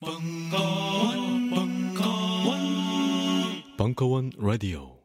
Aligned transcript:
벙커원, 0.00 1.50
벙커원, 1.50 2.58
벙커원 3.76 4.30
라디오. 4.38 4.96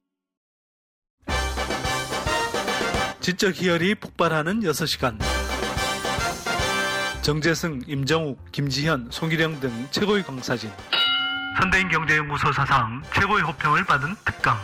지적 3.20 3.56
희열이 3.56 3.96
폭발하는 3.96 4.60
6시간. 4.60 5.20
정재승, 7.24 7.82
임정욱, 7.88 8.52
김지현, 8.52 9.10
송기령 9.10 9.60
등 9.62 9.88
최고의 9.90 10.22
강사진. 10.22 10.70
현대인 11.60 11.90
경제연구소 11.90 12.54
사상 12.54 13.02
최고의 13.16 13.42
호평을 13.46 13.86
받은 13.86 14.14
특강. 14.24 14.56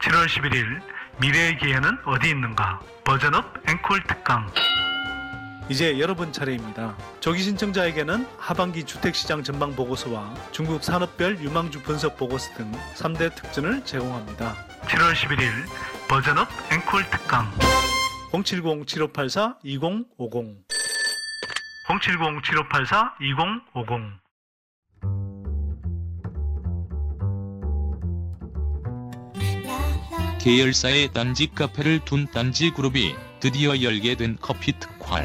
7월 0.00 0.26
11일 0.26 0.82
미래의 1.20 1.58
기회는 1.58 1.96
어디 2.06 2.30
있는가? 2.30 2.80
버전업 3.04 3.44
앵콜 3.68 4.02
특강. 4.08 4.50
이제 5.70 5.98
여러분 6.00 6.32
차례입니다. 6.32 6.96
조기 7.20 7.44
신청자에게는 7.44 8.26
하반기 8.38 8.82
주택시장 8.82 9.44
전망 9.44 9.76
보고서와 9.76 10.34
중국 10.50 10.82
산업별 10.82 11.38
유망주 11.38 11.82
분석 11.82 12.16
보고서 12.16 12.52
등 12.54 12.72
3대 12.96 13.32
특전을 13.36 13.84
제공합니다. 13.84 14.56
7월 14.82 15.14
11일 15.14 15.48
버전업 16.08 16.48
앵콜 16.72 17.08
특강 17.10 17.48
070-7584-2050 18.32 20.56
070-7584-2050 21.86 24.18
계열사의 30.40 31.12
딴지 31.12 31.46
카페를 31.54 32.00
둔 32.04 32.26
딴지 32.26 32.72
그룹이 32.72 33.14
드디어 33.38 33.80
열게 33.82 34.16
된 34.16 34.36
커피 34.40 34.72
특활. 34.72 35.24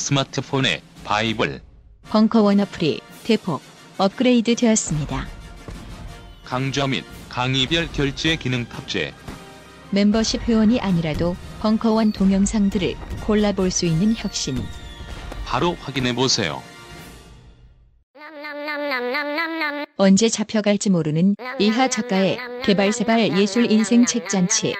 스마트폰에 0.00 0.82
바이블, 1.04 1.60
벙커원 2.08 2.58
어플이 2.60 3.00
대폭 3.24 3.60
업그레이드 3.98 4.54
되었습니다. 4.56 5.28
강좌 6.44 6.86
및 6.86 7.04
강의별 7.28 7.92
결제 7.92 8.34
기능 8.36 8.64
탑재. 8.64 9.14
멤버십 9.90 10.42
회원이 10.48 10.80
아니라도 10.80 11.36
벙커원 11.60 12.12
동영상들을 12.12 12.96
골라볼 13.26 13.70
수 13.70 13.86
있는 13.86 14.14
혁신. 14.16 14.58
바로 15.44 15.76
확인해 15.80 16.14
보세요. 16.14 16.62
언제 19.96 20.28
잡혀갈지 20.30 20.88
모르는 20.88 21.36
이하 21.58 21.88
작가의 21.88 22.38
개발세발 22.64 23.36
예술 23.38 23.70
인생 23.70 24.06
책잔치 24.06 24.74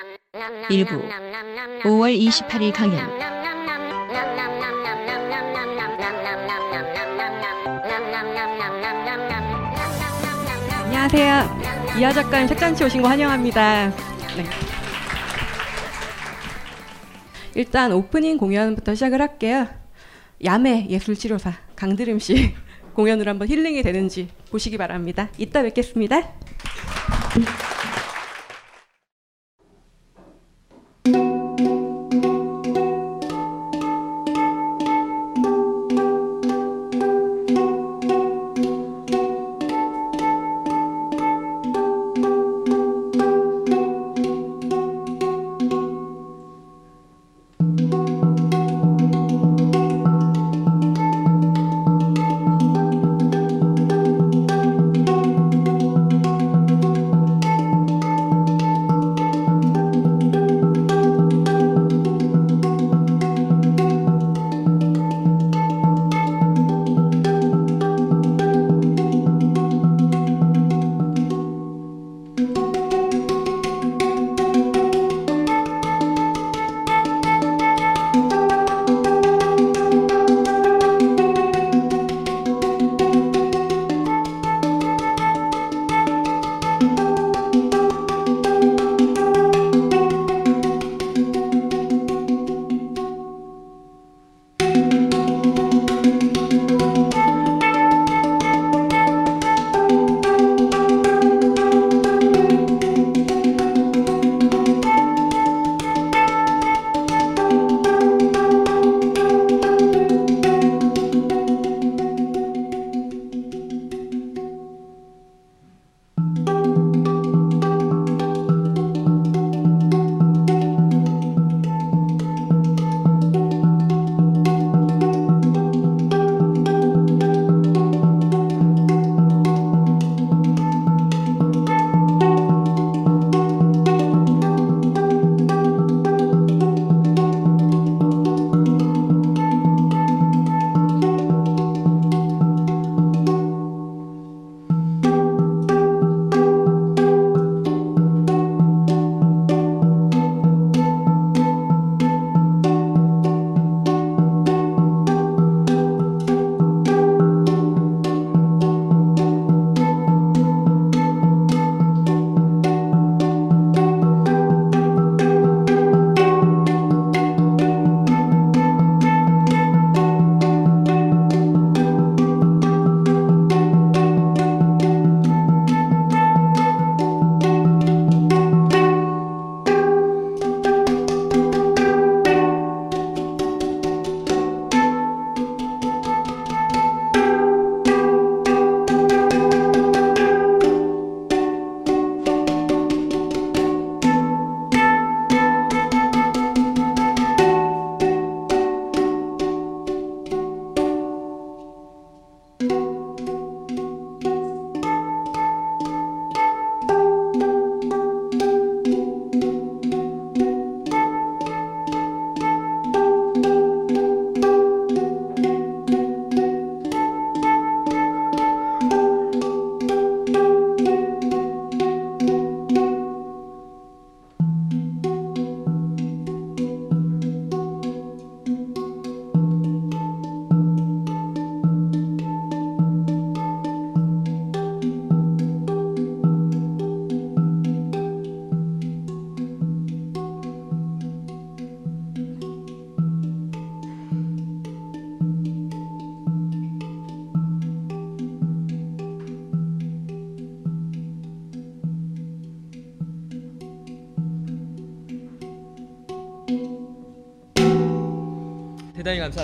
일부 0.70 1.02
5월 1.82 2.18
28일 2.18 2.72
강연 2.72 3.29
안녕하세요. 11.12 11.98
이하 11.98 12.12
작가님 12.12 12.46
책잔치 12.46 12.84
오신 12.84 13.02
거 13.02 13.08
환영합니다. 13.08 13.90
네. 14.36 14.44
일단 17.56 17.90
오프닝 17.90 18.38
공연부터 18.38 18.94
시작을 18.94 19.20
할게요. 19.20 19.66
야매 20.44 20.86
예술치료사 20.88 21.52
강드림 21.74 22.20
씨 22.20 22.54
공연으로 22.94 23.28
한번 23.28 23.48
힐링이 23.48 23.82
되는지 23.82 24.28
보시기 24.52 24.76
바랍니다. 24.78 25.30
이따 25.36 25.62
뵙겠습니다. 25.62 26.32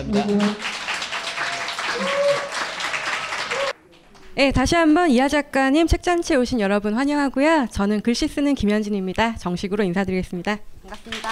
감사합니다. 0.03 0.57
네, 4.35 4.53
다시 4.53 4.75
한번 4.75 5.11
이하 5.11 5.29
작가님 5.29 5.87
책잔치에 5.87 6.37
오신 6.37 6.61
여러분 6.61 6.95
환영하고요. 6.95 7.69
저는 7.71 8.03
글씨 8.03 8.29
쓰는 8.29 8.55
김현진입니다. 8.55 9.37
정식으로 9.37 9.83
인사드리겠습니다. 9.85 10.59
반갑습니다. 10.83 11.29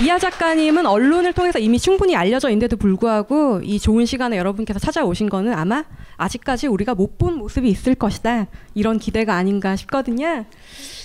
이하 0.00 0.18
작가님은 0.18 0.86
언론을 0.86 1.32
통해서 1.34 1.58
이미 1.58 1.78
충분히 1.78 2.16
알려져 2.16 2.48
있는데도 2.48 2.76
불구하고 2.76 3.60
이 3.62 3.78
좋은 3.78 4.06
시간에 4.06 4.38
여러분께서 4.38 4.78
찾아오신 4.80 5.28
거는 5.28 5.52
아마 5.52 5.84
아직까지 6.16 6.66
우리가 6.66 6.94
못 6.94 7.18
본 7.18 7.34
모습이 7.36 7.68
있을 7.68 7.94
것이다. 7.94 8.46
이런 8.74 8.98
기대가 8.98 9.34
아닌가 9.36 9.76
싶거든요. 9.76 10.44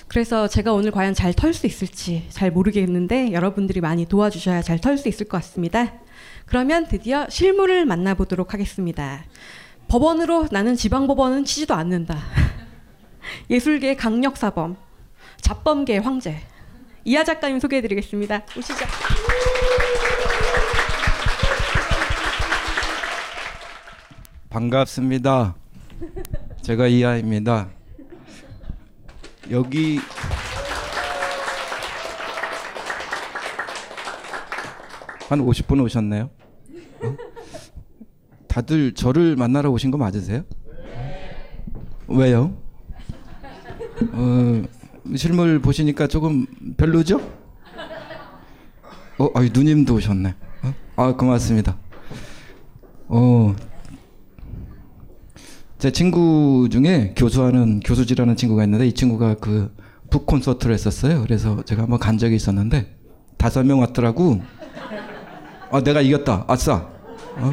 그래서 0.07 0.47
제가 0.47 0.71
오늘 0.73 0.91
과연 0.91 1.13
잘 1.13 1.33
털 1.33 1.53
수 1.53 1.67
있을지 1.67 2.25
잘 2.29 2.49
모르겠는데 2.51 3.33
여러분들이 3.33 3.81
많이 3.81 4.05
도와주셔야 4.07 4.61
잘 4.61 4.79
털 4.79 4.97
수 4.97 5.07
있을 5.09 5.27
것 5.27 5.37
같습니다. 5.37 5.93
그러면 6.45 6.87
드디어 6.87 7.27
실물을 7.29 7.85
만나보도록 7.85 8.53
하겠습니다. 8.53 9.25
법원으로 9.89 10.47
나는 10.51 10.75
지방법원은 10.75 11.45
치지도 11.45 11.73
않는다. 11.73 12.17
예술계 13.49 13.95
강력사범, 13.95 14.77
잡범계 15.41 15.97
황제. 15.97 16.39
이하 17.03 17.23
작가님 17.23 17.59
소개해드리겠습니다. 17.59 18.43
오시죠. 18.57 18.85
반갑습니다. 24.49 25.55
제가 26.61 26.87
이하입니다. 26.87 27.69
여기 29.51 29.99
한 35.29 35.39
50분 35.39 35.83
오셨네요. 35.83 36.29
어? 37.01 37.17
다들 38.47 38.93
저를 38.93 39.35
만나러 39.35 39.69
오신 39.71 39.91
거 39.91 39.97
맞으세요? 39.97 40.43
왜요? 42.07 42.57
어, 44.13 44.63
실물 45.15 45.59
보시니까 45.59 46.07
조금 46.07 46.45
별로죠? 46.77 47.19
어, 49.19 49.29
아유, 49.35 49.49
누님도 49.51 49.95
오셨네. 49.95 50.35
어? 50.63 50.73
아, 50.95 51.15
고맙습니다. 51.15 51.77
어, 53.07 53.55
제 55.79 55.91
친구 55.91 56.67
중에 56.71 57.13
교수하는 57.15 57.79
교수지라는 57.81 58.35
친구가 58.35 58.63
있는데 58.63 58.87
이 58.87 58.93
친구가 58.93 59.35
그 59.35 59.71
북 60.09 60.25
콘서트를 60.25 60.73
했었어요. 60.73 61.21
그래서 61.21 61.63
제가 61.65 61.83
한번 61.83 61.99
간 61.99 62.17
적이 62.17 62.35
있었는데 62.35 62.95
다섯 63.37 63.63
명 63.65 63.79
왔더라고. 63.79 64.41
아 65.71 65.83
내가 65.83 66.01
이겼다. 66.01 66.45
아싸. 66.47 66.75
어? 67.37 67.51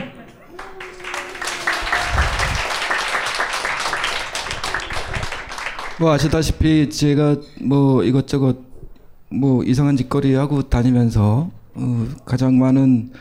뭐 5.98 6.12
아시다시피 6.12 6.90
제가 6.90 7.36
뭐 7.62 8.02
이것저것 8.04 8.58
뭐 9.30 9.64
이상한 9.64 9.96
짓거리 9.96 10.34
하고 10.34 10.62
다니면서 10.68 11.50
어, 11.74 12.06
가장 12.24 12.58
많은 12.58 13.12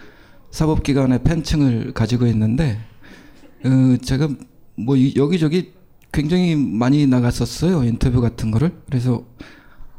사법기관의 0.52 1.24
팬층을 1.24 1.94
가지고 1.94 2.28
있는데 2.28 2.78
어, 3.66 3.98
제가 4.02 4.30
뭐 4.76 4.96
이- 4.96 5.14
여기저기 5.16 5.74
굉장히 6.12 6.56
많이 6.56 7.06
나갔었어요 7.08 7.84
인터뷰 7.84 8.22
같은 8.22 8.52
거를. 8.52 8.72
그래서 8.88 9.24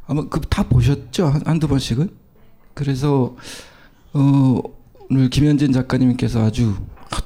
아마 0.06 0.28
그 0.28 0.40
다 0.40 0.62
보셨죠? 0.68 1.26
한, 1.26 1.42
한두 1.46 1.66
번씩은? 1.68 2.08
그래서 2.74 3.36
어, 4.12 4.60
오늘 5.10 5.30
김현진 5.30 5.72
작가님께서 5.72 6.44
아주 6.44 6.74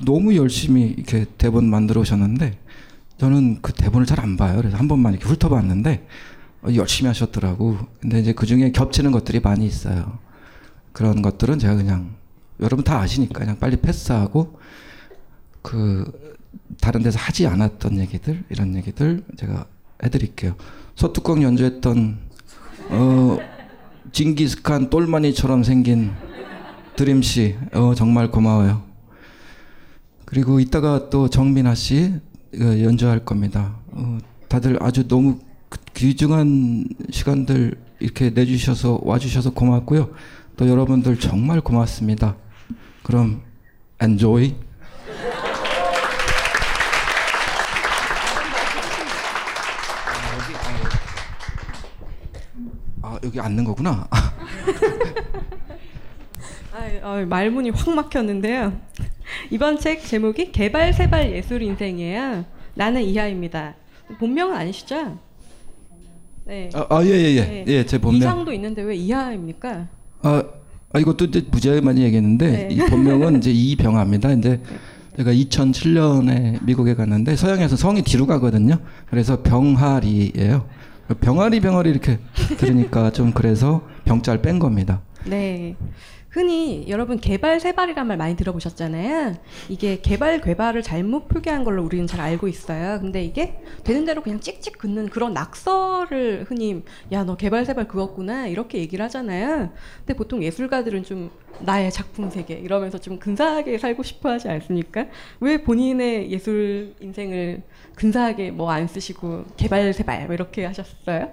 너무 0.05 0.37
열심히 0.37 0.83
이렇게 0.97 1.27
대본 1.39 1.69
만들어 1.71 2.01
오셨는데 2.03 2.59
저는 3.19 3.61
그 3.63 3.73
대본을 3.73 4.07
잘 4.07 4.21
안 4.21 4.37
봐요. 4.37 4.57
그래서 4.59 4.77
한 4.77 4.89
번만 4.89 5.15
이렇게 5.15 5.29
훑어봤는데 5.29 6.07
어, 6.63 6.69
열심히 6.75 7.09
하셨더라고. 7.09 7.79
근데 8.01 8.21
이제 8.21 8.33
그 8.33 8.47
중에 8.47 8.73
겹치는 8.73 9.11
것들이 9.13 9.41
많이 9.41 9.67
있어요. 9.67 10.19
그런 10.93 11.23
것들은 11.23 11.59
제가 11.59 11.75
그냥 11.77 12.15
여러분 12.61 12.85
다 12.85 13.01
아시니까 13.01 13.39
그냥 13.41 13.59
빨리 13.59 13.77
패스하고 13.77 14.59
그 15.63 16.11
다른 16.81 17.03
데서 17.03 17.19
하지 17.19 17.47
않았던 17.47 17.99
얘기들 17.99 18.45
이런 18.51 18.77
얘기들 18.77 19.25
제가 19.37 19.67
해드릴게요. 20.03 20.55
소뚜껑 20.95 21.43
연주했던 21.43 22.19
어 22.91 23.39
징기스칸 24.13 24.91
똘마니처럼 24.91 25.63
생긴 25.65 26.13
드림 26.97 27.23
씨, 27.23 27.57
어 27.75 27.95
정말 27.95 28.31
고마워요. 28.31 28.83
그리고 30.25 30.61
이따가 30.61 31.11
또 31.11 31.29
정민아 31.29 31.75
씨 31.75 32.13
어, 32.55 32.61
연주할 32.83 33.25
겁니다. 33.25 33.77
어, 33.93 34.19
다들 34.49 34.83
아주 34.83 35.07
너무 35.09 35.39
그- 35.69 35.79
귀중한 35.95 36.87
시간들 37.11 37.75
이렇게 38.01 38.31
내주셔서 38.31 39.01
와주셔서 39.03 39.51
고맙고요. 39.53 40.11
또 40.57 40.69
여러분들 40.69 41.19
정말 41.21 41.61
고맙습니다. 41.61 42.37
그럼 43.03 43.43
enjoy. 44.03 44.55
아 53.19 53.21
여기 53.25 53.41
앉는 53.41 53.65
거구나. 53.65 54.07
아, 56.73 56.89
어, 57.03 57.27
말문이 57.27 57.71
확 57.71 57.93
막혔는데요. 57.95 58.73
이번 59.51 59.79
책 59.81 60.05
제목이 60.05 60.53
개발 60.53 60.93
세발 60.93 61.33
예술 61.33 61.63
인생이에요. 61.63 62.45
나는 62.75 63.03
이하입니다. 63.03 63.75
본명은 64.21 64.55
아니시죠? 64.57 65.19
네. 66.47 66.71
아 66.75 67.03
예예예 67.03 67.41
네. 67.41 67.65
예, 67.67 67.85
제 67.85 67.99
본명. 67.99 68.21
이상도 68.21 68.53
있는데 68.53 68.83
왜 68.83 68.95
이하입니까? 68.97 69.89
아, 70.23 70.43
아 70.93 70.99
이것도 70.99 71.27
이제 71.27 71.45
무지하게 71.51 71.81
많이 71.81 72.03
얘기했는데 72.03 72.69
네. 72.69 72.75
이 72.75 72.79
본명은 72.79 73.39
이제 73.39 73.51
이병아입니다. 73.51 74.33
이제 74.33 74.63
제가 75.17 75.33
2007년에 75.33 76.65
미국에 76.65 76.95
갔는데 76.95 77.35
서양에서 77.35 77.75
성이 77.77 78.03
뒤로 78.03 78.27
가거든요. 78.27 78.79
그래서 79.11 79.43
병하리예요. 79.43 80.65
병아리 81.15 81.61
병아리 81.61 81.91
이렇게 81.91 82.19
들으니까 82.59 83.11
좀 83.11 83.33
그래서 83.33 83.83
병자를 84.05 84.43
뺀 84.43 84.59
겁니다. 84.59 85.01
네. 85.25 85.77
흔히 86.39 86.85
여러분 86.87 87.19
개발 87.19 87.59
세발이란 87.59 88.07
말 88.07 88.17
많이 88.17 88.37
들어보셨잖아요. 88.37 89.35
이게 89.69 90.01
개발 90.01 90.41
괴발을 90.41 90.85
잘못 90.85 91.27
표기한 91.27 91.65
걸로 91.65 91.83
우리는 91.83 92.07
잘 92.07 92.21
알고 92.21 92.47
있어요. 92.47 93.01
근데 93.01 93.25
이게 93.25 93.59
되는 93.83 94.05
대로 94.05 94.23
그냥 94.23 94.39
찍찍 94.39 94.79
긋는 94.79 95.09
그런 95.09 95.35
낙서를 95.35 96.45
흔히 96.49 96.85
야 97.11 97.25
너 97.25 97.37
개발 97.37 97.67
세발 97.67 97.89
그었구나 97.89 98.47
이렇게 98.47 98.79
얘기를 98.79 99.05
하잖아요. 99.07 99.71
근데 99.99 100.15
보통 100.15 100.41
예술가들은 100.41 101.03
좀 101.03 101.29
나의 101.59 101.91
작품 101.91 102.31
세계 102.31 102.55
이러면서 102.55 102.99
좀 102.99 103.19
근사하게 103.19 103.77
살고 103.77 104.05
싶어 104.05 104.31
하지 104.31 104.49
않습니까? 104.49 105.07
왜 105.41 105.61
본인의 105.65 106.31
예술 106.31 106.95
인생을 107.01 107.63
근사하게 107.97 108.53
뭐 108.53 108.71
안 108.71 108.87
쓰시고 108.87 109.45
개발 109.57 109.93
세발 109.93 110.27
뭐 110.27 110.35
이렇게 110.35 110.65
하셨어요? 110.67 111.33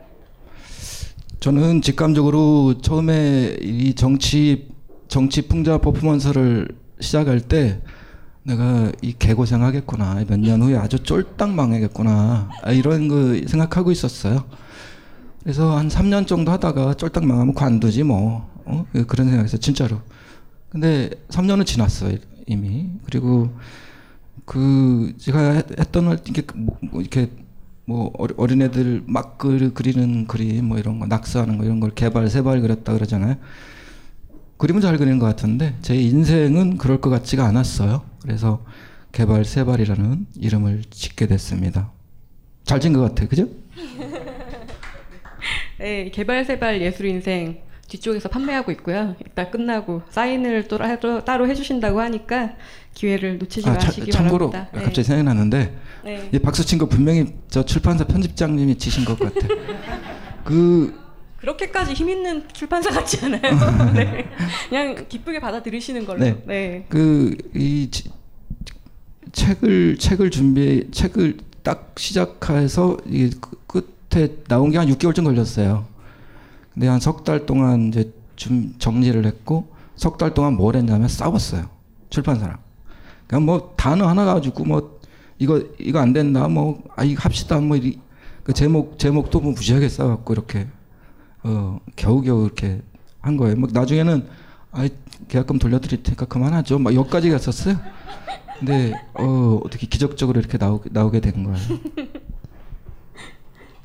저는 1.41 1.83
직감적으로 1.83 2.81
처음에 2.81 3.57
이 3.62 3.93
정치 3.93 4.74
정치 5.07 5.41
풍자 5.47 5.77
퍼포먼스를 5.79 6.67
시작할 7.00 7.41
때 7.41 7.81
내가 8.43 8.91
이 9.01 9.13
개고생 9.17 9.63
하겠구나 9.63 10.24
몇 10.27 10.38
년 10.39 10.62
후에 10.62 10.77
아주 10.77 11.00
쫄딱 11.01 11.51
망하겠구나 11.53 12.50
아, 12.63 12.71
이런 12.71 13.07
거 13.07 13.35
생각하고 13.47 13.91
있었어요. 13.91 14.45
그래서 15.43 15.77
한 15.77 15.88
3년 15.88 16.27
정도 16.27 16.51
하다가 16.51 16.95
쫄딱 16.95 17.25
망하면 17.25 17.53
관두지 17.53 18.03
뭐 18.03 18.50
어? 18.65 18.85
그런 19.07 19.27
생각에서 19.29 19.57
진짜로. 19.57 20.01
근데 20.69 21.09
3년은 21.29 21.65
지났어요 21.65 22.17
이미. 22.47 22.89
그리고 23.05 23.51
그 24.45 25.13
제가 25.17 25.39
했- 25.51 25.79
했던 25.79 26.07
할 26.07 26.19
이게 26.27 26.43
뭐, 26.55 26.77
뭐 26.91 27.01
이렇게 27.01 27.29
뭐 27.85 28.12
어린애들 28.38 29.03
막 29.07 29.38
그- 29.38 29.71
그리는 29.74 30.25
그림 30.27 30.65
뭐 30.65 30.77
이런 30.77 31.00
거 31.00 31.05
낙서하는 31.07 31.57
거 31.57 31.63
이런 31.65 31.79
걸 31.79 31.91
개발 31.91 32.29
세발 32.29 32.62
그렸다 32.62 32.93
그러잖아요. 32.93 33.35
그림은 34.57 34.81
잘 34.81 34.97
그리는 34.97 35.19
것 35.19 35.25
같은데 35.25 35.75
제 35.81 35.95
인생은 35.95 36.77
그럴 36.77 37.01
것 37.01 37.09
같지가 37.09 37.45
않았어요. 37.45 38.03
그래서 38.21 38.63
개발 39.12 39.45
세발이라는 39.45 40.27
이름을 40.39 40.83
짓게 40.89 41.27
됐습니다. 41.27 41.91
잘 42.63 42.79
지은 42.79 42.93
것 42.93 43.01
같아, 43.01 43.27
그죠? 43.27 43.47
네, 45.79 46.09
개발 46.12 46.45
세발 46.45 46.81
예술 46.81 47.07
인생 47.07 47.59
뒤쪽에서 47.88 48.29
판매하고 48.29 48.71
있고요. 48.74 49.15
이따 49.25 49.50
끝나고 49.51 50.01
사인을 50.09 50.67
또 50.67 50.77
따로, 50.77 51.24
따로 51.24 51.47
해주신다고 51.47 52.00
하니까 52.01 52.53
기회를 52.93 53.38
놓치지 53.38 53.69
아, 53.69 53.77
차- 53.77 53.88
마시기 53.88 54.12
참고로 54.12 54.50
바랍니다. 54.50 54.77
네. 54.77 54.83
갑자기 54.85 55.03
생각났는데 55.05 55.77
네. 56.05 56.29
이 56.33 56.39
박수 56.39 56.65
친 56.65 56.79
거 56.79 56.88
분명히 56.88 57.33
저 57.50 57.63
출판사 57.63 58.05
편집장님이 58.05 58.77
지신 58.77 59.05
것 59.05 59.19
같아. 59.19 59.47
그 60.43 60.97
그렇게까지 61.49 61.93
힘 61.93 62.09
있는 62.09 62.43
출판사 62.53 62.89
같지 62.89 63.23
않아요. 63.23 63.41
네. 63.93 64.25
그냥 64.67 65.05
기쁘게 65.07 65.39
받아들이시는 65.39 66.05
걸로. 66.05 66.19
네. 66.19 66.41
네. 66.45 66.85
그이 66.89 67.89
책을 69.31 69.97
책을 69.97 70.31
준비 70.31 70.89
책을 70.91 71.37
딱 71.61 71.93
시작해서 71.97 72.97
이 73.05 73.29
끝- 73.67 73.93
끝에 74.09 74.29
나온 74.47 74.71
게 74.71 74.77
한 74.77 74.87
6개월쯤 74.87 75.23
걸렸어요. 75.23 75.85
근데 76.73 76.87
한 76.87 76.99
석 76.99 77.23
달 77.23 77.45
동안 77.45 77.89
이제 77.89 78.11
좀 78.35 78.73
정리를 78.79 79.23
했고 79.25 79.67
석 79.95 80.17
달 80.17 80.33
동안 80.33 80.53
뭘 80.55 80.75
했냐면 80.75 81.07
싸웠어요 81.07 81.69
출판사랑. 82.09 82.57
그냥 83.27 83.45
뭐 83.45 83.73
단어 83.77 84.07
하나 84.07 84.25
가지고 84.25 84.65
뭐 84.65 84.99
이거 85.39 85.61
이거 85.79 85.99
안 85.99 86.13
된다 86.13 86.47
뭐 86.47 86.81
아이 86.95 87.13
합시다 87.13 87.59
뭐 87.59 87.77
이, 87.77 87.99
그 88.43 88.53
제목 88.53 88.97
제목도 88.99 89.39
뭐 89.41 89.51
무지하게 89.53 89.89
싸웠고 89.89 90.33
이렇게 90.33 90.67
어 91.45 91.79
겨우겨우 91.95 92.45
이렇게 92.45 92.81
한 93.21 93.37
거예요. 93.37 93.55
뭐 93.55 93.69
나중에는 93.71 94.25
아 94.71 94.87
계약금 95.27 95.59
돌려드릴 95.59 96.01
테니까 96.01 96.25
그만하죠. 96.25 96.79
막 96.79 96.93
여기까지 96.95 97.29
갔었어요. 97.29 97.77
근데 98.59 98.93
어 99.13 99.59
어떻게 99.63 99.85
기적적으로 99.85 100.39
이렇게 100.39 100.57
나오게 100.57 100.89
나오게 100.91 101.19
된 101.19 101.43
거예요. 101.43 101.57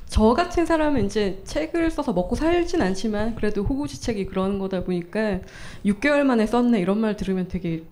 저 0.09 0.35
같은 0.35 0.65
사람은 0.67 1.07
이제 1.07 1.41
책을 1.45 1.91
써서 1.91 2.13
먹고 2.13 2.35
살진 2.35 2.81
않지만 2.83 3.37
그래도 3.37 3.63
호구지책이 3.63 4.27
그런 4.27 4.59
거다 4.59 4.83
보니까 4.83 5.41
6개월 5.85 6.23
만에 6.25 6.47
썼네 6.47 6.81
이런 6.81 6.99
말 6.99 7.17
들으면 7.17 7.47
되게 7.47 7.85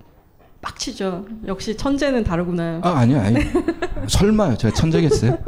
빡치죠. 0.63 1.27
역시 1.47 1.77
천재는 1.77 2.25
다르구나. 2.25 2.81
아 2.83 2.91
아니요 2.99 3.21
아니 3.21 3.39
설마요 4.09 4.57
제가 4.57 4.75
천재겠어요? 4.75 5.39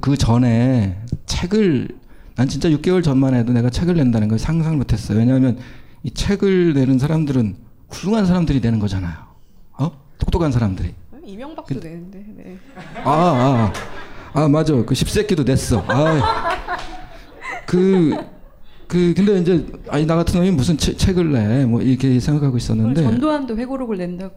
그 0.00 0.16
전에 0.16 0.98
책을 1.26 1.88
난 2.36 2.48
진짜 2.48 2.68
6개월 2.68 3.02
전만 3.02 3.34
해도 3.34 3.52
내가 3.52 3.70
책을 3.70 3.94
낸다는 3.94 4.28
걸 4.28 4.38
상상 4.38 4.76
못했어요. 4.76 5.18
왜냐하면 5.18 5.58
이 6.02 6.10
책을 6.10 6.74
내는 6.74 6.98
사람들은 6.98 7.56
훌륭한 7.90 8.26
사람들이 8.26 8.60
내는 8.60 8.80
거잖아요. 8.80 9.14
어 9.78 9.92
똑똑한 10.18 10.50
사람들이. 10.50 10.94
이명박도 11.24 11.80
내는데. 11.80 12.24
네. 12.36 12.58
아, 13.04 13.72
아, 14.34 14.40
아 14.40 14.48
맞아. 14.48 14.74
그 14.84 14.94
십새끼도 14.94 15.44
냈어. 15.44 15.82
아, 15.86 16.58
그, 17.66 18.14
그 18.86 19.14
근데 19.14 19.38
이제 19.38 19.66
아니 19.88 20.04
나 20.04 20.16
같은 20.16 20.38
놈이 20.38 20.50
무슨 20.50 20.76
책, 20.76 20.98
책을 20.98 21.32
내? 21.32 21.64
뭐 21.64 21.80
이렇게 21.80 22.20
생각하고 22.20 22.56
있었는데, 22.56 23.02
전두환도 23.02 23.56
회고록을 23.56 23.96
낸다고. 23.96 24.34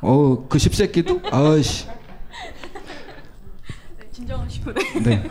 어, 0.00 0.46
그 0.48 0.58
십새끼도, 0.58 1.20
아씨, 1.30 1.86
네, 3.98 4.08
진정하시고. 4.12 4.72
네. 5.04 5.28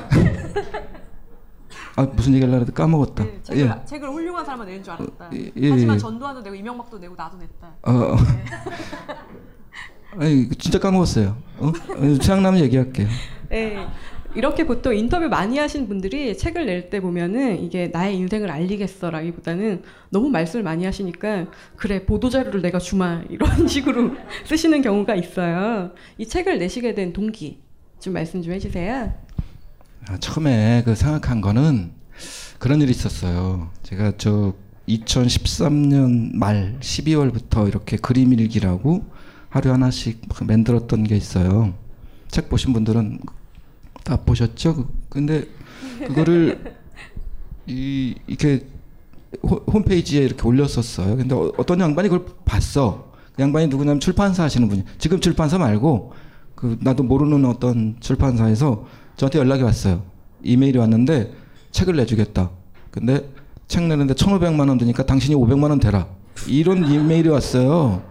네. 1.98 2.01
아 2.03 2.05
무슨 2.15 2.33
얘기를 2.33 2.53
하려다 2.53 2.71
까먹었다. 2.74 3.24
네, 3.24 3.39
책을, 3.43 3.62
예. 3.65 3.86
책을 3.86 4.10
훌륭한 4.10 4.45
사람만 4.45 4.67
내는 4.67 4.83
줄 4.83 4.93
알았다. 4.93 5.29
예, 5.33 5.51
예, 5.57 5.69
하지만 5.71 5.95
예. 5.95 6.00
전두환도 6.00 6.41
내고 6.41 6.55
이명박도 6.55 6.98
내고 7.00 7.15
나도 7.15 7.38
냈다. 7.38 7.67
어, 7.83 8.15
아니 10.17 10.50
진짜 10.50 10.79
까먹었어요. 10.79 11.38
어? 11.60 11.67
어, 11.67 12.01
생각나면 12.21 12.60
얘기할게요. 12.62 13.07
네. 13.50 13.86
이렇게 14.33 14.65
보통 14.65 14.95
인터뷰 14.95 15.27
많이 15.27 15.57
하신 15.57 15.89
분들이 15.89 16.38
책을 16.38 16.65
낼 16.65 16.89
때 16.89 17.01
보면은 17.01 17.62
이게 17.62 17.88
나의 17.88 18.15
인생을 18.15 18.50
알리겠어라기보다는 18.50 19.83
너무 20.10 20.29
말씀을 20.29 20.63
많이 20.63 20.86
하시니까 20.86 21.48
그래 21.75 22.05
보도 22.05 22.29
자료를 22.29 22.62
내가 22.62 22.79
주마 22.79 23.24
이런 23.29 23.50
식으로 23.67 24.12
쓰시는 24.45 24.81
경우가 24.81 25.15
있어요. 25.15 25.91
이 26.17 26.25
책을 26.25 26.60
내시게 26.60 26.93
된 26.93 27.12
동기 27.12 27.62
좀 28.00 28.13
말씀 28.13 28.41
좀 28.41 28.53
해주세요. 28.53 29.12
아, 30.08 30.17
처음에 30.17 30.84
그 30.86 30.96
생각한 30.96 31.41
거는 31.41 31.91
그런 32.60 32.81
일이 32.81 32.91
있었어요. 32.91 33.70
제가 33.84 34.13
저 34.17 34.53
2013년 34.88 36.36
말 36.36 36.77
12월부터 36.79 37.67
이렇게 37.67 37.98
그림 37.98 38.34
일기라고 38.34 39.05
하루 39.50 39.72
하나씩 39.72 40.22
막 40.27 40.46
만들었던 40.46 41.03
게 41.03 41.15
있어요. 41.15 41.74
책 42.29 42.50
보신 42.50 42.74
분들은 42.74 43.20
다 44.03 44.17
보셨죠? 44.17 44.75
그- 44.75 44.88
근데 45.10 45.46
그거를 46.08 46.75
이 47.67 48.15
이렇게 48.27 48.65
호- 49.43 49.63
홈페이지에 49.72 50.24
이렇게 50.24 50.43
올렸었어요. 50.48 51.15
근데 51.17 51.36
어, 51.36 51.51
어떤 51.58 51.79
양반이 51.79 52.10
그걸 52.10 52.25
봤어. 52.43 53.12
그 53.34 53.41
양반이 53.41 53.67
누구냐면 53.67 54.00
출판사 54.00 54.43
하시는 54.43 54.67
분이 54.67 54.84
지금 54.98 55.20
출판사 55.20 55.58
말고 55.58 56.13
그 56.55 56.77
나도 56.81 57.03
모르는 57.03 57.46
어떤 57.46 57.96
출판사에서 58.00 58.86
저한테 59.18 59.39
연락이 59.39 59.63
왔어요. 59.63 60.01
이메일이 60.44 60.77
왔는데 60.80 61.32
책을 61.72 61.96
내주겠다. 61.96 62.50
근데 62.89 63.30
책 63.68 63.84
내는데 63.84 64.13
1,500만 64.13 64.68
원 64.68 64.77
드니까 64.77 65.06
당신이 65.06 65.36
500만 65.36 65.70
원 65.70 65.80
대라. 65.80 66.08
이런 66.48 66.86
이메일이 66.89 67.30
왔어요. 67.30 68.01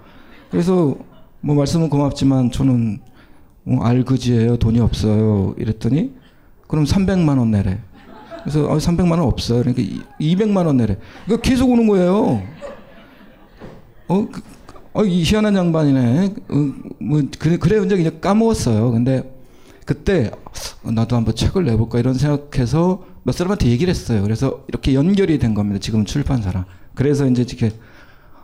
그래서 0.51 0.97
뭐 1.41 1.55
말씀은 1.57 1.91
고맙지만 1.91 2.51
저는 2.51 3.01
어, 3.67 3.79
알그지예요. 3.83 4.57
돈이 4.57 4.81
없어요. 4.81 5.55
이랬더니 5.59 6.13
그럼 6.67 6.85
300만 6.85 7.39
원 7.39 7.51
내래. 7.51 7.79
그래서 8.43 8.65
어, 8.67 8.77
300만 8.79 9.11
원 9.13 9.21
없어요. 9.21 9.63
그러니까 9.63 9.83
이- 9.83 10.35
200만 10.35 10.67
원 10.67 10.77
내래. 10.79 10.97
그러니까 11.27 11.49
계속 11.49 11.71
오는 11.71 11.87
거예요. 11.87 12.43
어, 14.09 14.29
그, 14.31 14.41
어, 14.93 15.05
이 15.05 15.23
희한한 15.23 15.55
양반이네. 15.57 16.35
어, 16.49 16.55
뭐 17.01 17.21
그래 17.39 17.57
그래 17.59 17.85
이제 17.85 18.19
까먹었어요. 18.21 18.91
근데 18.93 19.31
그때 19.91 20.31
어, 20.85 20.93
나도 20.93 21.17
한번 21.17 21.35
책을 21.35 21.65
내볼까 21.65 21.99
이런 21.99 22.15
생각해서 22.15 23.03
몇 23.25 23.33
사람한테 23.33 23.67
얘기를 23.67 23.91
했어요. 23.91 24.23
그래서 24.23 24.65
이렇게 24.69 24.95
연결이 24.95 25.41
된 25.41 25.53
겁니다. 25.53 25.81
지금 25.81 26.05
출판사랑. 26.05 26.65
그래서 26.95 27.27
이제 27.27 27.43
이렇게 27.43 27.73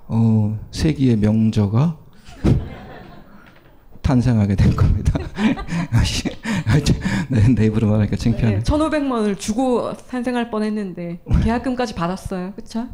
어, 0.09 0.59
세기의 0.73 1.19
명저가 1.19 1.99
탄생하게 4.03 4.57
된 4.57 4.75
겁니다. 4.75 5.21
네, 7.31 7.55
내 7.55 7.67
입으로 7.67 7.91
말하니까 7.91 8.17
창피하네. 8.17 8.57
네, 8.57 8.63
1,500만 8.65 9.13
원을 9.13 9.37
주고 9.37 9.93
탄생할 9.97 10.51
뻔했는데 10.51 11.21
계약금까지 11.45 11.95
받았어요. 11.95 12.55
그렇죠? 12.57 12.89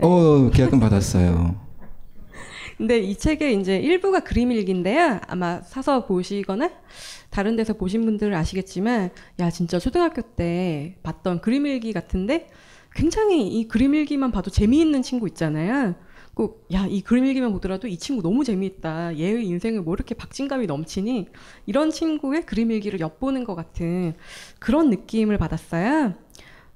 어, 0.00 0.48
계약금 0.48 0.80
받았어요. 0.80 1.67
근데 2.78 2.98
이 3.00 3.16
책의 3.16 3.60
이제 3.60 3.78
일부가 3.78 4.20
그림 4.20 4.52
일기인데요. 4.52 5.20
아마 5.26 5.60
사서 5.62 6.06
보시거나 6.06 6.70
다른 7.30 7.56
데서 7.56 7.74
보신 7.74 8.04
분들은 8.04 8.34
아시겠지만, 8.36 9.10
야 9.40 9.50
진짜 9.50 9.78
초등학교 9.78 10.22
때 10.22 10.96
봤던 11.02 11.40
그림 11.42 11.66
일기 11.66 11.92
같은데 11.92 12.48
굉장히 12.94 13.48
이 13.48 13.68
그림 13.68 13.94
일기만 13.94 14.30
봐도 14.32 14.50
재미있는 14.50 15.02
친구 15.02 15.28
있잖아요. 15.28 15.94
꼭 16.34 16.68
야 16.72 16.86
이 16.86 17.00
그림 17.02 17.24
일기만 17.26 17.52
보더라도 17.52 17.88
이 17.88 17.96
친구 17.98 18.22
너무 18.22 18.44
재미있다. 18.44 19.16
얘의 19.18 19.46
인생을 19.46 19.82
뭐 19.82 19.94
이렇게 19.94 20.14
박진감이 20.14 20.66
넘치니 20.66 21.26
이런 21.66 21.90
친구의 21.90 22.46
그림 22.46 22.70
일기를 22.70 23.00
엿보는 23.00 23.44
것 23.44 23.54
같은 23.56 24.14
그런 24.60 24.88
느낌을 24.90 25.36
받았어요. 25.38 26.14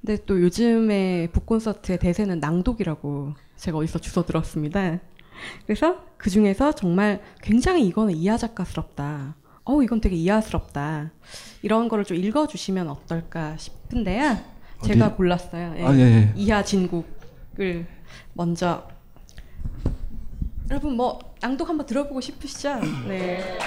근데 0.00 0.18
또 0.26 0.42
요즘에 0.42 1.28
북콘서트의 1.32 1.98
대세는 1.98 2.40
낭독이라고 2.40 3.34
제가 3.56 3.78
어디서 3.78 4.00
주워 4.00 4.24
들었습니다. 4.26 4.98
그래서 5.66 6.04
그 6.16 6.30
중에서 6.30 6.72
정말 6.72 7.20
굉장히 7.42 7.86
이거는 7.86 8.14
이하 8.14 8.36
작가스럽다. 8.36 9.34
어, 9.64 9.82
이건 9.82 10.00
되게 10.00 10.16
이하스럽다. 10.16 11.10
이런 11.62 11.88
거를 11.88 12.04
좀 12.04 12.16
읽어주시면 12.16 12.88
어떨까 12.88 13.56
싶은데요. 13.56 14.38
제가 14.84 15.06
어디? 15.06 15.16
골랐어요. 15.16 15.74
예. 15.78 15.84
아, 15.84 15.94
예, 15.94 16.00
예. 16.00 16.32
이하 16.36 16.64
진국을 16.64 17.86
먼저. 18.32 18.88
여러분 20.70 20.96
뭐 20.96 21.18
낭독 21.40 21.68
한번 21.68 21.86
들어보고 21.86 22.20
싶으시죠? 22.20 22.80
네. 23.06 23.58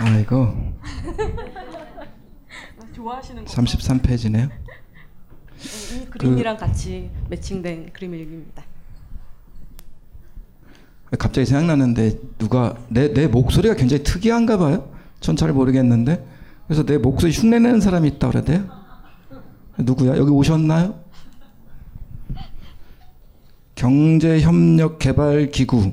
아, 0.00 0.18
이거 0.18 0.54
좋아하시는 2.94 3.44
거. 3.44 3.50
33페이지네요. 3.52 4.50
이 5.94 6.06
그림이랑 6.10 6.56
같이 6.56 7.10
매칭된 7.30 7.90
그림 7.92 8.14
일기입니다. 8.14 8.62
갑자기 11.18 11.46
생각나는데 11.46 12.18
누가 12.36 12.74
내, 12.88 13.12
내 13.12 13.26
목소리가 13.26 13.74
굉장히 13.74 14.02
특이한가 14.02 14.58
봐요. 14.58 14.90
전 15.20 15.36
잘 15.36 15.52
모르겠는데 15.52 16.24
그래서 16.66 16.84
내 16.84 16.98
목소리 16.98 17.32
흉내내는 17.32 17.80
사람이 17.80 18.08
있다 18.08 18.28
그러대요. 18.28 18.64
누구야? 19.78 20.16
여기 20.16 20.30
오셨나요? 20.30 20.94
경제협력개발기구 24.58 25.92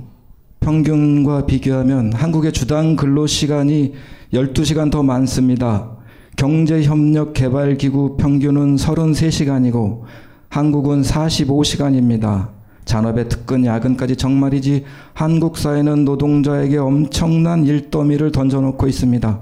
평균과 0.59 1.45
비교하면 1.45 2.13
한국의 2.13 2.51
주당 2.51 2.95
근로시간이 2.95 3.93
12시간 4.33 4.91
더 4.91 5.03
많습니다. 5.03 5.94
경제협력개발기구 6.35 8.17
평균은 8.17 8.75
33시간이고 8.75 10.01
한국은 10.49 11.01
45시간입니다. 11.01 12.49
잔업의 12.85 13.29
특근 13.29 13.65
야근까지 13.65 14.15
정말이지 14.15 14.83
한국 15.13 15.57
사회는 15.57 16.05
노동자에게 16.05 16.77
엄청난 16.77 17.65
일더미를 17.65 18.31
던져놓고 18.31 18.87
있습니다. 18.87 19.39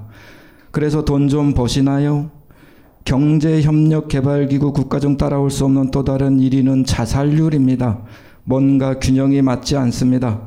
그래서 0.71 1.03
돈 1.03 1.27
좀 1.27 1.53
버시나요? 1.53 2.31
경제협력개발기구 3.05 4.71
국가 4.71 4.99
중 4.99 5.17
따라올 5.17 5.51
수 5.51 5.65
없는 5.65 5.91
또 5.91 6.03
다른 6.03 6.37
1위는 6.39 6.85
자살률입니다. 6.85 7.99
뭔가 8.45 8.97
균형이 8.99 9.41
맞지 9.41 9.75
않습니다. 9.75 10.41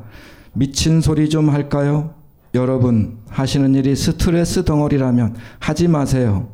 미친 0.53 1.01
소리 1.01 1.29
좀 1.29 1.49
할까요? 1.49 2.16
여러분, 2.53 3.17
하시는 3.29 3.73
일이 3.75 3.95
스트레스 3.95 4.63
덩어리라면 4.63 5.35
하지 5.59 5.87
마세요. 5.87 6.49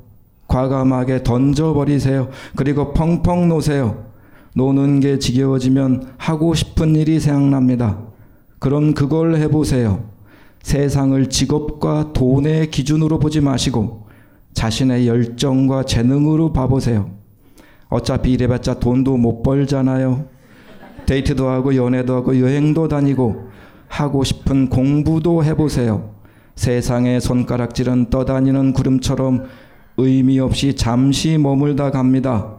과감하게 0.48 1.24
던져버리세요. 1.24 2.30
그리고 2.56 2.94
펑펑 2.94 3.48
놓으세요. 3.48 4.06
노는 4.56 5.00
게 5.00 5.18
지겨워지면 5.20 6.14
하고 6.18 6.54
싶은 6.54 6.96
일이 6.96 7.20
생각납니다. 7.20 8.00
그럼 8.60 8.94
그걸 8.94 9.36
해보세요. 9.36 10.04
세상을 10.62 11.28
직업과 11.30 12.14
돈의 12.14 12.72
기준으로 12.72 13.20
보지 13.20 13.42
마시고 13.42 14.08
자신의 14.54 15.08
열정과 15.08 15.84
재능으로 15.84 16.54
봐보세요. 16.54 17.10
어차피 17.90 18.32
이래봤자 18.32 18.80
돈도 18.80 19.18
못 19.18 19.44
벌잖아요. 19.44 20.26
데이트도 21.06 21.50
하고 21.50 21.76
연애도 21.76 22.16
하고 22.16 22.40
여행도 22.40 22.88
다니고 22.88 23.50
하고 23.94 24.24
싶은 24.24 24.70
공부도 24.70 25.44
해보세요. 25.44 26.16
세상의 26.56 27.22
손가락질은 27.22 28.10
떠다니는 28.10 28.74
구름처럼 28.74 29.46
의미 29.98 30.40
없이 30.40 30.76
잠시 30.76 31.38
머물다 31.38 31.92
갑니다. 31.92 32.56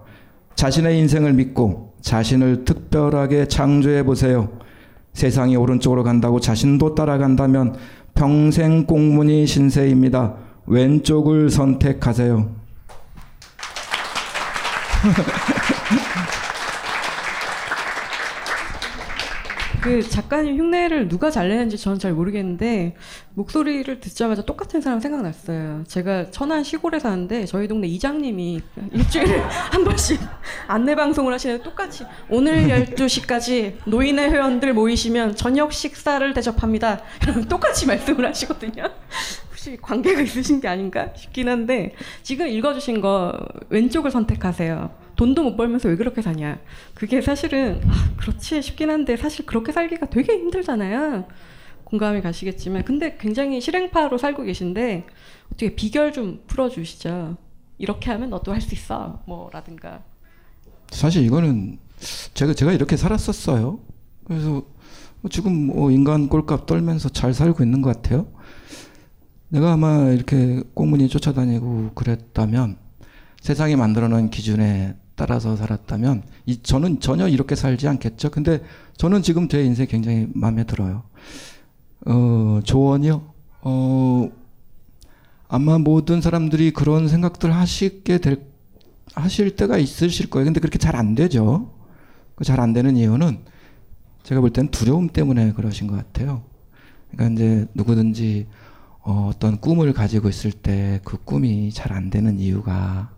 자신의 0.54 0.96
인생을 1.00 1.32
믿고 1.32 1.94
자신을 2.02 2.64
특별하게 2.64 3.48
창조해 3.48 4.04
보세요. 4.04 4.48
세상이 5.12 5.56
오른쪽으로 5.56 6.04
간다고 6.04 6.38
자신도 6.38 6.94
따라간다면 6.94 7.74
평생 8.14 8.86
꽁무니 8.86 9.48
신세입니다. 9.48 10.34
왼쪽을 10.66 11.50
선택하세요. 11.50 12.48
그 19.84 20.02
작가님 20.02 20.58
흉내를 20.58 21.08
누가 21.08 21.30
잘 21.30 21.50
내는지 21.50 21.76
저는 21.76 21.98
잘 21.98 22.14
모르겠는데 22.14 22.96
목소리를 23.34 24.00
듣자마자 24.00 24.40
똑같은 24.40 24.80
사람 24.80 24.98
생각났어요. 24.98 25.84
제가 25.86 26.30
천안 26.30 26.64
시골에 26.64 26.98
사는데 26.98 27.44
저희 27.44 27.68
동네 27.68 27.86
이장님이 27.88 28.62
일주일에 28.92 29.40
한 29.44 29.84
번씩 29.84 30.18
안내 30.68 30.94
방송을 30.94 31.34
하시는데 31.34 31.62
똑같이 31.62 32.06
오늘 32.30 32.68
12시까지 32.96 33.74
노인의 33.84 34.30
회원들 34.30 34.72
모이시면 34.72 35.36
저녁 35.36 35.74
식사를 35.74 36.32
대접합니다. 36.32 37.02
똑같이 37.50 37.86
말씀을 37.86 38.24
하시거든요. 38.26 38.84
혹시 39.64 39.78
관계가 39.80 40.20
있으신 40.20 40.60
게 40.60 40.68
아닌가 40.68 41.10
싶긴 41.16 41.48
한데 41.48 41.94
지금 42.22 42.46
읽어주신 42.48 43.00
거 43.00 43.32
왼쪽을 43.70 44.10
선택하세요. 44.10 44.90
돈도 45.16 45.42
못 45.42 45.56
벌면서 45.56 45.88
왜 45.88 45.96
그렇게 45.96 46.20
사냐. 46.20 46.60
그게 46.92 47.22
사실은 47.22 47.80
아, 47.86 48.10
그렇지 48.18 48.60
싶긴 48.60 48.90
한데 48.90 49.16
사실 49.16 49.46
그렇게 49.46 49.72
살기가 49.72 50.10
되게 50.10 50.34
힘들잖아요. 50.34 51.26
공감이 51.84 52.20
가시겠지만 52.20 52.84
근데 52.84 53.16
굉장히 53.18 53.60
실행파로 53.60 54.18
살고 54.18 54.42
계신데 54.42 55.06
어떻게 55.46 55.74
비결 55.74 56.12
좀 56.12 56.42
풀어주시죠. 56.46 57.36
이렇게 57.78 58.10
하면 58.10 58.30
너도 58.30 58.52
할 58.52 58.60
수 58.60 58.74
있어. 58.74 59.22
뭐라든가. 59.26 60.02
사실 60.90 61.24
이거는 61.24 61.78
제가 62.34 62.52
제가 62.52 62.72
이렇게 62.72 62.96
살았었어요. 62.98 63.80
그래서 64.24 64.62
지금 65.30 65.68
뭐 65.68 65.90
인간 65.90 66.28
꼴값 66.28 66.66
떨면서 66.66 67.08
잘 67.08 67.32
살고 67.32 67.62
있는 67.64 67.80
것 67.80 67.94
같아요. 67.94 68.26
내가 69.54 69.74
아마 69.74 70.08
이렇게 70.10 70.64
꽁무니 70.74 71.08
쫓아다니고 71.08 71.92
그랬다면 71.94 72.76
세상이 73.40 73.76
만들어놓은 73.76 74.30
기준에 74.30 74.96
따라서 75.14 75.54
살았다면 75.54 76.24
이, 76.46 76.60
저는 76.60 76.98
전혀 76.98 77.28
이렇게 77.28 77.54
살지 77.54 77.86
않겠죠. 77.86 78.30
근데 78.30 78.64
저는 78.96 79.22
지금 79.22 79.48
제 79.48 79.64
인생 79.64 79.86
굉장히 79.86 80.26
마음에 80.34 80.64
들어요. 80.64 81.04
어, 82.04 82.62
조언이요? 82.64 83.22
어, 83.62 84.28
아마 85.46 85.78
모든 85.78 86.20
사람들이 86.20 86.72
그런 86.72 87.06
생각들 87.06 87.54
하시게 87.54 88.18
될, 88.18 88.42
하실 89.14 89.54
때가 89.54 89.78
있으실 89.78 90.30
거예요. 90.30 90.46
근데 90.46 90.58
그렇게 90.58 90.78
잘 90.80 90.96
안 90.96 91.14
되죠. 91.14 91.70
그잘안 92.34 92.72
되는 92.72 92.96
이유는 92.96 93.38
제가 94.24 94.40
볼 94.40 94.50
때는 94.50 94.72
두려움 94.72 95.06
때문에 95.06 95.52
그러신 95.52 95.86
것 95.86 95.94
같아요. 95.94 96.42
그러니까 97.12 97.34
이제 97.34 97.66
누구든지 97.74 98.48
어, 99.04 99.28
어떤 99.30 99.60
꿈을 99.60 99.92
가지고 99.92 100.28
있을 100.28 100.52
때 100.52 101.00
그 101.04 101.18
꿈이 101.24 101.70
잘 101.72 101.92
안 101.92 102.10
되는 102.10 102.38
이유가 102.38 103.10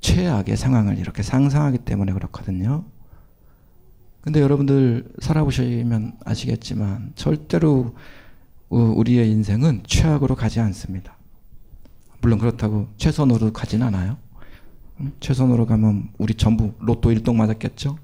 최악의 0.00 0.56
상황을 0.56 0.98
이렇게 0.98 1.22
상상하기 1.22 1.78
때문에 1.78 2.12
그렇거든요. 2.12 2.84
근데 4.20 4.40
여러분들 4.40 5.12
살아보시면 5.20 6.18
아시겠지만 6.24 7.12
절대로 7.14 7.94
어, 8.70 8.76
우리의 8.76 9.30
인생은 9.30 9.82
최악으로 9.86 10.34
가지 10.34 10.60
않습니다. 10.60 11.16
물론 12.20 12.38
그렇다고 12.38 12.88
최선으로 12.96 13.52
가진 13.52 13.82
않아요. 13.82 14.16
음, 15.00 15.12
최선으로 15.20 15.66
가면 15.66 16.08
우리 16.18 16.34
전부 16.34 16.72
로또 16.80 17.10
1등 17.12 17.34
맞았겠죠? 17.36 17.98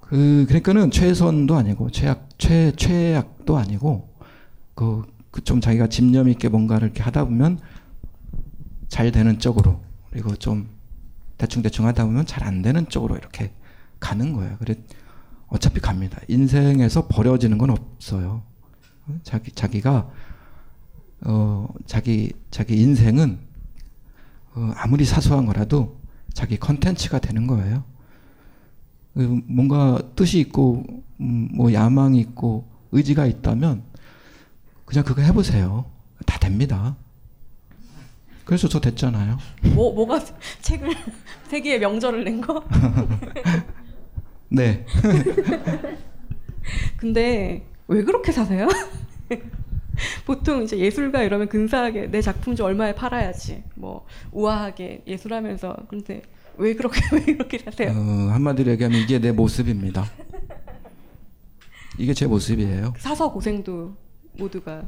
그, 0.00 0.44
그러니까는 0.46 0.90
최선도 0.90 1.56
아니고 1.56 1.90
최악, 1.90 2.28
최, 2.38 2.72
최악도 2.76 3.56
아니고 3.56 4.11
그, 4.74 5.04
그좀 5.30 5.60
자기가 5.60 5.88
집념 5.88 6.28
있게 6.28 6.48
뭔가를 6.48 6.88
이렇게 6.88 7.02
하다 7.02 7.24
보면 7.24 7.58
잘 8.88 9.10
되는 9.12 9.38
쪽으로 9.38 9.80
그리고 10.10 10.36
좀 10.36 10.68
대충대충 11.38 11.86
하다 11.86 12.04
보면 12.04 12.26
잘 12.26 12.44
안 12.44 12.62
되는 12.62 12.88
쪽으로 12.88 13.16
이렇게 13.16 13.52
가는 14.00 14.32
거예요. 14.32 14.56
그래 14.58 14.76
어차피 15.48 15.80
갑니다. 15.80 16.20
인생에서 16.28 17.06
버려지는 17.08 17.58
건 17.58 17.70
없어요. 17.70 18.42
자기 19.22 19.50
자기가 19.52 20.10
어 21.24 21.68
자기 21.86 22.32
자기 22.50 22.80
인생은 22.80 23.38
어, 24.54 24.72
아무리 24.76 25.04
사소한 25.04 25.46
거라도 25.46 25.98
자기 26.34 26.58
컨텐츠가 26.58 27.18
되는 27.20 27.46
거예요. 27.46 27.84
그 29.14 29.40
뭔가 29.46 30.00
뜻이 30.16 30.40
있고 30.40 30.84
음, 31.20 31.48
뭐 31.54 31.72
야망이 31.72 32.18
있고 32.20 32.68
의지가 32.92 33.26
있다면 33.26 33.82
그냥 34.92 35.06
그거 35.06 35.22
해보세요. 35.22 35.86
다 36.26 36.38
됩니다. 36.38 36.94
그래서 38.44 38.68
저 38.68 38.78
됐잖아요. 38.78 39.38
뭐 39.74 39.94
뭐가 39.94 40.20
책을 40.60 40.90
세계의 41.48 41.80
명절을 41.80 42.24
낸 42.24 42.42
거? 42.42 42.62
네. 44.50 44.84
근데 46.98 47.64
왜 47.88 48.04
그렇게 48.04 48.32
사세요? 48.32 48.68
보통 50.26 50.62
이제 50.62 50.76
예술가 50.76 51.22
이러면 51.22 51.48
근사하게 51.48 52.10
내 52.10 52.20
작품 52.20 52.54
좀 52.54 52.66
얼마에 52.66 52.94
팔아야지 52.94 53.62
뭐 53.74 54.04
우아하게 54.30 55.04
예술하면서 55.06 55.86
근데 55.88 56.20
왜 56.58 56.74
그렇게 56.74 57.00
왜 57.16 57.20
그렇게 57.24 57.56
사세요? 57.58 57.92
어, 57.92 58.30
한마디로 58.32 58.70
얘기하면 58.72 59.00
이게 59.00 59.18
내 59.18 59.32
모습입니다. 59.32 60.04
이게 61.96 62.12
제 62.12 62.26
모습이에요. 62.26 62.92
사서 62.98 63.32
고생도 63.32 64.01
모두가 64.38 64.82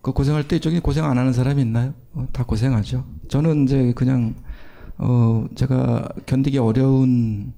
그 0.00 0.12
고생할 0.12 0.48
때 0.48 0.56
이쪽에 0.56 0.80
고생 0.80 1.04
안 1.04 1.16
하는 1.16 1.32
사람이 1.32 1.62
있나요? 1.62 1.94
어, 2.14 2.26
다 2.32 2.44
고생하죠. 2.44 3.04
저는 3.28 3.64
이제 3.64 3.92
그냥 3.94 4.34
어 4.98 5.46
제가 5.54 6.08
견디기 6.26 6.58
어려운 6.58 7.52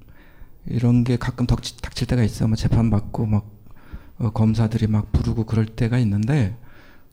이런 0.66 1.04
게 1.04 1.16
가끔 1.16 1.46
닥치, 1.46 1.76
닥칠 1.78 2.06
때가 2.06 2.22
있어요. 2.22 2.48
뭐 2.48 2.56
재판 2.56 2.90
받고 2.90 3.26
막 3.26 3.46
어, 4.18 4.30
검사들이 4.30 4.87
막 4.87 5.10
부르고 5.12 5.44
그럴 5.44 5.66
때가 5.66 5.98
있는데 5.98 6.56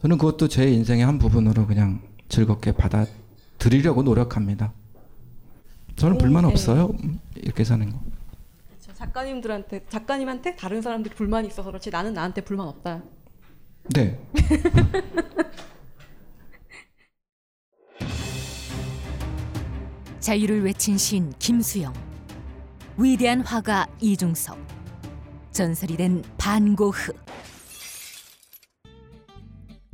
저는 0.01 0.17
그것도 0.17 0.47
제 0.49 0.69
인생의 0.69 1.05
한 1.05 1.17
부분으로 1.17 1.65
그냥 1.65 2.01
즐겁게 2.27 2.73
받아들이려고 2.73 4.03
노력합니다. 4.03 4.73
저는 5.95 6.15
오, 6.15 6.17
불만 6.17 6.43
네. 6.43 6.49
없어요. 6.49 6.91
음, 7.03 7.19
이렇게 7.35 7.63
사는 7.63 7.89
거. 7.89 7.99
저 9.01 9.07
작가님들한테 9.07 9.85
작가님한테 9.89 10.55
다른 10.55 10.79
사람들이 10.81 11.13
불만이 11.15 11.47
있어서 11.47 11.71
그렇지 11.71 11.89
나는 11.89 12.13
나한테 12.13 12.41
불만 12.41 12.67
없다. 12.67 13.01
네. 13.95 14.19
자유를 20.19 20.63
외친 20.63 20.99
시인 20.99 21.33
김수영, 21.39 21.91
위대한 22.95 23.41
화가 23.41 23.87
이중섭, 23.99 24.55
전설이 25.51 25.97
된 25.97 26.21
반고흐. 26.37 27.11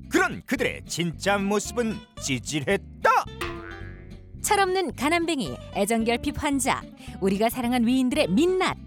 그런 0.10 0.41
그들의 0.46 0.82
진짜 0.86 1.38
모습은 1.38 1.96
찌질했다. 2.22 3.10
철없는 4.41 4.96
가난뱅이, 4.96 5.56
애정결핍 5.76 6.43
환자, 6.43 6.82
우리가 7.22 7.50
사랑한 7.50 7.88
위인들의 7.88 8.28
민낯. 8.30 8.87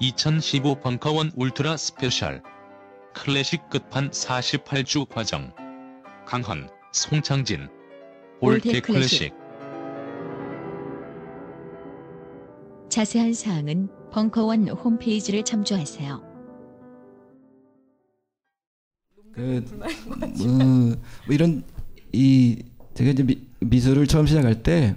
(2015) 0.00 0.80
벙커원 0.80 1.30
ultra 1.36 1.76
special. 1.76 2.42
클래식 3.14 3.68
끝판 3.68 4.10
48주 4.10 5.06
과정. 5.08 5.52
강헌 6.26 6.68
송창진. 6.92 7.68
old 8.40 8.68
old 8.68 8.80
클래식. 8.80 9.34
자세한 12.88 13.34
사항은 13.34 13.88
벙커원 14.10 14.68
홈페이지를 14.68 15.44
참조하세요. 15.44 16.30
그, 19.32 19.64
뭐, 20.38 20.56
뭐 21.26 21.34
이런 21.34 21.62
이 22.12 22.64
제가 22.94 23.10
이제 23.10 23.22
미, 23.22 23.38
미술을 23.60 24.06
처음 24.06 24.26
시작할 24.26 24.62
때 24.62 24.96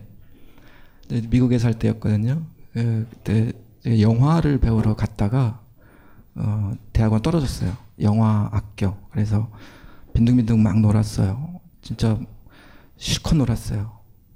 미국에 1.30 1.60
살 1.60 1.78
때였거든요. 1.78 2.42
그, 2.74 3.06
그때 3.10 3.52
영화를 3.86 4.60
배우러 4.60 4.96
갔다가 4.96 5.62
어, 6.36 6.72
대학원 6.94 7.22
떨어졌어요. 7.22 7.76
영화 8.02 8.50
학교. 8.52 8.96
그래서 9.12 9.50
빈둥빈둥 10.14 10.62
막 10.64 10.80
놀았어요. 10.80 11.60
진짜 11.82 12.18
실컷 12.98 13.36
놀았어요. 13.36 13.92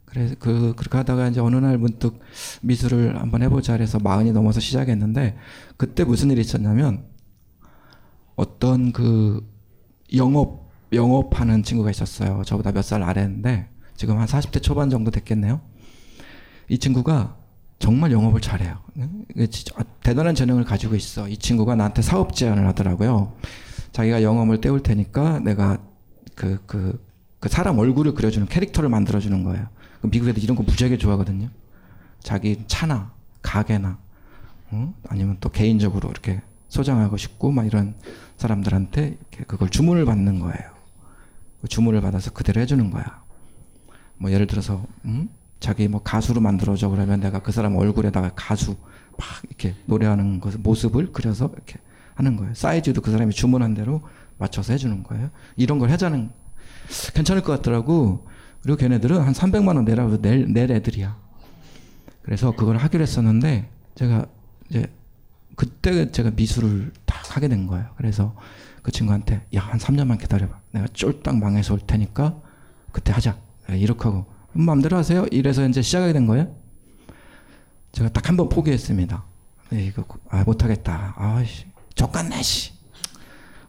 그래서 0.06 0.36
그 0.40 0.74
그렇게 0.76 0.98
하다가 0.98 1.28
이제 1.30 1.40
어느 1.40 1.56
날 1.58 1.78
문득 1.78 2.20
미술을 2.62 3.20
한번 3.20 3.42
해보자 3.44 3.74
그래서 3.74 4.00
마흔이 4.00 4.32
넘어서 4.32 4.60
시작했는데 4.60 5.38
그때 5.76 6.04
무슨 6.04 6.32
일이 6.32 6.42
있었냐면 6.42 7.06
어떤 8.36 8.92
그 8.92 9.46
영업 10.16 10.68
영업하는 10.94 11.64
친구가 11.64 11.92
있었어요. 11.92 12.44
저보다 12.46 12.72
몇 12.72 12.82
살 12.84 13.04
아래인데 13.04 13.70
지금 13.96 14.18
한 14.20 14.28
40대 14.28 14.62
초반 14.62 14.90
정도 14.90 15.12
됐겠네요. 15.12 15.60
이 16.70 16.78
친구가 16.78 17.36
정말 17.80 18.12
영업을 18.12 18.42
잘해요. 18.42 18.80
응? 18.98 19.26
진짜 19.50 19.76
대단한 20.02 20.36
재능을 20.36 20.64
가지고 20.64 20.96
있어. 20.96 21.28
이 21.28 21.38
친구가 21.38 21.76
나한테 21.76 22.02
사업 22.02 22.34
제안을 22.34 22.66
하더라고요. 22.68 23.34
자기가 23.92 24.24
영업을 24.24 24.62
때울 24.62 24.82
테니까 24.82 25.40
내가 25.40 25.78
그, 26.36 26.62
그, 26.66 27.04
그 27.40 27.50
사람 27.50 27.78
얼굴을 27.78 28.14
그려주는 28.14 28.48
캐릭터를 28.48 28.90
만들어주는 28.90 29.44
거예요. 29.44 29.68
그 30.02 30.10
미국 30.10 30.30
애들 30.30 30.44
이런 30.44 30.56
거 30.56 30.64
무지하게 30.64 30.98
좋아하거든요. 30.98 31.50
자기 32.20 32.64
차나 32.68 33.12
가게나 33.42 33.98
어? 34.72 34.94
아니면 35.08 35.38
또 35.40 35.50
개인적으로 35.50 36.10
이렇게 36.10 36.42
소장하고 36.68 37.18
싶고 37.18 37.52
막 37.52 37.66
이런 37.66 37.96
사람들한테 38.38 39.18
그걸 39.48 39.70
주문을 39.70 40.06
받는 40.06 40.40
거예요. 40.40 40.78
그 41.62 41.68
주문을 41.68 42.02
받아서 42.02 42.32
그대로 42.32 42.62
해주는 42.62 42.92
거야. 42.92 43.24
뭐 44.18 44.32
예를 44.32 44.48
들어서 44.48 44.86
음? 45.06 45.30
자기 45.60 45.88
뭐 45.88 46.02
가수로 46.02 46.42
만들어줘 46.42 46.90
그러면 46.90 47.20
내가 47.20 47.40
그 47.40 47.52
사람 47.52 47.76
얼굴에다가 47.76 48.32
가수 48.36 48.76
막 49.18 49.28
이렇게 49.48 49.76
노래하는 49.86 50.40
것 50.40 50.58
모습을 50.60 51.12
그려서 51.12 51.50
이렇게 51.54 51.80
하는 52.16 52.36
거예요. 52.38 52.54
사이즈도 52.54 53.02
그 53.02 53.12
사람이 53.12 53.34
주문한 53.34 53.74
대로 53.74 54.02
맞춰서 54.38 54.74
해주는 54.74 55.04
거예요. 55.04 55.30
이런 55.56 55.80
걸 55.80 55.90
하자는 55.92 56.30
괜찮을 57.14 57.42
것 57.42 57.54
같더라고. 57.58 58.26
그리고 58.62 58.78
걔네들은 58.78 59.22
한 59.22 59.34
300만 59.34 59.76
원 59.76 59.86
내라고 59.86 60.22
낼, 60.22 60.52
낼 60.52 60.72
애들이야. 60.72 61.18
그래서 62.22 62.52
그걸 62.52 62.78
하기로 62.78 63.02
했었는데 63.02 63.70
제가 63.96 64.26
이제 64.70 64.88
그때 65.56 66.12
제가 66.12 66.32
미술을 66.32 66.92
딱 67.06 67.36
하게 67.36 67.48
된 67.48 67.66
거예요. 67.68 67.88
그래서 67.98 68.36
그 68.84 68.92
친구한테 68.92 69.46
야 69.56 69.62
한 69.62 69.80
3년만 69.80 70.20
기다려봐. 70.20 70.60
내가 70.72 70.88
쫄딱 70.94 71.38
망해서 71.38 71.74
올 71.74 71.80
테니까 71.80 72.36
그때 72.92 73.12
하자. 73.12 73.38
이렇게 73.70 74.04
하고 74.04 74.20
음, 74.20 74.37
마음대로 74.54 74.98
하세요. 74.98 75.26
이래서 75.32 75.68
이제 75.68 75.82
시작하게 75.82 76.14
된 76.14 76.26
거예요. 76.28 76.56
제가 77.92 78.10
딱 78.10 78.30
한 78.30 78.38
번 78.38 78.50
포기했습니다. 78.50 79.24
네, 79.70 79.86
이거 79.86 80.04
아 80.30 80.44
못하겠다. 80.44 81.14
아씨 81.18 81.66
족같네 81.96 82.42
씨. 82.42 82.72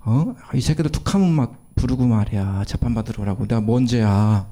어? 0.00 0.34
이 0.54 0.60
새끼들 0.60 0.90
툭하면 0.90 1.30
막 1.32 1.64
부르고 1.74 2.06
말이야. 2.06 2.64
재판 2.66 2.94
받으러 2.94 3.22
오라고. 3.22 3.46
내가 3.46 3.60
뭔죄야. 3.60 4.46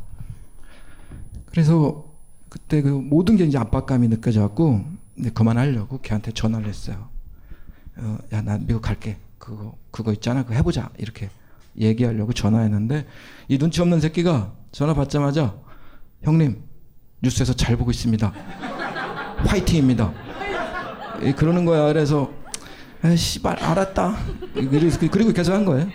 그래서 1.47 2.05
그때 2.49 2.83
그 2.83 2.89
모든 2.89 3.37
게 3.37 3.45
이제 3.45 3.59
압박감이 3.59 4.09
느껴져갖고 4.09 4.85
이제 5.19 5.31
그만하려고 5.31 6.01
걔한테 6.01 6.33
전화를 6.33 6.69
했어요. 6.69 7.09
어, 7.97 8.19
야, 8.33 8.43
나 8.43 8.59
미국 8.59 8.83
갈게. 8.83 9.17
그거, 9.39 9.77
그거 9.91 10.13
있잖아. 10.13 10.43
그거 10.43 10.55
해보자. 10.55 10.91
이렇게 10.99 11.31
얘기하려고 11.79 12.33
전화했는데 12.33 13.07
이 13.49 13.59
눈치 13.59 13.81
없는 13.81 14.01
새끼가 14.01 14.53
전화 14.73 14.95
받자마자 14.95 15.55
형님, 16.23 16.63
뉴스에서 17.23 17.53
잘 17.55 17.77
보고 17.77 17.91
있습니다. 17.91 18.33
화이팅입니다. 19.47 20.13
이, 21.23 21.33
그러는 21.33 21.65
거야. 21.65 21.87
그래서 21.87 22.31
아, 23.03 23.15
씨발, 23.15 23.59
알았다. 23.63 24.17
그리고, 24.55 25.09
그리고 25.11 25.33
계속 25.33 25.53
한 25.53 25.65
거예요. 25.65 25.89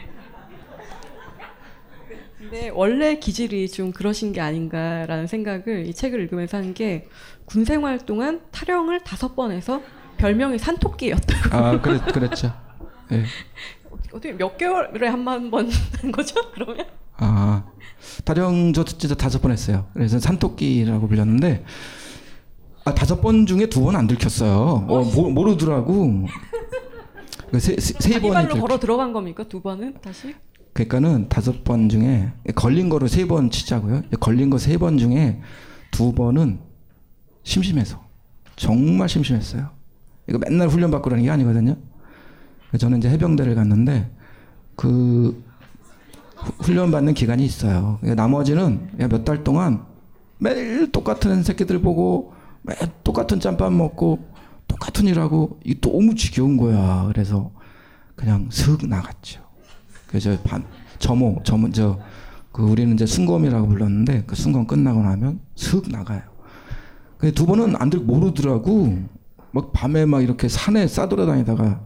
근데 2.38 2.70
원래 2.70 3.16
기질이 3.18 3.70
좀 3.70 3.92
그러신 3.92 4.34
게 4.34 4.42
아닌가라는 4.42 5.28
생각을 5.28 5.86
이 5.88 5.94
책을 5.94 6.20
읽으면서 6.22 6.58
한 6.58 6.74
게 6.74 7.08
군생활 7.46 8.00
동안 8.06 8.42
타령을 8.52 9.02
다섯 9.04 9.36
번 9.36 9.52
해서 9.52 9.82
별명이 10.18 10.58
산토끼였다고. 10.60 11.56
아, 11.58 11.82
그랬, 11.82 12.00
그랬죠. 12.14 12.54
예. 13.12 13.26
어떻게 14.14 14.34
몇 14.34 14.58
개월에 14.58 15.08
한 15.08 15.24
번 15.26 15.70
한 16.02 16.12
거죠? 16.12 16.36
그러면? 16.54 16.86
아, 17.18 17.64
타령 18.26 18.74
저 18.74 18.84
진짜 18.84 19.16
다섯 19.16 19.42
번 19.42 19.52
했어요. 19.52 19.88
그래서 19.94 20.20
산토끼라고 20.20 21.08
불렸는데, 21.08 21.64
아, 22.86 22.94
다섯 22.96 23.22
번 23.22 23.46
중에 23.46 23.68
두 23.68 23.82
번 23.84 23.96
안 23.96 24.08
들켰어요. 24.08 24.86
어, 24.88 25.04
모, 25.04 25.30
모르더라고. 25.30 26.26
그 27.52 27.60
세, 27.60 27.76
세, 27.80 28.20
번이 28.20 28.34
발로 28.34 28.56
걸어 28.62 28.80
들어간 28.80 29.12
겁니까? 29.14 29.44
두 29.44 29.62
번은 29.62 29.96
다시? 30.02 30.34
그러니까는 30.74 31.28
다섯 31.28 31.64
번 31.66 31.90
중에 31.90 32.32
걸린 32.56 32.88
거로 32.90 33.08
세번 33.08 33.50
치자고요. 33.52 34.04
걸린 34.22 34.50
거 34.50 34.58
세 34.58 34.78
번 34.78 34.98
중에 34.98 35.42
두 35.92 36.14
번은 36.14 36.60
심심해서 37.44 38.02
정말 38.56 39.10
심심했어요. 39.10 39.70
이거 40.30 40.38
맨날 40.40 40.70
훈련 40.70 40.92
받고 40.92 41.04
그러는 41.06 41.26
게 41.26 41.30
아니거든요. 41.30 41.76
저는 42.78 43.00
이제 43.00 43.10
해병대를 43.10 43.54
갔는데 43.56 44.10
그 44.78 44.88
후- 44.88 45.51
훈련 46.60 46.92
받는 46.92 47.14
기간이 47.14 47.44
있어요. 47.46 47.98
그러니까 48.02 48.22
나머지는 48.22 48.90
몇 48.98 49.24
달 49.24 49.44
동안 49.44 49.86
매일 50.38 50.92
똑같은 50.92 51.44
새끼들 51.44 51.82
보고 51.82 52.34
매일 52.64 52.80
똑같은 53.04 53.40
짬밥 53.40 53.72
먹고 53.74 54.20
똑같은 54.68 55.06
일하고 55.08 55.60
이 55.64 55.80
너무 55.80 56.16
지겨운 56.16 56.58
거야. 56.58 57.06
그래서 57.08 57.52
그냥 58.16 58.48
슥 58.52 58.86
나갔죠. 58.88 59.42
그래서 60.08 60.38
반 60.44 60.64
점호 61.00 61.42
점호 61.44 61.72
저그 61.72 62.64
우리는 62.64 62.94
이제 62.94 63.06
순검이라고 63.06 63.68
불렀는데 63.68 64.24
그 64.28 64.36
순검 64.36 64.66
끝나고 64.68 65.02
나면 65.04 65.40
슥 65.56 65.88
나가요. 65.90 66.22
근데 67.18 67.34
두 67.34 67.46
번은 67.46 67.76
안들 67.76 68.00
모르더라고. 68.00 68.98
막 69.54 69.74
밤에 69.74 70.06
막 70.06 70.22
이렇게 70.24 70.48
산에 70.48 70.88
싸돌아다니다가 70.88 71.82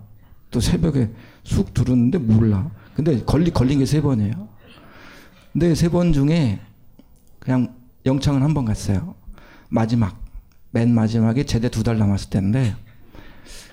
또 0.52 0.60
새벽에 0.60 1.10
쑥 1.44 1.74
들었는데 1.74 2.20
몰라. 2.20 2.70
근데 2.96 3.22
걸리 3.24 3.52
걸린 3.52 3.80
게 3.80 3.86
세 3.86 4.02
번이에요. 4.02 4.48
근데 5.54 5.74
세 5.76 5.90
번 5.90 6.14
중에 6.14 6.60
그냥 7.40 7.76
영창은 8.06 8.42
한 8.42 8.54
번 8.54 8.66
갔어요. 8.66 9.16
마지막 9.70 10.20
맨 10.72 10.94
마지막에 10.94 11.44
제대 11.44 11.70
두 11.70 11.84
달 11.84 11.98
남았을 11.98 12.30
때인데 12.30 12.76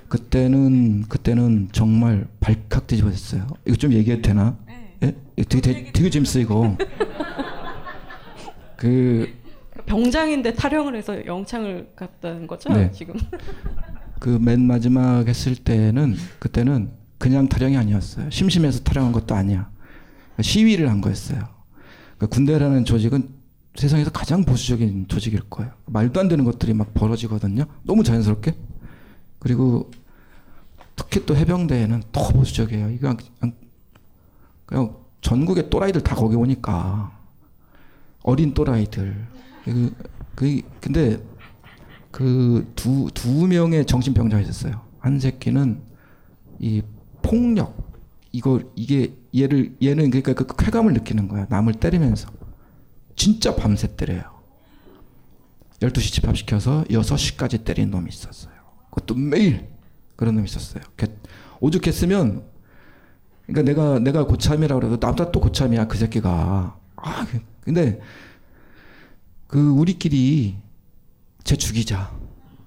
그때는 0.08 1.02
그때는 1.08 1.68
정말 1.72 2.26
발칵 2.40 2.87
뒤집어졌어요. 2.87 3.46
이거 3.66 3.76
좀 3.76 3.92
얘기해도 3.92 4.22
되나? 4.22 4.56
예? 5.02 5.14
이거 5.37 5.48
되게 5.48 5.61
되게, 5.61 5.92
되게 5.92 6.11
재밌어 6.11 6.38
이거. 6.40 6.76
그 8.76 9.32
병장인데 9.87 10.54
타령을 10.54 10.96
해서 10.96 11.24
영창을 11.24 11.88
갔다는 11.96 12.46
거죠 12.46 12.68
네. 12.72 12.90
지금. 12.92 13.14
그 14.20 14.38
맨 14.38 14.66
마지막 14.66 15.26
했을 15.26 15.56
때는 15.56 16.14
그때는 16.38 16.90
그냥 17.22 17.46
타령이 17.48 17.76
아니었어요. 17.76 18.30
심심해서 18.30 18.80
타령한 18.80 19.12
것도 19.12 19.37
아니야. 19.37 19.70
시위를 20.40 20.90
한 20.90 21.00
거였어요. 21.00 21.38
그 22.18 22.26
군대라는 22.26 22.85
조직은 22.85 23.28
세상에서 23.76 24.11
가장 24.11 24.44
보수적인 24.44 25.06
조직일 25.06 25.40
거예요. 25.48 25.70
말도 25.87 26.18
안 26.18 26.26
되는 26.26 26.44
것들이 26.44 26.74
막 26.74 26.92
벌어지거든요. 26.94 27.66
너무 27.85 28.02
자연스럽게. 28.02 28.56
그리고 29.38 29.92
특히 30.96 31.24
또 31.24 31.37
해병대에는 31.37 32.02
더 32.11 32.28
보수적이에요. 32.30 32.90
이거 32.90 33.16
그냥, 33.16 33.54
그냥 34.66 34.96
전국의 35.20 35.70
또라이들 35.70 36.00
다 36.02 36.16
거기 36.16 36.35
오니까 36.35 37.16
어린 38.24 38.52
또라이들. 38.52 39.28
그, 39.64 39.94
그 40.35 40.61
근데 40.80 41.22
그 42.11 42.66
두 42.74 43.08
두 43.14 43.46
명의 43.46 43.87
정신병자가 43.87 44.42
있었어요. 44.42 44.80
한 44.98 45.20
새끼는 45.20 45.80
이 46.58 46.82
폭력 47.22 47.90
이거 48.32 48.61
이게 48.74 49.14
얘를 49.37 49.76
얘는 49.82 50.11
그러니까 50.11 50.32
그 50.32 50.46
쾌감을 50.56 50.94
느끼는 50.94 51.28
거야. 51.28 51.46
남을 51.48 51.74
때리면서 51.74 52.30
진짜 53.14 53.54
밤새 53.54 53.94
때려요. 53.96 54.22
12시 55.80 56.12
집합시켜서 56.12 56.85
6시까지 56.88 57.64
때린 57.64 57.90
놈이 57.90 58.08
있었어요. 58.08 58.54
그것도 58.90 59.14
매일 59.14 59.68
그런 60.16 60.35
놈이 60.35 60.46
있었어요. 60.46 60.82
걔 60.96 61.08
오죽했으면 61.61 62.44
그러니까 63.46 63.62
내가 63.62 63.98
내가 63.98 64.24
고참이라고 64.24 64.80
그래도 64.80 65.04
나보다 65.04 65.30
또 65.30 65.40
고참이야 65.40 65.87
그 65.87 65.98
새끼가. 65.98 66.78
아 66.96 67.26
근데 67.61 68.00
그 69.46 69.70
우리끼리 69.70 70.56
쟤 71.44 71.56
죽이자. 71.56 72.12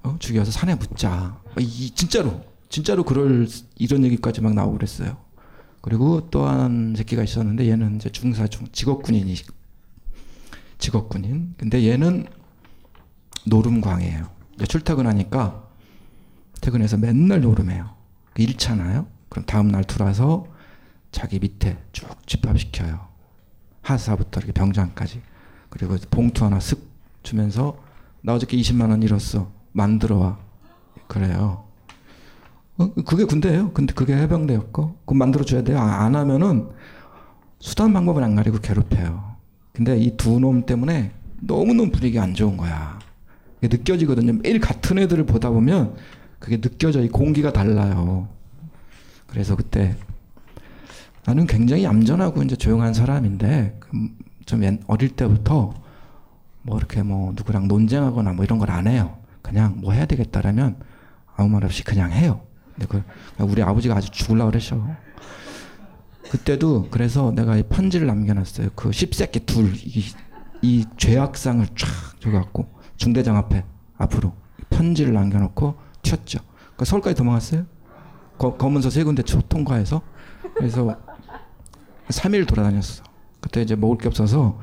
어? 0.03 0.15
죽여서 0.19 0.51
산에 0.51 0.75
묻자. 0.75 1.41
어, 1.43 1.53
이 1.59 1.89
진짜로 1.91 2.43
진짜로 2.75 3.05
그럴 3.05 3.47
이런 3.77 4.03
얘기까지 4.03 4.41
막 4.41 4.53
나오고 4.53 4.73
그랬어요. 4.73 5.15
그리고 5.79 6.29
또 6.29 6.45
한 6.45 6.93
새끼가 6.97 7.23
있었는데 7.23 7.69
얘는 7.69 7.95
이제 7.95 8.09
중사 8.09 8.47
중 8.47 8.67
직업 8.73 9.01
군인이 9.01 9.33
직업 10.77 11.07
군인. 11.07 11.53
근데 11.57 11.87
얘는 11.87 12.27
노름광이에요. 13.45 14.29
이제 14.55 14.65
출퇴근 14.65 15.07
하니까 15.07 15.69
퇴근해서 16.59 16.97
맨날 16.97 17.39
노름해요. 17.39 17.95
일차나요? 18.35 19.07
그럼 19.29 19.45
다음 19.45 19.69
날 19.69 19.85
들어와서 19.85 20.45
자기 21.13 21.39
밑에 21.39 21.77
쭉 21.93 22.09
집합시켜요. 22.27 23.07
하사부터 23.83 24.41
이렇게 24.41 24.51
병장까지. 24.51 25.21
그리고 25.69 25.95
봉투 26.11 26.43
하나 26.43 26.57
쓱 26.57 26.77
주면서 27.23 27.81
나 28.21 28.33
어저께 28.33 28.57
20만 28.57 28.89
원 28.89 29.01
잃었어. 29.01 29.49
만들어 29.71 30.17
와. 30.17 30.39
그래요. 31.07 31.64
어? 32.77 32.93
그게 33.05 33.23
군대예요. 33.23 33.71
근데 33.71 33.93
그게 33.93 34.15
해병대였고, 34.15 34.95
그거 34.99 35.15
만들어 35.15 35.45
줘야 35.45 35.63
돼요. 35.63 35.79
아, 35.79 36.03
안 36.03 36.15
하면은 36.15 36.69
수단 37.59 37.93
방법을 37.93 38.23
안 38.23 38.35
가리고 38.35 38.59
괴롭혀요. 38.59 39.35
근데 39.73 39.97
이 39.97 40.15
두 40.17 40.39
놈 40.39 40.65
때문에 40.65 41.11
너무너무 41.41 41.91
분위기 41.91 42.19
안 42.19 42.33
좋은 42.33 42.57
거야. 42.57 42.99
이게 43.61 43.75
느껴지거든요. 43.77 44.33
매일 44.41 44.59
같은 44.59 44.97
애들을 44.99 45.25
보다 45.25 45.49
보면 45.49 45.95
그게 46.39 46.59
느껴져. 46.59 47.01
이 47.01 47.09
공기가 47.09 47.51
달라요. 47.51 48.27
그래서 49.27 49.55
그때 49.55 49.95
나는 51.25 51.47
굉장히 51.47 51.83
얌전하고 51.83 52.43
이제 52.43 52.55
조용한 52.55 52.93
사람인데 52.93 53.79
그좀 53.79 54.63
옛- 54.63 54.79
어릴 54.87 55.09
때부터 55.09 55.73
뭐 56.61 56.77
이렇게 56.77 57.03
뭐 57.03 57.31
누구랑 57.35 57.67
논쟁하거나 57.67 58.33
뭐 58.33 58.45
이런 58.45 58.59
걸 58.59 58.69
안 58.69 58.87
해요. 58.87 59.17
그냥 59.41 59.75
뭐 59.81 59.93
해야 59.93 60.05
되겠다라면 60.05 60.77
아무 61.35 61.49
말 61.49 61.65
없이 61.65 61.83
그냥 61.83 62.11
해요. 62.11 62.41
그 62.89 63.03
우리 63.39 63.61
아버지가 63.61 63.95
아주 63.95 64.09
죽을라 64.11 64.45
그러셔. 64.45 64.85
그때도 66.29 66.87
그래서 66.91 67.31
내가 67.31 67.55
이 67.55 67.63
편지를 67.63 68.07
남겨놨어요. 68.07 68.69
그 68.75 68.91
십새끼 68.91 69.45
둘, 69.45 69.73
이, 69.75 70.03
이 70.61 70.85
죄악상을 70.97 71.65
쫙 71.75 71.87
줘갖고 72.19 72.67
중대장 72.97 73.37
앞에 73.37 73.63
앞으로 73.97 74.33
편지를 74.69 75.13
남겨놓고 75.13 75.75
튀었죠. 76.01 76.39
그 76.75 76.85
서울까지 76.85 77.15
도망갔어요. 77.15 77.65
거, 78.37 78.57
검은서 78.57 78.89
세 78.89 79.03
군데 79.03 79.23
초 79.23 79.41
통과해서 79.41 80.01
그래서 80.55 80.97
3일 82.09 82.47
돌아다녔어. 82.47 83.03
그때 83.39 83.61
이제 83.61 83.75
먹을 83.75 83.97
게 83.97 84.07
없어서 84.07 84.59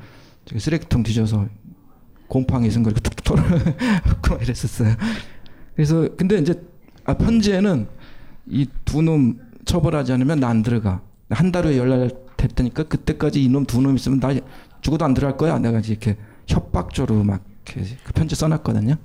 쓰레기통 0.58 1.02
뒤져서 1.02 1.46
곰팡이 2.28 2.66
있은 2.66 2.82
걸 2.82 2.92
툭툭 2.94 3.24
털어놓고 3.24 4.36
이랬었어요. 4.42 4.94
그래서 5.74 6.08
근데 6.16 6.38
이제 6.38 6.60
아, 7.04 7.14
편지에는 7.14 7.88
이 8.48 8.66
두 8.84 9.02
놈 9.02 9.38
처벌하지 9.64 10.12
않으면 10.12 10.40
나 10.40 10.48
안 10.48 10.62
들어가. 10.62 11.00
한 11.30 11.52
달 11.52 11.64
후에 11.66 11.78
연락 11.78 12.36
됐다니까 12.36 12.84
그때까지 12.84 13.42
이놈 13.44 13.64
두 13.64 13.80
놈 13.80 13.94
있으면 13.96 14.20
나 14.20 14.30
죽어도 14.80 15.04
안 15.04 15.14
들어갈 15.14 15.36
거야. 15.36 15.58
내가 15.58 15.80
이렇게 15.80 16.16
협박조로 16.46 17.22
막 17.24 17.42
그 17.64 18.12
편지 18.12 18.34
써놨거든요. 18.34 18.96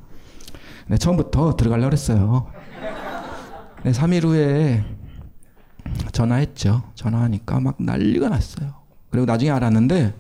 네, 0.88 0.98
처음부터 0.98 1.56
들어가려고 1.58 1.90
그랬어요. 1.90 2.48
네, 3.84 3.92
3일 3.92 4.24
후에 4.24 4.84
전화했죠. 6.12 6.82
전화하니까 6.96 7.60
막 7.60 7.76
난리가 7.78 8.30
났어요. 8.30 8.74
그리고 9.12 9.26
나중에 9.28 9.52
알았는데 9.52 10.16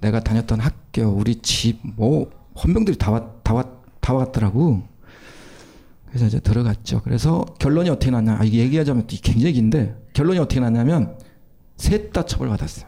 내가 0.00 0.20
다녔던 0.20 0.60
학교, 0.60 1.02
우리 1.08 1.36
집, 1.36 1.80
뭐 1.82 2.30
헌병들이 2.62 2.96
다 2.96 3.10
왔, 3.10 3.44
다 3.44 3.52
왔, 3.52 3.66
다 4.00 4.14
왔더라고. 4.14 4.82
그래서 6.14 6.26
이제 6.28 6.38
들어갔죠. 6.38 7.00
그래서 7.02 7.44
결론이 7.58 7.90
어떻게 7.90 8.12
났냐? 8.12 8.36
아, 8.40 8.44
얘기하자면 8.46 9.08
또 9.08 9.16
굉장히 9.20 9.54
긴데 9.54 9.96
결론이 10.12 10.38
어떻게 10.38 10.60
났냐면 10.60 11.18
셋 11.76 12.12
다 12.12 12.24
처벌받았어요. 12.24 12.86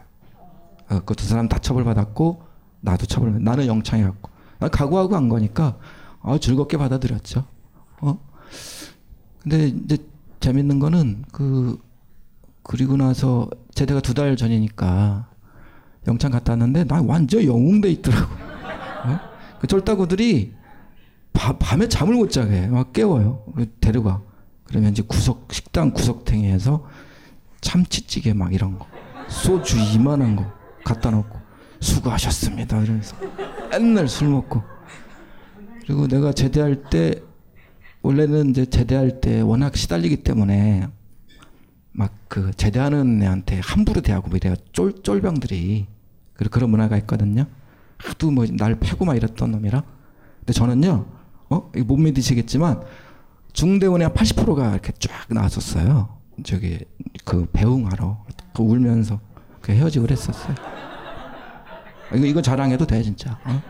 어, 0.89 0.99
그두 1.01 1.25
사람 1.27 1.49
다 1.49 1.59
처벌받았고 1.59 2.41
나도 2.79 3.05
처벌. 3.05 3.43
나는 3.43 3.67
영창에 3.67 4.03
갔고. 4.03 4.29
난 4.59 4.69
각오하고 4.71 5.09
간 5.09 5.27
거니까 5.27 5.77
아, 6.21 6.37
즐겁게 6.39 6.77
받아들였죠. 6.77 7.43
어? 7.99 8.19
근데 9.43 9.67
이제 9.67 9.97
재밌는 10.39 10.79
거는 10.79 11.25
그 11.33 11.77
그리고 12.63 12.95
나서 12.95 13.49
제대가 13.73 13.99
두 13.99 14.13
달 14.13 14.37
전이니까 14.37 15.27
영창 16.07 16.31
갔다 16.31 16.53
왔는데 16.53 16.85
나 16.85 17.01
완전 17.05 17.43
영웅돼 17.43 17.89
있더라고. 17.91 18.33
어? 18.33 19.19
그 19.59 19.67
쫄따구들이 19.67 20.53
바- 20.53 20.56
밤에 21.37 21.87
잠을 21.87 22.15
못 22.15 22.31
자게 22.31 22.63
해. 22.63 22.67
막 22.67 22.93
깨워요. 22.93 23.43
데려가. 23.79 24.21
그러면 24.65 24.91
이제 24.91 25.01
구석 25.01 25.47
식당 25.53 25.91
구석탱이에서 25.91 26.85
참치찌개 27.61 28.33
막 28.33 28.53
이런 28.53 28.77
거 28.77 28.85
소주 29.29 29.77
이만한 29.79 30.35
거 30.35 30.45
갖다 30.83 31.09
놓고 31.09 31.39
수고하셨습니다 31.79 32.81
이러면서 32.81 33.15
맨날 33.71 34.07
술 34.09 34.27
먹고 34.29 34.61
그리고 35.85 36.07
내가 36.07 36.33
제대할 36.33 36.83
때 36.89 37.21
원래는 38.01 38.49
이제 38.49 38.65
제대할 38.65 39.21
때 39.21 39.39
워낙 39.41 39.75
시달리기 39.75 40.17
때문에 40.23 40.87
막 41.91 42.13
그 42.27 42.51
제대하는 42.57 43.23
애한테 43.23 43.61
함부로 43.63 44.01
대하고 44.01 44.27
뭐 44.27 44.35
이래요 44.35 44.55
쫄 44.73 45.01
쫄병들이 45.01 45.87
그런 46.51 46.69
문화가 46.69 46.97
있거든요 46.97 47.45
하도 47.97 48.31
뭐 48.31 48.45
날 48.57 48.75
패고 48.77 49.05
막 49.05 49.15
이랬던 49.15 49.49
놈이라 49.51 49.81
근데 50.39 50.51
저는요 50.53 51.05
어 51.49 51.71
못 51.85 51.97
믿으시겠지만 51.97 52.81
중대원의 53.53 54.07
한 54.07 54.15
80%가 54.15 54.71
이렇게 54.71 54.91
쫙 54.99 55.25
나왔었어요 55.29 56.17
저기 56.43 56.79
그 57.25 57.45
배웅하러 57.51 58.25
그 58.53 58.63
울면서 58.63 59.19
그 59.61 59.71
헤어지고 59.71 60.05
그랬었어요 60.05 60.55
이거 62.13 62.25
이거 62.25 62.41
자랑해도 62.41 62.85
돼 62.85 63.01
진짜 63.01 63.39
어? 63.45 63.61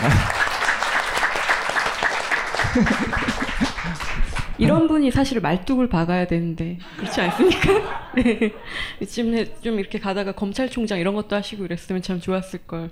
이런 4.58 4.86
분이 4.88 5.10
사실 5.10 5.40
말뚝을 5.40 5.88
박아야 5.88 6.26
되는데 6.26 6.78
그렇지 6.98 7.18
않습니까? 7.22 8.12
네. 8.14 8.52
이쯤에 9.00 9.54
좀 9.62 9.78
이렇게 9.78 9.98
가다가 9.98 10.32
검찰총장 10.32 10.98
이런 10.98 11.14
것도 11.14 11.34
하시고 11.34 11.64
이랬으면 11.64 12.02
참 12.02 12.20
좋았을 12.20 12.60
걸 12.66 12.90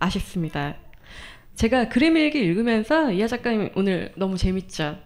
아쉽습니다. 0.00 0.74
제가 1.56 1.88
그림 1.88 2.16
일기 2.16 2.38
읽으면서 2.40 3.12
이하 3.12 3.26
작가님 3.28 3.70
오늘 3.76 4.12
너무 4.16 4.36
재밌죠. 4.36 4.98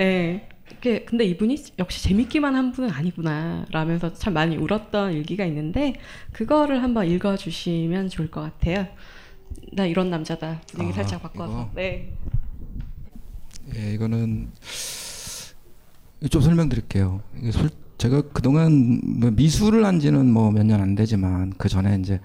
예. 0.00 0.48
이렇게 0.70 1.04
근데 1.04 1.24
이분이 1.26 1.56
역시 1.78 2.02
재밌기만 2.02 2.54
한 2.56 2.72
분은 2.72 2.90
아니구나 2.90 3.66
라면서 3.70 4.12
참 4.14 4.32
많이 4.32 4.56
울었던 4.56 5.12
일기가 5.12 5.44
있는데 5.46 5.94
그거를 6.32 6.82
한번 6.82 7.06
읽어주시면 7.08 8.08
좋을 8.08 8.30
것 8.30 8.40
같아요. 8.40 8.86
나 9.72 9.84
이런 9.84 10.08
남자다 10.10 10.62
분위기 10.72 10.92
아, 10.92 10.94
살짝 10.94 11.22
바꿔서. 11.22 11.52
이거? 11.52 11.70
네. 11.74 12.12
예, 13.76 13.92
이거는 13.92 14.50
좀 16.30 16.40
설명드릴게요. 16.40 17.20
제가 17.98 18.22
그동안 18.32 19.00
뭐 19.04 19.30
미술을 19.30 19.84
한 19.84 20.00
지는 20.00 20.30
뭐 20.32 20.50
몇 20.50 20.64
년 20.64 20.80
안 20.80 20.94
되지만 20.94 21.52
그 21.58 21.68
전에 21.68 21.98
이제 22.00 22.18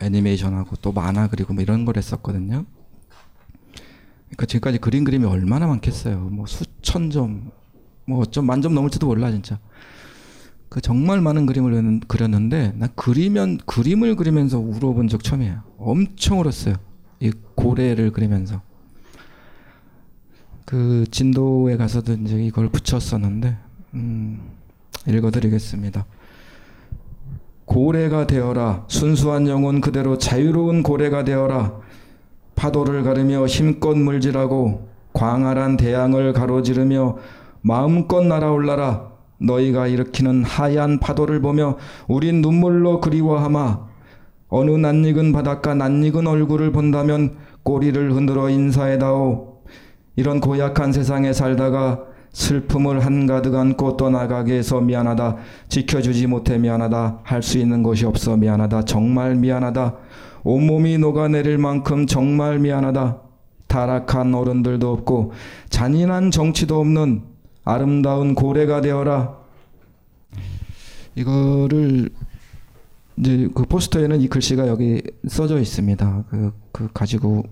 애니메이션하고 0.00 0.76
또 0.76 0.92
만화 0.92 1.28
그리고 1.28 1.54
뭐 1.54 1.62
이런 1.62 1.84
걸 1.86 1.96
했었거든요. 1.96 2.66
그러니까 4.36 4.46
지금까지 4.46 4.78
그린 4.78 5.04
그림이 5.04 5.24
얼마나 5.24 5.66
많겠어요. 5.66 6.18
뭐 6.30 6.46
수천 6.46 7.10
점, 7.10 7.50
뭐 8.04 8.24
좀 8.26 8.46
만점 8.46 8.74
넘을지도 8.74 9.06
몰라 9.06 9.30
진짜. 9.30 9.58
그 10.68 10.80
정말 10.80 11.20
많은 11.20 11.46
그림을 11.46 11.72
그렸는- 11.72 12.06
그렸는데 12.08 12.72
나 12.76 12.88
그리면 12.94 13.58
그림을 13.66 14.16
그리면서 14.16 14.58
울어본 14.58 15.08
적 15.08 15.22
처음이에요. 15.24 15.62
엄청 15.78 16.40
울었어요. 16.40 16.74
이 17.20 17.32
고래를 17.54 18.10
그리면서. 18.12 18.60
그 20.66 21.04
진도에 21.10 21.76
가서도 21.76 22.12
이제 22.14 22.42
이걸 22.44 22.68
붙였었는데 22.68 23.56
음, 23.94 24.40
읽어드리겠습니다. 25.06 26.04
고래가 27.64 28.26
되어라 28.26 28.84
순수한 28.88 29.48
영혼 29.48 29.80
그대로 29.80 30.18
자유로운 30.18 30.82
고래가 30.82 31.24
되어라 31.24 31.80
파도를 32.56 33.02
가르며 33.02 33.46
힘껏 33.46 33.96
물질하고 33.96 34.88
광활한 35.12 35.76
대양을 35.76 36.32
가로지르며 36.32 37.16
마음껏 37.62 38.24
날아올라라 38.24 39.12
너희가 39.38 39.86
일으키는 39.86 40.44
하얀 40.44 40.98
파도를 40.98 41.40
보며 41.40 41.76
우린 42.08 42.40
눈물로 42.42 43.00
그리워하마 43.00 43.86
어느 44.48 44.70
낯익은 44.70 45.32
바닷가 45.32 45.74
낯익은 45.74 46.26
얼굴을 46.26 46.72
본다면 46.72 47.36
꼬리를 47.62 48.12
흔들어 48.12 48.48
인사해다오 48.48 49.56
이런 50.16 50.40
고약한 50.40 50.92
세상에 50.92 51.32
살다가 51.32 52.04
슬픔을 52.32 53.04
한가득 53.04 53.54
안고 53.54 53.96
떠나가게 53.96 54.54
해서 54.54 54.80
미안하다. 54.80 55.36
지켜주지 55.68 56.26
못해 56.26 56.58
미안하다. 56.58 57.20
할 57.22 57.42
수 57.42 57.58
있는 57.58 57.82
것이 57.82 58.04
없어 58.04 58.36
미안하다. 58.36 58.82
정말 58.82 59.34
미안하다. 59.34 59.94
온몸이 60.50 60.96
녹아내릴 60.98 61.58
만큼 61.58 62.06
정말 62.06 62.60
미안하다. 62.60 63.20
타락한 63.66 64.32
어른들도 64.32 64.92
없고 64.92 65.32
잔인한 65.70 66.30
정치도 66.30 66.78
없는 66.78 67.24
아름다운 67.64 68.36
고래가 68.36 68.80
되어라. 68.80 69.38
이거를 71.16 72.10
이제 73.16 73.48
그 73.56 73.64
포스터에는 73.64 74.20
이 74.20 74.28
글씨가 74.28 74.68
여기 74.68 75.02
써져 75.26 75.58
있습니다. 75.58 76.24
그, 76.30 76.52
그 76.70 76.88
가지고 76.94 77.42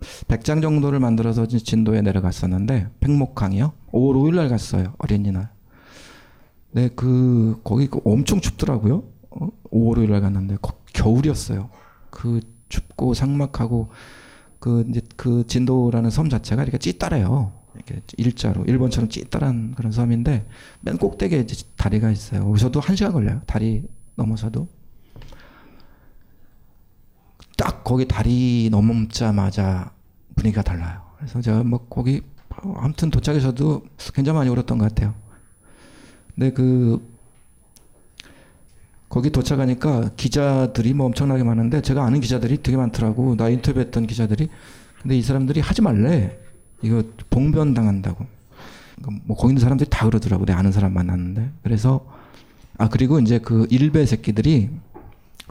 100장 0.00 0.62
정도를 0.62 1.00
만들어서 1.00 1.46
진도에 1.46 2.00
내려갔었는데 2.00 2.88
백목강이요. 3.00 3.72
5월 3.92 4.14
5일 4.14 4.36
날 4.36 4.48
갔어요. 4.48 4.94
어린이날. 4.96 5.50
네, 6.70 6.88
그 6.96 7.60
거기 7.62 7.88
그 7.88 8.00
엄청 8.06 8.40
춥더라고요. 8.40 9.02
어? 9.32 9.48
5월 9.70 9.98
5일 9.98 10.10
날 10.12 10.22
갔는데 10.22 10.56
거- 10.62 10.72
겨울이었어요. 10.94 11.68
그 12.12 12.40
춥고 12.68 13.14
상막하고 13.14 13.90
그 14.60 14.86
이제 14.88 15.00
그 15.16 15.44
진도라는 15.48 16.10
섬 16.10 16.28
자체가 16.28 16.62
이렇게 16.62 16.78
찌따래요. 16.78 17.52
이렇게 17.74 18.02
일자로 18.16 18.64
일본처럼 18.66 19.08
찌따란 19.08 19.74
그런 19.74 19.90
섬인데 19.90 20.46
맨 20.82 20.98
꼭대기에 20.98 21.40
이제 21.40 21.66
다리가 21.76 22.10
있어요. 22.10 22.48
여기서도 22.48 22.78
한 22.78 22.94
시간 22.94 23.12
걸려요. 23.12 23.40
다리 23.46 23.82
넘어서도. 24.14 24.68
딱 27.56 27.82
거기 27.82 28.06
다리 28.06 28.68
넘자마자 28.70 29.92
분위기가 30.36 30.62
달라요. 30.62 31.02
그래서 31.16 31.40
제가 31.40 31.64
뭐 31.64 31.86
거기 31.88 32.22
아무튼 32.76 33.10
도착해서도 33.10 33.84
굉장히 34.14 34.38
많이 34.38 34.50
울었던 34.50 34.78
것 34.78 34.88
같아요. 34.88 35.14
근데 36.34 36.52
그 36.52 37.11
거기 39.12 39.28
도착하니까 39.28 40.12
기자들이 40.16 40.94
뭐 40.94 41.04
엄청나게 41.04 41.44
많은데 41.44 41.82
제가 41.82 42.02
아는 42.02 42.22
기자들이 42.22 42.62
되게 42.62 42.78
많더라고. 42.78 43.36
나 43.36 43.50
인터뷰했던 43.50 44.06
기자들이. 44.06 44.48
근데 45.02 45.18
이 45.18 45.20
사람들이 45.20 45.60
하지 45.60 45.82
말래. 45.82 46.38
이거 46.80 47.02
봉변 47.28 47.74
당한다고. 47.74 48.24
그러니까 48.96 49.24
뭐 49.26 49.36
거기 49.36 49.50
있는 49.50 49.60
사람들이 49.60 49.90
다 49.90 50.06
그러더라고. 50.06 50.46
내 50.46 50.54
아는 50.54 50.72
사람 50.72 50.94
만났는데. 50.94 51.50
그래서 51.62 52.06
아 52.78 52.88
그리고 52.88 53.20
이제 53.20 53.38
그 53.38 53.66
일베 53.68 54.06
새끼들이 54.06 54.70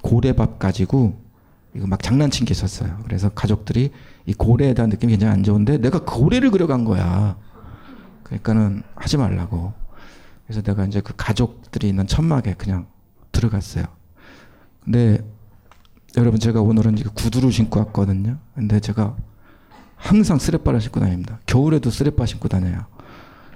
고래밥 0.02 0.58
가지고 0.58 1.20
이거 1.76 1.86
막 1.86 2.02
장난친 2.02 2.48
게 2.48 2.54
있었어요. 2.54 2.98
그래서 3.04 3.30
가족들이 3.30 3.92
이 4.26 4.34
고래에 4.34 4.74
대한 4.74 4.90
느낌이 4.90 5.14
굉장히 5.14 5.34
안 5.34 5.44
좋은데 5.44 5.78
내가 5.78 6.00
고래를 6.00 6.50
그려간 6.50 6.84
거야. 6.84 7.38
그러니까는 8.24 8.82
하지 8.96 9.18
말라고. 9.18 9.72
그래서 10.48 10.64
내가 10.64 10.84
이제 10.86 11.00
그 11.00 11.14
가족들이 11.16 11.90
있는 11.90 12.08
천막에 12.08 12.56
그냥 12.58 12.88
들어갔어요. 13.46 13.86
근데 14.84 15.20
여러분 16.18 16.40
제가 16.40 16.62
오늘은 16.62 16.96
구두를 17.16 17.52
신고 17.52 17.80
왔거든요. 17.80 18.38
근데 18.56 18.80
제가 18.80 19.16
항상 19.96 20.38
쓰레빠를 20.40 20.82
신고 20.82 21.00
다닙니다. 21.00 21.40
겨울에도 21.46 21.90
쓰레빠 21.90 22.26
신고 22.26 22.48
다녀요. 22.48 22.86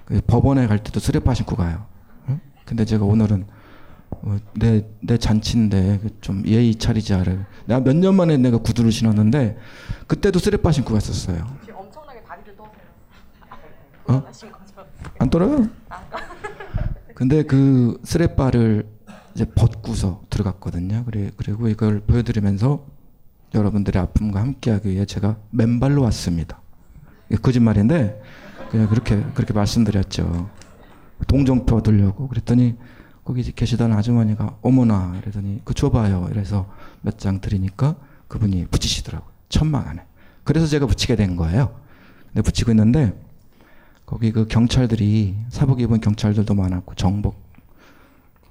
그 0.05 0.21
법원에 0.25 0.67
갈 0.67 0.83
때도 0.83 0.99
쓰레빠 0.99 1.33
신고 1.33 1.55
가요. 1.55 1.86
응? 2.29 2.39
근데 2.65 2.86
제가 2.86 3.05
오늘은 3.05 3.45
어, 4.11 4.38
내, 4.53 4.86
내 5.01 5.17
잔치인데 5.17 5.99
그좀 5.99 6.43
예의 6.45 6.75
차리지 6.75 7.13
않을. 7.13 7.45
내가 7.65 7.79
몇 7.81 7.95
년 7.95 8.15
만에 8.15 8.38
내가 8.38 8.57
구두를 8.57 8.91
신었는데 8.91 9.57
그때도 10.07 10.39
쓰레빠 10.39 10.71
신고 10.71 10.93
갔었어요. 10.93 11.45
엄청나게 11.73 12.21
다리를 12.23 12.55
떠세요. 12.55 12.73
어? 14.07 14.23
안 15.19 15.29
떨어요? 15.29 15.67
근데 17.15 17.43
그 17.43 17.99
쓰레빠를 18.03 18.88
이제 19.36 19.45
벗고서 19.45 20.21
들어갔거든요. 20.29 21.03
그래, 21.05 21.29
그리고 21.36 21.67
이걸 21.67 21.99
보여드리면서 21.99 22.86
여러분들의 23.53 24.01
아픔과 24.01 24.39
함께하기 24.39 24.89
위해 24.89 25.05
제가 25.05 25.38
맨발로 25.51 26.01
왔습니다. 26.03 26.61
거짓말인데 27.41 28.21
그냥 28.71 28.88
그렇게 28.88 29.21
그렇게 29.33 29.53
말씀드렸죠. 29.53 30.49
동정표 31.27 31.81
들려고 31.81 32.27
그랬더니 32.27 32.75
거기 33.23 33.43
계시던 33.51 33.91
아주머니가 33.93 34.57
어머나 34.61 35.17
이러더니 35.21 35.61
그 35.63 35.73
줘봐요. 35.73 36.27
이래서 36.31 36.69
몇 37.01 37.17
장 37.17 37.41
드리니까 37.41 37.95
그분이 38.27 38.67
붙이시더라고요. 38.67 39.29
천막 39.49 39.88
안에. 39.88 40.03
그래서 40.43 40.67
제가 40.67 40.86
붙이게 40.86 41.15
된 41.15 41.36
거예요. 41.36 41.79
근데 42.27 42.41
붙이고 42.41 42.71
있는데 42.71 43.19
거기 44.05 44.31
그 44.31 44.47
경찰들이 44.47 45.36
사복 45.49 45.81
입은 45.81 45.99
경찰들도 46.01 46.53
많았고 46.53 46.95
정복 46.95 47.44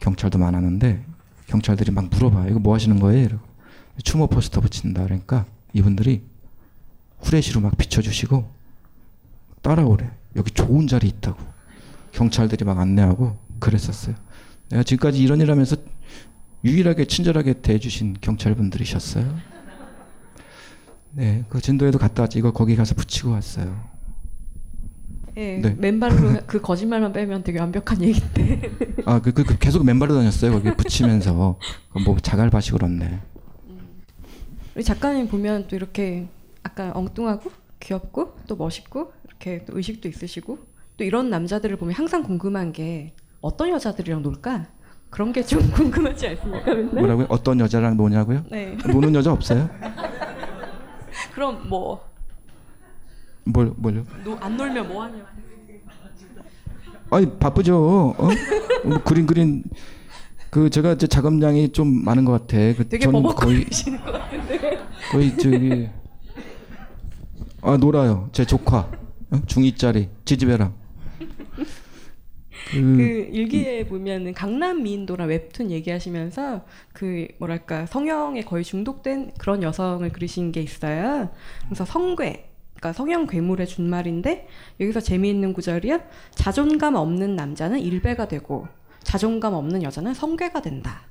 경찰도 0.04 0.38
많았는데 0.38 1.02
경찰들이 1.46 1.90
막 1.90 2.10
물어봐요. 2.10 2.50
이거 2.50 2.58
뭐 2.58 2.74
하시는 2.74 3.00
거예요? 3.00 3.24
이러고 3.24 3.42
추모 4.02 4.26
포스터 4.26 4.60
붙인다 4.60 5.02
그러니까 5.04 5.46
이분들이 5.72 6.22
후레쉬로 7.20 7.62
막 7.62 7.76
비춰주시고 7.78 8.46
따라오래. 9.62 10.10
여기 10.36 10.50
좋은 10.50 10.86
자리 10.88 11.08
있다고 11.08 11.40
경찰들이 12.12 12.66
막 12.66 12.78
안내하고 12.78 13.38
그랬었어요. 13.60 14.14
내가 14.68 14.82
지금까지 14.82 15.22
이런 15.22 15.40
일 15.40 15.50
하면서 15.50 15.76
유일하게 16.64 17.06
친절하게 17.06 17.62
대해주신 17.62 18.18
경찰분들이셨어요. 18.20 19.54
네, 21.12 21.44
그 21.48 21.60
진도에도 21.60 21.98
갔다 21.98 22.22
왔지. 22.24 22.38
이거 22.38 22.52
거기 22.52 22.76
가서 22.76 22.94
붙이고 22.94 23.30
왔어요. 23.30 23.88
예, 25.36 25.58
네. 25.58 25.74
맨발로 25.78 26.40
그 26.46 26.60
거짓말만 26.60 27.12
빼면 27.12 27.42
되게 27.42 27.58
완벽한 27.58 28.00
얘기인데. 28.02 28.70
아, 29.04 29.20
그, 29.20 29.32
그, 29.32 29.44
그 29.44 29.58
계속 29.58 29.84
맨발로 29.84 30.14
다녔어요. 30.14 30.52
거기 30.52 30.74
붙이면서. 30.74 31.58
그뭐 31.92 32.18
자갈밭이 32.20 32.66
그렇네. 32.72 33.20
우리 34.74 34.82
작가님 34.84 35.28
보면 35.28 35.66
또 35.68 35.76
이렇게 35.76 36.26
약간 36.64 36.92
엉뚱하고 36.94 37.50
귀엽고 37.80 38.36
또 38.48 38.56
멋있고 38.56 39.12
이렇게 39.28 39.64
또 39.66 39.76
의식도 39.76 40.08
있으시고 40.08 40.58
또 40.96 41.04
이런 41.04 41.30
남자들을 41.30 41.76
보면 41.76 41.94
항상 41.94 42.22
궁금한 42.22 42.72
게 42.72 43.12
어떤 43.40 43.68
여자들이랑 43.70 44.22
놀까? 44.22 44.66
그런 45.10 45.32
게 45.32 45.42
좀 45.42 45.60
궁금하지 45.70 46.26
않습니까? 46.28 46.74
맨날? 46.74 46.94
뭐라고요? 46.94 47.26
어떤 47.28 47.60
여자랑 47.60 47.96
노냐고요? 47.96 48.44
네. 48.50 48.76
노는 48.86 49.14
여자 49.14 49.32
없어요? 49.32 49.68
그럼 51.34 51.68
뭐안 51.68 52.00
뭘, 53.44 53.72
뭘요? 53.76 54.04
놀면 54.24 54.88
뭐 54.88 55.04
하냐? 55.04 55.26
아니, 57.10 57.38
바쁘죠. 57.38 58.14
어? 58.18 58.28
뭐 58.84 58.98
그림 59.02 59.26
그린, 59.26 59.64
그 60.50 60.70
제가 60.70 60.92
이제 60.92 61.06
작업량이 61.06 61.72
좀 61.72 62.04
많은 62.04 62.24
것 62.24 62.32
같아. 62.32 62.56
그 62.76 62.88
되게 62.88 63.04
저는 63.04 63.22
버벅거리시는 63.22 64.00
것 64.04 64.12
같은데. 64.12 64.78
거의 65.10 65.36
저기 65.36 65.88
아 67.60 67.76
놀아요. 67.76 68.28
제 68.32 68.44
조카 68.44 68.88
어? 69.30 69.40
중2짜리 69.46 70.08
지지배랑. 70.24 70.74
그 72.70 72.80
그, 72.80 73.28
일기에 73.32 73.84
보면은 73.86 74.32
강남 74.32 74.82
미인도라 74.82 75.26
웹툰 75.26 75.70
얘기하시면서 75.70 76.64
그 76.92 77.26
뭐랄까 77.38 77.86
성형에 77.86 78.42
거의 78.42 78.64
중독된 78.64 79.32
그런 79.38 79.62
여성을 79.62 80.08
그리신 80.10 80.52
게 80.52 80.62
있어요. 80.62 81.30
그래서 81.66 81.84
성괴, 81.84 82.53
그러니까 82.74 82.92
성형 82.92 83.26
괴물의 83.26 83.66
준말인데 83.66 84.48
여기서 84.80 85.00
재미있는 85.00 85.52
구절이야. 85.52 86.00
자존감 86.34 86.94
없는 86.96 87.36
남자는 87.36 87.80
일배가 87.80 88.28
되고 88.28 88.66
자존감 89.02 89.54
없는 89.54 89.82
여자는 89.82 90.14
성괴가 90.14 90.60
된다. 90.62 91.02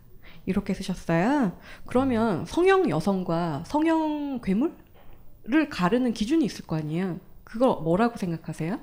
이렇게 0.46 0.74
쓰셨어요. 0.74 1.54
그러면 1.86 2.46
성형 2.46 2.90
여성과 2.90 3.64
성형 3.66 4.42
괴물을 4.44 5.70
가르는 5.70 6.14
기준이 6.14 6.44
있을 6.46 6.66
거 6.66 6.76
아니에요. 6.76 7.20
그걸 7.44 7.70
뭐라고 7.82 8.18
생각하세요? 8.18 8.80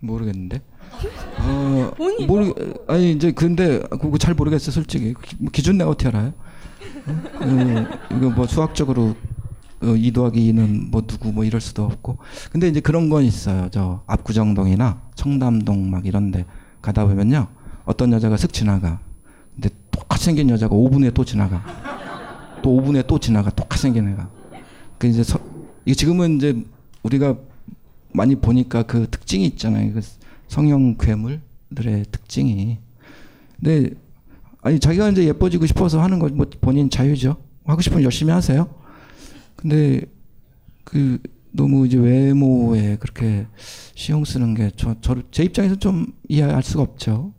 모르겠는데. 0.00 0.62
어, 1.40 1.92
본인- 1.96 2.26
모르 2.26 2.52
아니 2.88 3.12
이제 3.12 3.30
근데 3.32 3.78
그거 3.90 4.18
잘 4.18 4.34
모르겠어 4.34 4.70
솔직히 4.72 5.14
기- 5.22 5.36
뭐 5.38 5.50
기준 5.52 5.78
내가 5.78 5.90
어떻게 5.90 6.08
알아요? 6.08 6.32
어? 7.06 7.12
어, 7.44 8.16
이거 8.16 8.30
뭐 8.30 8.46
수학적으로 8.46 9.14
어, 9.82 9.94
2 9.96 10.12
더하기 10.12 10.52
2는 10.52 10.90
뭐 10.90 11.02
누구 11.06 11.32
뭐 11.32 11.44
이럴 11.44 11.60
수도 11.60 11.84
없고 11.84 12.18
근데 12.52 12.68
이제 12.68 12.80
그런 12.80 13.08
건 13.08 13.24
있어요 13.24 13.68
저 13.70 14.02
압구정동이나 14.06 15.00
청담동 15.14 15.90
막 15.90 16.06
이런데 16.06 16.44
가다 16.82 17.06
보면요 17.06 17.48
어떤 17.84 18.12
여자가 18.12 18.36
슥 18.36 18.52
지나가 18.52 19.00
근데 19.54 19.70
똑같이 19.90 20.26
생긴 20.26 20.50
여자가 20.50 20.74
5분 20.74 21.02
후에 21.02 21.10
또 21.10 21.24
지나가 21.24 21.62
또 22.62 22.70
5분 22.70 22.94
후에 22.94 23.02
또 23.06 23.18
지나가 23.18 23.50
똑같이 23.50 23.82
생긴 23.82 24.08
애가 24.08 24.28
그 24.98 25.06
이제 25.06 25.22
서, 25.22 25.38
이게 25.86 25.94
지금은 25.94 26.36
이제 26.36 26.62
우리가 27.02 27.36
많이 28.12 28.34
보니까 28.34 28.82
그 28.82 29.06
특징이 29.10 29.46
있잖아요. 29.46 29.92
그 29.94 30.00
성형 30.48 30.96
괴물들의 30.98 32.04
특징이. 32.10 32.78
근데 33.56 33.90
아니 34.62 34.78
자기가 34.78 35.08
이제 35.08 35.24
예뻐지고 35.24 35.64
싶어서 35.66 36.02
하는 36.02 36.18
거 36.18 36.28
뭐 36.28 36.46
본인 36.60 36.90
자유죠. 36.90 37.36
하고 37.64 37.80
싶으면 37.80 38.02
열심히 38.02 38.32
하세요. 38.32 38.68
근데 39.60 40.00
그 40.84 41.18
너무 41.52 41.86
이제 41.86 41.98
외모에 41.98 42.96
그렇게 42.96 43.46
신경 43.94 44.24
쓰는 44.24 44.54
게 44.54 44.70
저 44.76 44.94
제 45.30 45.44
입장에서 45.44 45.74
좀 45.76 46.06
이해할 46.28 46.62
수가 46.62 46.82
없죠. 46.82 47.32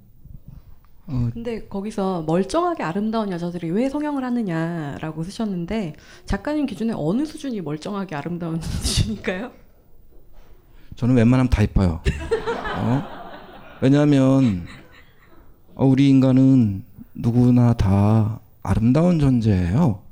어, 1.07 1.29
근데 1.33 1.67
거기서 1.67 2.23
멀쩡하게 2.27 2.83
아름다운 2.83 3.31
여자들이 3.31 3.71
왜 3.71 3.89
성형을 3.89 4.23
하느냐라고 4.23 5.23
쓰셨는데 5.23 5.93
작가님 6.25 6.67
기준에 6.67 6.93
어느 6.95 7.25
수준이 7.25 7.61
멀쩡하게 7.61 8.15
아름다운 8.15 8.61
수준일까요? 8.61 9.51
저는 10.95 11.15
웬만하면 11.15 11.49
다 11.49 11.63
이뻐요. 11.63 12.01
어? 12.77 13.03
왜냐하면 13.81 14.65
어, 15.73 15.85
우리 15.85 16.09
인간은 16.09 16.83
누구나 17.15 17.73
다 17.73 18.39
아름다운 18.61 19.19
존재예요. 19.19 20.03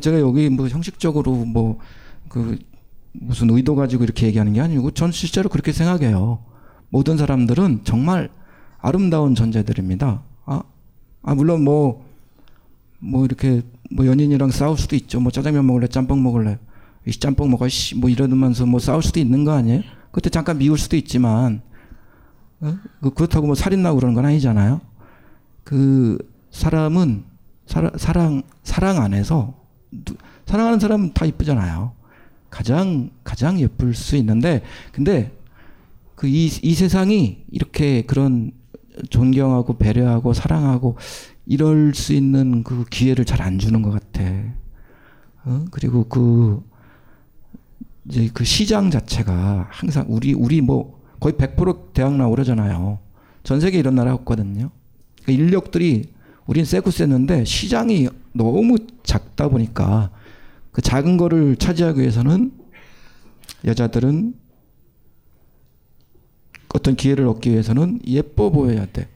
제가 0.00 0.20
여기 0.20 0.48
뭐 0.48 0.68
형식적으로 0.68 1.32
뭐 1.44 1.78
그 2.28 2.58
무슨 3.12 3.48
의도 3.50 3.76
가지고 3.76 4.02
이렇게 4.02 4.26
얘기하는 4.26 4.54
게 4.54 4.60
아니고 4.60 4.90
전 4.90 5.12
실제로 5.12 5.48
그렇게 5.48 5.70
생각해요. 5.70 6.40
모든 6.88 7.16
사람들은 7.16 7.82
정말 7.84 8.28
아름다운 8.80 9.36
존재들입니다. 9.36 10.20
아, 10.46 10.62
아 11.22 11.34
물론 11.36 11.62
뭐뭐 11.62 13.24
이렇게 13.24 13.62
뭐 13.90 14.04
연인이랑 14.06 14.50
싸울 14.50 14.76
수도 14.76 14.96
있죠. 14.96 15.20
뭐 15.20 15.30
짜장면 15.30 15.64
먹을래, 15.64 15.86
짬뽕 15.86 16.24
먹을래. 16.24 16.58
이 17.06 17.12
짬뽕 17.12 17.50
먹어 17.50 17.68
씨, 17.68 17.94
뭐 17.96 18.10
이러면서 18.10 18.66
뭐 18.66 18.80
싸울 18.80 19.02
수도 19.02 19.20
있는 19.20 19.44
거 19.44 19.52
아니에요? 19.52 19.82
그때 20.10 20.28
잠깐 20.28 20.58
미울 20.58 20.76
수도 20.76 20.96
있지만 20.96 21.60
어? 22.60 22.76
그- 23.00 23.10
그렇다고 23.14 23.46
뭐 23.46 23.54
살인 23.54 23.82
나고 23.82 23.96
그러는 23.96 24.14
건 24.14 24.24
아니잖아요. 24.26 24.80
그 25.62 26.18
사람은 26.50 27.24
사랑 27.66 27.90
사랑 27.96 28.42
사랑 28.64 29.00
안에서 29.02 29.54
누- 29.54 29.63
사랑하는 30.46 30.78
사람은 30.80 31.12
다 31.14 31.24
이쁘잖아요. 31.26 31.92
가장 32.50 33.10
가장 33.24 33.58
예쁠 33.60 33.94
수 33.94 34.16
있는데 34.16 34.62
근데 34.92 35.32
그 36.14 36.28
이 36.28 36.46
이 36.62 36.74
세상이 36.74 37.44
이렇게 37.50 38.02
그런 38.02 38.52
존경하고 39.10 39.76
배려하고 39.78 40.32
사랑하고 40.32 40.96
이럴 41.46 41.94
수 41.94 42.12
있는 42.14 42.62
그 42.62 42.84
기회를 42.90 43.24
잘 43.24 43.42
안 43.42 43.58
주는 43.58 43.82
것 43.82 43.90
같아. 43.90 44.22
어? 45.44 45.64
그리고 45.70 46.04
그 46.08 46.62
이제 48.08 48.30
그 48.32 48.44
시장 48.44 48.90
자체가 48.90 49.68
항상 49.70 50.06
우리 50.08 50.32
우리 50.34 50.60
뭐 50.60 51.02
거의 51.20 51.34
100% 51.34 51.92
대학 51.92 52.14
나오고 52.16 52.36
그러잖아요. 52.36 52.98
전 53.42 53.60
세계 53.60 53.78
이런 53.78 53.94
나라 53.94 54.14
없거든요. 54.14 54.70
그 55.24 55.32
인력들이 55.32 56.13
우린 56.46 56.64
세고 56.64 56.90
셌는데 56.90 57.44
시장이 57.44 58.08
너무 58.32 58.76
작다 59.02 59.48
보니까 59.48 60.10
그 60.72 60.82
작은 60.82 61.16
거를 61.16 61.56
차지하기 61.56 62.00
위해서는 62.00 62.52
여자들은 63.64 64.34
어떤 66.74 66.96
기회를 66.96 67.26
얻기 67.28 67.50
위해서는 67.50 68.00
예뻐 68.06 68.50
보여야 68.50 68.86
돼. 68.86 69.08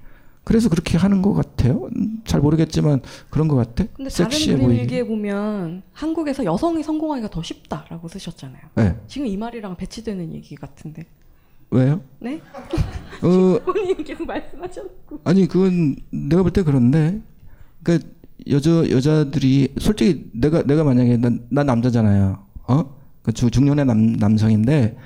그래서 0.45 0.71
그렇게 0.71 0.97
하는 0.97 1.21
것 1.21 1.35
같아요. 1.35 1.91
음, 1.95 2.23
잘 2.25 2.41
모르겠지만 2.41 3.03
그런 3.29 3.49
것 3.49 3.57
같아. 3.57 3.85
근데 3.93 4.09
다른 4.09 4.31
섹시해 4.31 4.55
그림 4.55 4.67
보이게. 4.67 4.83
일기에 4.83 5.05
보면 5.05 5.83
한국에서 5.93 6.45
여성이 6.45 6.83
성공하기가 6.83 7.29
더 7.29 7.43
쉽다라고 7.43 8.09
쓰셨잖아요. 8.09 8.63
네. 8.77 8.97
지금 9.09 9.27
이 9.27 9.37
말이랑 9.37 9.77
배치되는 9.77 10.33
얘기 10.33 10.55
같은데. 10.55 11.05
왜요? 11.71 12.01
네? 12.21 12.41
어, 13.23 13.59
본인이 13.65 14.03
계속 14.05 14.27
말씀하셨고. 14.27 15.21
아니 15.25 15.47
그건 15.47 15.97
내가 16.11 16.43
볼 16.43 16.53
때 16.53 16.63
그런데 16.63 17.21
그러니까 17.83 18.09
여자 18.49 18.71
여자들이 18.91 19.75
솔직히 19.79 20.31
내가 20.33 20.63
내가 20.63 20.85
만약에 20.85 21.17
난, 21.19 21.47
난 21.51 21.67
남자잖아요. 21.67 22.43
어? 22.69 22.97
그 23.23 23.33
주- 23.33 23.51
중년의 23.51 23.85
남 23.85 24.13
남성인데 24.13 24.97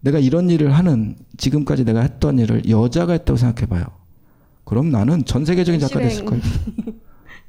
내가 0.00 0.18
이런 0.18 0.50
일을 0.50 0.72
하는 0.72 1.16
지금까지 1.36 1.84
내가 1.84 2.00
했던 2.00 2.38
일을 2.38 2.68
여자가 2.68 3.12
했다고 3.12 3.36
생각해 3.36 3.66
봐요. 3.68 3.84
그럼 4.64 4.90
나는 4.90 5.24
전 5.24 5.44
세계적인 5.44 5.78
작가 5.80 6.00
됐을 6.00 6.24
거예요. 6.24 6.42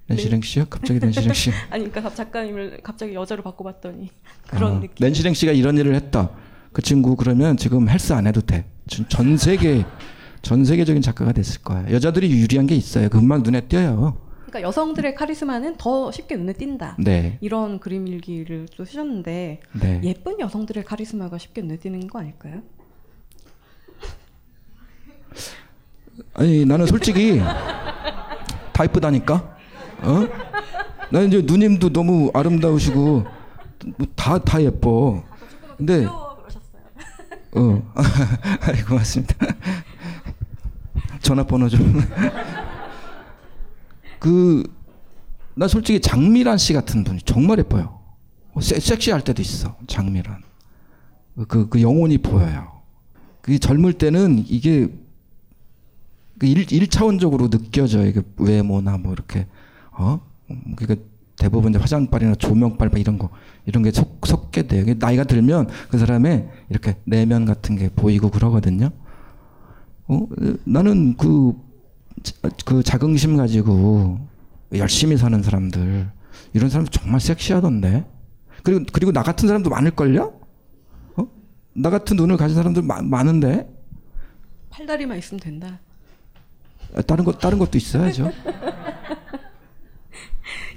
낸시랭 0.08 0.42
씨요? 0.42 0.66
갑자기 0.70 1.00
낸시랭 1.00 1.34
씨. 1.34 1.52
아니 1.72 1.90
그러니까 1.90 2.14
작가님을 2.14 2.82
갑자기 2.84 3.14
여자로 3.14 3.42
바꿔봤더니 3.44 4.10
그런 4.50 4.74
어, 4.74 4.80
느낌. 4.82 4.96
낸시랭 5.00 5.34
씨가 5.34 5.54
이런 5.54 5.78
일을 5.78 5.96
했다. 5.96 6.30
그 6.74 6.82
친구 6.82 7.16
그러면 7.16 7.58
지금 7.58 7.90
헬스 7.90 8.14
안 8.14 8.28
해도 8.28 8.42
돼. 8.42 8.66
전- 8.88 9.08
전 9.10 9.38
세계 9.38 9.86
전 10.42 10.66
세계적인 10.66 11.02
작가가 11.02 11.32
됐을 11.34 11.62
거야. 11.62 11.86
여자들이 11.92 12.32
유리한 12.32 12.66
게 12.66 12.76
있어요. 12.76 13.10
금방 13.10 13.44
눈에 13.44 13.62
띄어요. 13.62 14.18
그러니까 14.48 14.62
여성들의 14.68 15.16
카리스마는 15.16 15.76
더 15.78 16.12
쉽게 16.12 16.36
눈에 16.36 16.54
띈다. 16.54 16.98
네. 17.00 17.38
이런 17.42 17.80
그림 17.80 18.08
일기를 18.08 18.68
또 18.76 18.84
쓰셨는데 18.86 19.62
네. 19.80 20.02
예쁜 20.04 20.40
여성들의 20.40 20.84
카리스마가 20.84 21.38
쉽게 21.38 21.62
눈에 21.62 21.78
띄는 21.78 22.08
거 22.08 22.20
아닐까요? 22.20 22.62
아니 26.34 26.66
나는 26.66 26.86
솔직히 26.88 27.40
다 28.74 28.84
이쁘다니까. 28.86 29.58
어? 30.02 30.28
나 31.12 31.22
이제 31.22 31.42
누님도 31.46 31.92
너무 31.94 32.32
아름다우시고 32.34 33.26
다 34.16 34.40
다 34.40 34.62
예뻐. 34.62 35.24
근데 35.78 36.06
어, 37.54 37.94
아이 38.62 38.82
고맙습니다. 38.84 39.36
전화번호 41.22 41.70
좀. 41.70 42.02
그, 44.20 44.64
나 45.56 45.68
솔직히 45.68 46.00
장미란 46.00 46.58
씨 46.58 46.74
같은 46.74 47.04
분이 47.04 47.22
정말 47.26 47.60
예뻐요. 47.60 48.00
어, 48.54 48.62
섹, 48.62 48.82
섹시할 48.82 49.24
때도 49.24 49.42
있어, 49.42 49.78
장미란. 49.88 50.44
그, 51.48 51.70
그 51.70 51.82
영혼이 51.82 52.20
보여요. 52.20 52.82
그 53.42 53.58
젊을 53.58 53.94
때는 53.94 54.46
이게 54.48 54.90
그 56.38 56.46
일, 56.46 56.72
일차원적으로 56.72 57.50
느껴져요. 57.50 58.08
이게 58.08 58.22
외모나 58.38 58.98
뭐 58.98 59.14
이렇게, 59.14 59.48
어? 59.92 60.20
그러니까 60.76 61.04
대부분 61.38 61.72
이제 61.72 61.80
화장빨이나 61.80 62.36
조명빨 62.36 62.90
막 62.90 63.00
이런 63.00 63.18
거, 63.18 63.30
이런 63.66 63.84
게 63.84 63.92
속, 63.92 64.26
섞게 64.26 64.68
돼요. 64.68 64.94
나이가 65.00 65.24
들면 65.24 65.70
그 65.90 65.98
사람의 65.98 66.48
이렇게 66.70 66.96
내면 67.06 67.46
같은 67.46 67.76
게 67.76 67.90
보이고 67.90 68.30
그러거든요. 68.30 68.90
어? 70.08 70.28
나는 70.66 71.16
그, 71.18 71.54
자- 72.24 72.34
그 72.66 72.84
자긍심 72.84 73.38
가지고 73.38 74.20
열심히 74.74 75.18
사는 75.18 75.42
사람들, 75.42 76.10
이런 76.54 76.70
사람 76.70 76.86
정말 76.88 77.20
섹시하던데. 77.20 78.06
그리고, 78.64 78.86
그리고 78.94 79.12
나 79.12 79.24
같은 79.24 79.48
사람도 79.48 79.70
많을걸요? 79.70 80.40
어? 81.18 81.28
나 81.74 81.90
같은 81.90 82.16
눈을 82.18 82.38
가진 82.38 82.56
사람들 82.56 82.84
마, 82.84 83.02
많은데? 83.02 83.68
팔다리만 84.70 85.18
있으면 85.18 85.40
된다. 85.40 85.80
아, 86.96 87.02
다른 87.02 87.24
것 87.26 87.40
다른 87.40 87.58
것도 87.58 87.78
있어야죠. 87.78 88.32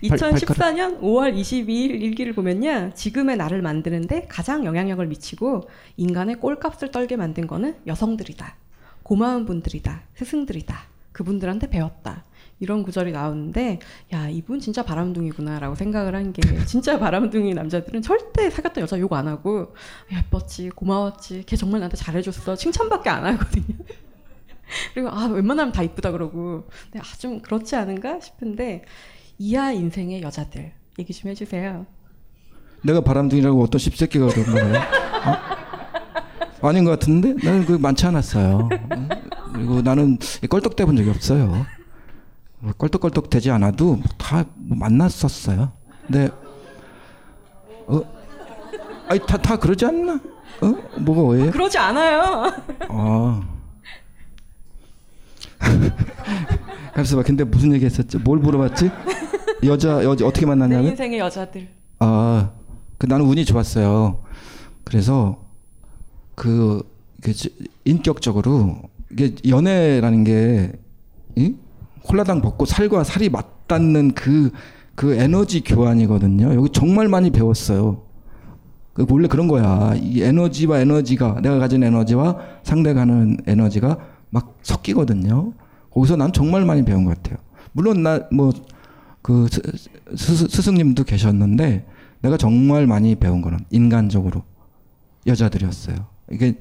발- 0.08 0.18
2014년 0.18 1.00
5월 1.00 1.34
22일 1.34 2.00
일기를 2.02 2.32
보면요. 2.34 2.92
지금의 2.94 3.36
나를 3.36 3.62
만드는데 3.62 4.26
가장 4.28 4.64
영향력을 4.64 5.04
미치고 5.06 5.68
인간의 5.96 6.36
꼴값을 6.40 6.90
떨게 6.90 7.16
만든 7.16 7.46
거는 7.46 7.76
여성들이다. 7.86 8.56
고마운 9.02 9.44
분들이다. 9.44 10.02
스승들이다. 10.14 10.82
그분들한테 11.12 11.68
배웠다. 11.70 12.24
이런 12.60 12.82
구절이 12.82 13.12
나오는데 13.12 13.80
야 14.12 14.28
이분 14.28 14.60
진짜 14.60 14.84
바람둥이구나라고 14.84 15.74
생각을 15.74 16.14
한 16.14 16.32
게 16.32 16.40
진짜 16.66 16.98
바람둥이 16.98 17.52
남자들은 17.52 18.00
절대 18.00 18.48
사귀었던 18.48 18.82
여자 18.82 18.98
욕 19.00 19.12
안 19.12 19.26
하고 19.28 19.74
예뻤지 20.12 20.70
고마웠지 20.70 21.42
걔 21.46 21.56
정말 21.56 21.80
나한테 21.80 21.96
잘해줬어 21.96 22.54
칭찬밖에 22.56 23.10
안 23.10 23.26
하거든요 23.26 23.64
그리고 24.94 25.08
아 25.10 25.26
웬만하면 25.26 25.72
다 25.72 25.82
이쁘다 25.82 26.12
그러고 26.12 26.64
근데 26.90 27.00
아 27.00 27.16
좀 27.18 27.40
그렇지 27.40 27.74
않은가 27.76 28.20
싶은데 28.20 28.84
이하 29.38 29.72
인생의 29.72 30.22
여자들 30.22 30.72
얘기 30.98 31.12
좀 31.12 31.30
해주세요. 31.30 31.86
내가 32.82 33.00
바람둥이라고 33.00 33.62
어떤 33.62 33.78
씹새끼가 33.78 34.28
그런 34.28 34.46
거예요? 34.54 34.74
어? 36.60 36.68
아닌 36.68 36.84
것 36.84 36.90
같은데 36.92 37.34
나는 37.42 37.64
그 37.66 37.72
많지 37.72 38.06
않았어요. 38.06 38.68
응? 38.92 39.08
그리고 39.52 39.82
나는 39.82 40.18
껄떡대 40.48 40.84
본 40.84 40.96
적이 40.96 41.10
없어요. 41.10 41.66
뭐 42.60 42.72
껄떡껄떡 42.72 43.28
되지 43.30 43.50
않아도 43.50 44.00
다뭐 44.16 44.44
만났었어요. 44.68 45.72
근데 46.06 46.30
어, 47.86 48.00
아니 49.08 49.20
다 49.20 49.36
다 49.38 49.56
그러지 49.58 49.84
않나? 49.84 50.14
어, 50.62 50.98
뭐가 51.00 51.22
왜? 51.34 51.50
그러지 51.50 51.76
않아요. 51.78 52.52
아. 52.88 53.42
가만있어 56.92 57.16
봐. 57.16 57.22
근데 57.22 57.44
무슨 57.44 57.72
얘기 57.74 57.84
했었지? 57.84 58.16
뭘 58.18 58.38
물어봤지? 58.38 58.90
여자, 59.64 60.02
여자 60.04 60.26
어떻게 60.26 60.46
내 60.46 60.50
만났냐면? 60.50 60.86
인생의 60.90 61.18
여자들. 61.18 61.68
아, 62.00 62.50
그 62.98 63.06
나는 63.06 63.26
운이 63.26 63.44
좋았어요. 63.44 64.20
그래서 64.84 65.42
그, 66.34 66.82
그 67.22 67.32
지- 67.32 67.54
인격적으로 67.84 68.76
이게 69.10 69.34
연애라는 69.48 70.24
게 70.24 70.72
이? 71.36 71.54
콜라당 72.02 72.42
벗고 72.42 72.64
살과 72.66 73.04
살이 73.04 73.28
맞닿는 73.30 74.12
그, 74.12 74.50
그 74.94 75.14
에너지 75.14 75.62
교환이거든요. 75.62 76.54
여기 76.54 76.68
정말 76.70 77.08
많이 77.08 77.30
배웠어요. 77.30 78.02
그 78.92 79.06
원래 79.08 79.26
그런 79.26 79.48
거야. 79.48 79.94
이 79.96 80.22
에너지와 80.22 80.80
에너지가 80.80 81.40
내가 81.42 81.58
가진 81.58 81.82
에너지와 81.82 82.38
상대가 82.62 83.00
하는 83.00 83.38
에너지가 83.46 83.98
막 84.30 84.56
섞이거든요. 84.62 85.52
거기서 85.90 86.16
난 86.16 86.32
정말 86.32 86.64
많이 86.64 86.84
배운 86.84 87.04
것 87.04 87.16
같아요. 87.16 87.38
물론 87.72 88.02
나 88.02 88.20
뭐 88.30 88.52
그 89.24 89.48
스승님도 90.14 91.04
계셨는데 91.04 91.86
내가 92.20 92.36
정말 92.36 92.86
많이 92.86 93.14
배운 93.14 93.40
거는 93.40 93.60
인간적으로 93.70 94.42
여자들이었어요. 95.26 95.96
이게 96.30 96.58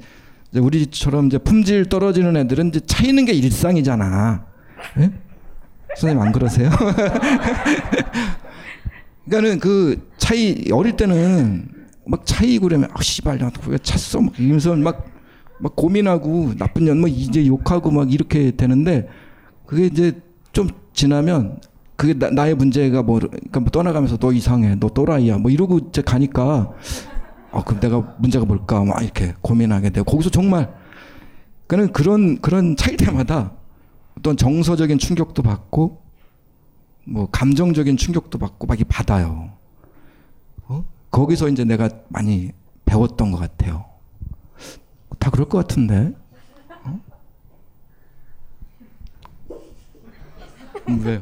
이제 0.50 0.60
우리처럼 0.60 1.28
이제 1.28 1.38
품질 1.38 1.86
떨어지는 1.86 2.38
애들은 2.38 2.70
이제 2.70 2.80
차이는 2.80 3.26
게 3.26 3.34
일상이잖아. 3.34 4.46
예? 5.00 5.12
선생님 5.98 6.26
안 6.26 6.32
그러세요? 6.32 6.70
그러니까는 9.26 9.60
그 9.60 10.10
차이 10.18 10.64
어릴 10.72 10.96
때는 10.96 11.68
막 12.06 12.26
차이고 12.26 12.68
그러면 12.68 12.90
아 12.94 13.02
씨발 13.02 13.40
나왜 13.40 13.78
찼어 13.84 14.22
막 14.22 14.40
이러면서 14.40 14.74
막 14.76 15.14
막 15.64 15.78
고민하고 15.78 16.56
나쁜 16.58 16.84
년뭐 16.84 17.08
이제 17.08 17.48
욕하고 17.48 17.90
막 17.90 18.12
이렇게 18.12 18.52
되는데 18.52 19.08
그게 19.66 19.86
이제 19.86 20.12
좀 20.52 20.68
지나면 20.94 21.62
그게 21.96 22.14
나, 22.14 22.48
의 22.48 22.56
문제가 22.56 23.04
뭐 23.04 23.20
그러니까 23.20 23.60
뭐 23.60 23.70
떠나가면서 23.70 24.18
너 24.18 24.32
이상해 24.32 24.76
너 24.80 24.90
또라이야 24.90 25.38
뭐 25.38 25.52
이러고 25.52 25.80
이제 25.90 26.02
가니까 26.02 26.74
아 27.52 27.64
그럼 27.64 27.80
내가 27.80 28.16
문제가 28.18 28.46
뭘까 28.46 28.84
막 28.84 29.02
이렇게 29.04 29.34
고민하게 29.42 29.92
되고 29.92 30.04
거기서 30.10 30.30
정말 30.30 30.74
그는 31.68 31.94
그런 31.94 32.40
그런 32.42 32.76
차이 32.76 32.98
때마다 32.98 33.52
어떤 34.18 34.38
정서적인 34.38 34.98
충격도 34.98 35.44
받고 35.44 36.02
뭐 37.06 37.28
감정적인 37.32 37.98
충격도 37.98 38.38
받고 38.40 38.68
막 38.68 38.80
이 38.80 38.84
받아요. 38.84 39.52
어? 40.68 40.86
거기서 41.12 41.50
이제 41.50 41.64
내가 41.64 41.90
많이 42.10 42.52
배웠던 42.86 43.32
것 43.32 43.38
같아요. 43.38 43.86
다 45.20 45.30
그럴 45.30 45.48
것 45.48 45.60
같은데. 45.60 46.14
어? 46.84 47.00
음, 50.90 51.02
왜요? 51.06 51.22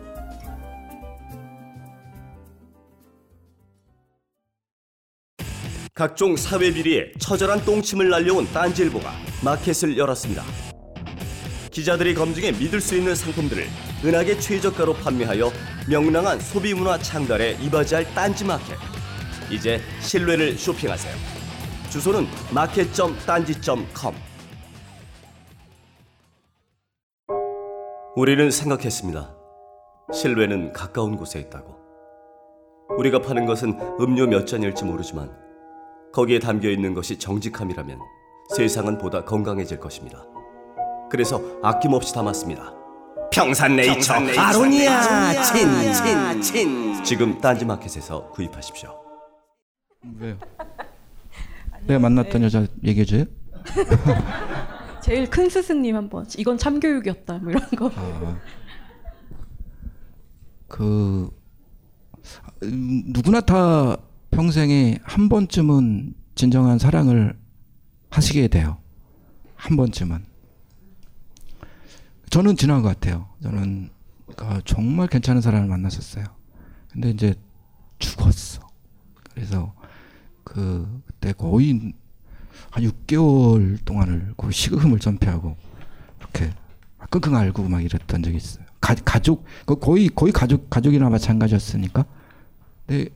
각종 6.01 6.35
사회 6.35 6.73
비리에 6.73 7.11
처절한 7.19 7.63
똥침을 7.63 8.09
날려온 8.09 8.47
딴지일보가 8.51 9.11
마켓을 9.45 9.95
열었습니다. 9.99 10.41
기자들이 11.69 12.15
검증해 12.15 12.53
믿을 12.53 12.81
수 12.81 12.95
있는 12.95 13.13
상품들을 13.13 13.67
은하계 14.03 14.39
최저가로 14.39 14.95
판매하여 14.95 15.51
명랑한 15.87 16.39
소비 16.39 16.73
문화 16.73 16.97
창달에 16.97 17.55
이바지할 17.61 18.15
딴지 18.15 18.43
마켓. 18.43 18.77
이제 19.51 19.79
신뢰를 19.99 20.57
쇼핑하세요. 20.57 21.13
주소는 21.91 22.25
마켓.딴지.com. 22.51 24.15
우리는 28.15 28.49
생각했습니다. 28.49 29.35
신뢰는 30.11 30.73
가까운 30.73 31.15
곳에 31.15 31.39
있다고. 31.39 31.77
우리가 32.97 33.21
파는 33.21 33.45
것은 33.45 33.77
음료 33.99 34.25
몇 34.25 34.47
잔일지 34.47 34.83
모르지만 34.83 35.50
거기에 36.13 36.39
담겨 36.39 36.69
있는 36.69 36.93
것이 36.93 37.17
정직함이라면 37.17 37.99
세상은 38.55 38.97
보다 38.97 39.23
건강해질 39.23 39.79
것입니다. 39.79 40.25
그래서 41.09 41.41
아낌없이 41.63 42.13
담았습니다. 42.13 42.73
평산네이처, 43.31 43.93
평산네이처 43.93 44.41
아로니아 44.41 44.99
아로니아 44.99 45.43
친, 45.43 45.67
친, 45.93 46.41
친, 46.41 46.41
친. 46.41 47.03
지금 47.03 47.39
딴지마켓에서 47.39 48.29
구입하십시오. 48.31 48.93
왜요? 50.19 50.37
내가 51.87 51.99
만났던 51.99 52.43
여자 52.43 52.65
얘기해 52.83 53.05
줘요? 53.05 53.25
제일 55.01 55.29
큰 55.29 55.49
스승님 55.49 55.95
한번 55.95 56.25
이건 56.37 56.57
참교육이었다 56.57 57.39
뭐 57.39 57.51
이런 57.51 57.69
거. 57.71 57.91
그 60.67 61.29
음, 62.63 63.03
누구나 63.07 63.41
다 63.41 63.97
평생에 64.31 64.97
한 65.03 65.29
번쯤은 65.29 66.15
진정한 66.35 66.79
사랑을 66.79 67.37
하시게 68.09 68.47
돼요. 68.47 68.77
한 69.55 69.77
번쯤은. 69.77 70.25
저는 72.29 72.55
지난 72.55 72.81
것 72.81 72.87
같아요. 72.87 73.27
저는 73.43 73.89
아, 74.37 74.61
정말 74.65 75.07
괜찮은 75.07 75.41
사람을 75.41 75.67
만났었어요. 75.67 76.25
근데 76.91 77.09
이제 77.09 77.35
죽었어. 77.99 78.67
그래서 79.33 79.73
그 80.43 81.01
그때 81.05 81.33
거의 81.33 81.93
한 82.69 82.83
6개월 82.83 83.83
동안을 83.85 84.33
그 84.37 84.51
식음을 84.51 84.99
전폐하고 84.99 85.55
이렇게 86.19 86.53
끙끙 87.09 87.35
앓고 87.35 87.67
막 87.67 87.81
이랬던 87.83 88.23
적이 88.23 88.37
있어요. 88.37 88.65
가, 88.79 88.95
그 89.65 89.75
거의 89.75 90.09
거의 90.09 90.31
가족 90.31 90.69
가족이나 90.69 91.09
마찬가지였으니까. 91.09 92.05
근데 92.87 93.09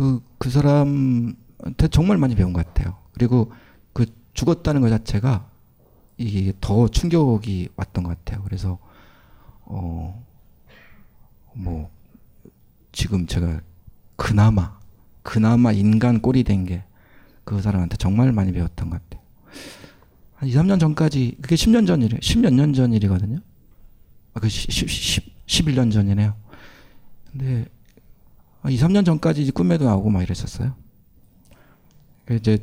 그 0.00 0.20
그 0.38 0.48
사람한테 0.48 1.88
정말 1.90 2.16
많이 2.16 2.34
배운 2.34 2.54
것 2.54 2.64
같아요. 2.66 2.96
그리고 3.12 3.52
그 3.92 4.06
죽었다는 4.32 4.80
것 4.80 4.88
자체가 4.88 5.46
이게 6.16 6.54
더 6.60 6.88
충격이 6.88 7.68
왔던 7.76 8.04
것 8.04 8.24
같아요. 8.24 8.42
그래서 8.44 8.78
어 9.66 10.14
뭐 11.52 11.90
지금 12.92 13.26
제가 13.26 13.60
그나마 14.16 14.78
그나마 15.22 15.72
인간 15.72 16.20
꼴이 16.22 16.44
된 16.44 16.64
게 16.66 16.84
그 17.44 17.60
사람한테 17.60 17.96
정말 17.96 18.30
많이 18.32 18.52
배웠던 18.52 18.90
것 18.90 19.02
같아요. 19.02 19.20
한 20.36 20.48
2, 20.48 20.52
3년 20.52 20.78
전까지 20.78 21.38
그게 21.42 21.56
10년 21.56 21.86
전 21.86 22.00
일이에요. 22.02 22.20
10몇 22.20 22.54
년 22.54 22.72
전 22.72 22.92
일이거든요. 22.92 23.40
아, 24.34 24.40
그 24.40 24.48
10, 24.48 24.70
10, 24.88 25.46
11년 25.46 25.92
전이네요. 25.92 26.34
근데 27.32 27.54
한 27.56 27.66
2, 28.68 28.76
3년 28.76 29.04
전까지 29.04 29.50
꿈에도 29.52 29.84
나오고 29.86 30.10
막 30.10 30.22
이랬었어요. 30.22 30.74
그 32.26 32.34
이제 32.34 32.58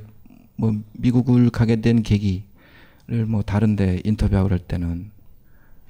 뭐 0.55 0.73
미국을 0.93 1.49
가게 1.49 1.81
된 1.81 2.03
계기를 2.03 3.25
뭐 3.27 3.41
다른데 3.41 4.01
인터뷰하고 4.05 4.47
그럴 4.47 4.59
때는 4.59 5.11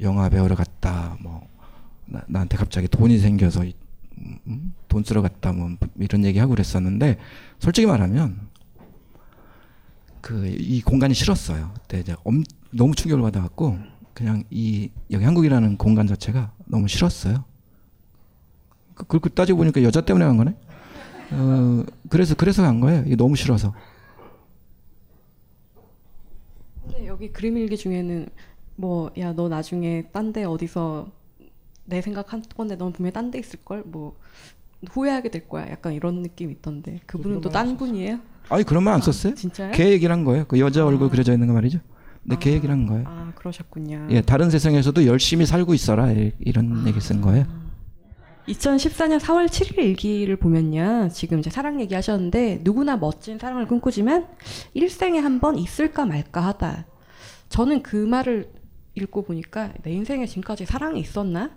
영화 0.02 0.30
배우러 0.30 0.56
갔다 0.56 1.18
뭐 1.22 1.48
나, 2.06 2.22
나한테 2.28 2.58
갑자기 2.58 2.88
돈이 2.88 3.18
생겨서 3.20 3.66
이- 3.66 3.74
음, 4.20 4.74
돈 4.88 5.04
쓰러 5.04 5.22
갔다 5.22 5.52
뭐 5.54 5.76
이런 6.00 6.24
얘기 6.26 6.40
하고 6.40 6.52
그랬었는데 6.52 7.18
솔직히 7.60 7.86
말하면 7.86 8.48
그 10.22 10.46
이 10.48 10.82
공간이 10.82 11.14
싫었어요. 11.14 11.72
그때 11.76 12.00
이제 12.00 12.16
엄, 12.24 12.44
너무 12.72 12.96
충격을 12.96 13.22
받아갖고 13.22 13.78
그냥 14.14 14.44
이 14.50 14.90
여기 15.12 15.24
한국이라는 15.24 15.78
공간 15.78 16.08
자체가 16.08 16.52
너무 16.66 16.88
싫었어요. 16.88 17.44
그, 18.98 19.04
그, 19.06 19.20
그 19.20 19.30
따지고 19.30 19.58
보니까 19.60 19.84
여자 19.84 20.02
때문에 20.02 20.26
간 20.26 20.38
거네. 20.38 20.56
어, 21.32 21.84
그래서 22.10 22.36
그래서 22.36 22.62
간 22.64 22.80
거예요. 22.80 23.04
이게 23.06 23.16
너무 23.16 23.36
싫어서. 23.36 23.74
근데 26.84 27.08
여기 27.08 27.32
그림 27.32 27.58
일기 27.58 27.78
중에는 27.78 28.28
뭐 28.76 29.10
야 29.18 29.34
너 29.34 29.50
나중에 29.50 30.04
딴 30.12 30.32
데 30.34 30.44
어디서 30.46 31.08
내 31.86 32.02
생각한 32.02 32.44
건데 32.56 32.76
넌 32.76 32.92
분명히 32.94 33.14
딴 33.14 33.32
데 33.32 33.40
있을 33.40 33.60
걸 33.66 33.84
뭐 33.86 34.16
후회하게 34.92 35.30
될 35.32 35.48
거야. 35.48 35.68
약간 35.72 35.94
이런 35.94 36.22
느낌 36.22 36.52
있던데 36.52 37.00
그분은 37.08 37.42
또 37.42 37.50
딴 37.50 37.78
분이에요? 37.78 38.20
아니 38.50 38.64
그런 38.64 38.84
말 38.84 38.94
안 38.94 39.02
썼어요? 39.02 39.34
진짜요? 39.34 39.72
걔 39.74 39.90
얘기를 39.92 40.14
한 40.14 40.24
거예요. 40.24 40.46
그 40.48 40.60
여자 40.60 40.86
얼굴 40.86 41.10
그려져 41.10 41.34
있는 41.34 41.48
거 41.48 41.54
말이죠. 41.54 41.80
근데 42.24 42.38
걔 42.40 42.52
얘기를 42.54 42.72
한 42.74 42.86
거예요. 42.86 43.04
아 43.08 43.32
그러셨군요. 43.36 44.08
예, 44.12 44.22
다른 44.22 44.50
세상에서도 44.50 45.06
열심히 45.08 45.46
살고 45.46 45.74
있어라 45.74 46.12
이- 46.12 46.32
이런 46.40 46.86
얘기 46.88 47.02
쓴 47.02 47.22
거예요. 47.22 47.46
2014년 48.48 49.20
4월 49.20 49.48
7일 49.48 49.80
일기를 49.80 50.38
보면요. 50.38 51.10
지금 51.12 51.40
이제 51.40 51.50
사랑 51.50 51.82
얘기 51.82 51.94
하셨는데 51.96 52.62
누구나 52.64 52.96
멋진 52.98 53.38
사랑을 53.38 53.68
꿈꾸지만 53.68 54.28
일생에 54.74 55.20
한 55.20 55.38
번 55.40 55.58
있을까 55.58 56.06
말까 56.06 56.42
하다. 56.42 56.86
저는 57.50 57.84
그 57.84 57.96
말을 57.96 58.50
읽고 58.96 59.24
보니까 59.24 59.74
내 59.84 59.92
인생에 59.92 60.26
지금까지 60.26 60.66
사랑이 60.66 61.00
있었나 61.00 61.52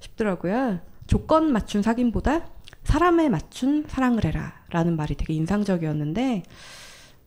싶더라고요. 0.00 0.78
조건 1.06 1.52
맞춘 1.52 1.82
사귐보다 1.82 2.44
사람에 2.84 3.28
맞춘 3.28 3.84
사랑을 3.88 4.24
해라 4.24 4.54
라는 4.70 4.96
말이 4.96 5.14
되게 5.16 5.34
인상적이었는데 5.34 6.44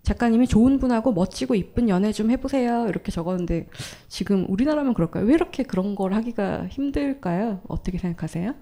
작가님이 0.04 0.48
좋은 0.48 0.80
분하고 0.80 1.12
멋지고 1.14 1.54
이쁜 1.54 1.88
연애 1.90 2.12
좀 2.12 2.32
해보세요 2.32 2.88
이렇게 2.88 3.12
적었는데 3.12 3.68
지금 4.08 4.46
우리나라면 4.50 4.96
그럴까요? 4.96 5.26
왜 5.26 5.34
이렇게 5.36 5.62
그런 5.64 5.94
걸 5.94 6.14
하기가 6.14 6.68
힘들까요? 6.68 7.62
어떻게 7.68 8.00
생각하세요? 8.00 8.56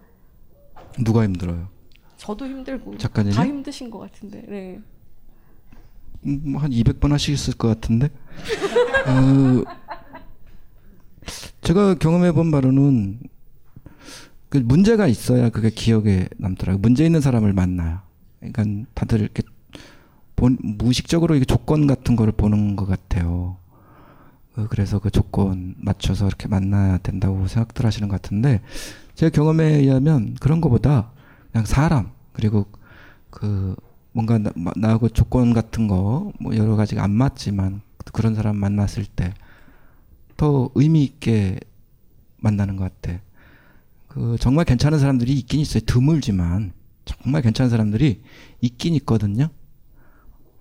누가 1.03 1.23
힘들어요? 1.23 1.67
저도 2.17 2.45
힘들고 2.45 2.97
작가님이? 2.97 3.35
다 3.35 3.45
힘드신 3.45 3.89
것 3.89 3.99
같은데. 3.99 4.43
네. 4.47 4.79
음, 6.25 6.41
뭐한 6.51 6.71
200번 6.71 7.11
하시겠을 7.11 7.55
것 7.55 7.69
같은데. 7.69 8.09
어, 9.07 9.63
제가 11.61 11.95
경험해 11.95 12.33
본 12.33 12.51
바로는 12.51 13.19
그 14.49 14.57
문제가 14.57 15.07
있어야 15.07 15.49
그게 15.49 15.69
기억에 15.69 16.27
남더라고요. 16.37 16.79
문제 16.81 17.05
있는 17.05 17.21
사람을 17.21 17.53
만나요. 17.53 17.99
그러니까 18.39 18.89
다들 18.93 19.21
이렇게 19.21 19.43
본, 20.35 20.57
무의식적으로 20.61 21.35
이게 21.35 21.45
조건 21.45 21.85
같은 21.85 22.15
거를 22.15 22.33
보는 22.33 22.75
것 22.75 22.85
같아요. 22.85 23.57
어, 24.55 24.67
그래서 24.69 24.99
그 24.99 25.11
조건 25.11 25.75
맞춰서 25.77 26.27
이렇게 26.27 26.47
만나야 26.47 26.97
된다고 26.99 27.47
생각들 27.47 27.85
하시는 27.85 28.07
것 28.09 28.21
같은데 28.21 28.61
제 29.19 29.29
경험에 29.29 29.65
의하면 29.79 30.35
그런 30.39 30.61
것보다 30.61 31.11
그냥 31.51 31.65
사람 31.65 32.11
그리고 32.31 32.67
그 33.29 33.75
뭔가 34.13 34.37
나, 34.37 34.49
나하고 34.77 35.09
조건 35.09 35.53
같은 35.53 35.89
거 35.89 36.31
뭐 36.39 36.55
여러 36.55 36.77
가지가 36.77 37.03
안 37.03 37.11
맞지만 37.11 37.81
그런 38.13 38.33
사람 38.33 38.55
만났을 38.55 39.03
때 39.05 39.33
더 40.37 40.69
의미 40.73 41.03
있게 41.03 41.59
만나는 42.37 42.77
것 42.77 42.85
같아. 43.01 43.19
그 44.07 44.37
정말 44.39 44.63
괜찮은 44.63 44.97
사람들이 44.97 45.33
있긴 45.33 45.59
있어요. 45.59 45.83
드물지만 45.85 46.71
정말 47.03 47.41
괜찮은 47.41 47.69
사람들이 47.69 48.21
있긴 48.61 48.95
있거든요. 48.95 49.49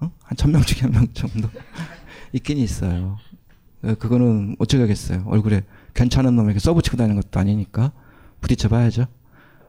어? 0.00 0.10
한천 0.24 0.50
명 0.50 0.62
중에 0.62 0.80
한 0.80 0.90
명 0.90 1.06
정도 1.12 1.48
있긴 2.34 2.58
있어요. 2.58 3.18
어, 3.84 3.94
그거는 3.94 4.56
어떻게 4.58 4.80
하겠어요. 4.80 5.22
얼굴에 5.28 5.62
괜찮은 5.94 6.34
놈에게 6.34 6.58
써붙이고 6.58 6.96
다니는 6.96 7.20
것도 7.20 7.38
아니니까 7.38 7.92
부딪혀 8.40 8.68
봐야죠. 8.68 9.06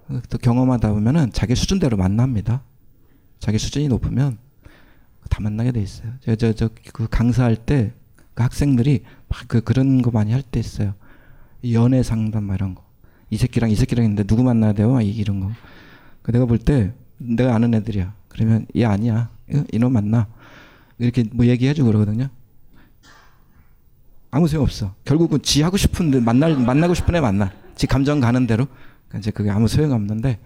어, 0.09 0.19
또 0.29 0.37
경험하다 0.37 0.91
보면은 0.93 1.31
자기 1.31 1.55
수준대로 1.55 1.97
만납니다. 1.97 2.61
자기 3.39 3.57
수준이 3.57 3.87
높으면 3.87 4.37
다 5.29 5.39
만나게 5.41 5.71
돼 5.71 5.81
있어요. 5.81 6.11
저 6.25 6.35
저 6.35 6.53
저 6.53 6.69
그 6.93 7.07
강사할 7.09 7.55
때 7.55 7.93
그 8.33 8.43
학생들이 8.43 9.03
막 9.27 9.47
그 9.47 9.61
그런 9.61 10.01
거 10.01 10.11
많이 10.11 10.31
할 10.31 10.41
때 10.41 10.59
있어요. 10.59 10.93
이 11.61 11.75
연애 11.75 12.01
상담 12.03 12.45
막 12.45 12.55
이런 12.55 12.73
거. 12.75 12.83
이 13.29 13.37
새끼랑 13.37 13.69
이 13.69 13.75
새끼랑 13.75 14.05
있는데 14.05 14.23
누구 14.23 14.43
만나야 14.43 14.73
돼요? 14.73 14.91
막 14.93 15.01
이- 15.01 15.09
이런 15.11 15.39
거. 15.41 15.51
그 16.21 16.31
내가 16.31 16.45
볼 16.45 16.57
때 16.57 16.93
내가 17.17 17.53
아는 17.53 17.73
애들이야. 17.73 18.13
그러면 18.29 18.65
얘 18.75 18.85
아니야. 18.85 19.29
이- 19.51 19.63
이놈 19.73 19.91
만나. 19.93 20.27
이렇게 20.97 21.23
뭐 21.33 21.45
얘기해주고 21.45 21.87
그러거든요. 21.87 22.29
아무 24.31 24.47
소용 24.47 24.63
없어. 24.63 24.93
결국은 25.05 25.41
지 25.41 25.61
하고 25.61 25.77
싶은 25.77 26.11
데 26.11 26.19
만날 26.19 26.55
만나고 26.55 26.93
싶은 26.93 27.15
애 27.15 27.21
만나. 27.21 27.51
지 27.75 27.87
감정 27.87 28.19
가는 28.19 28.45
대로. 28.45 28.67
그러니까 29.07 29.19
이제 29.19 29.31
그게 29.31 29.49
아무 29.49 29.67
소용 29.67 29.91
없는데. 29.91 30.39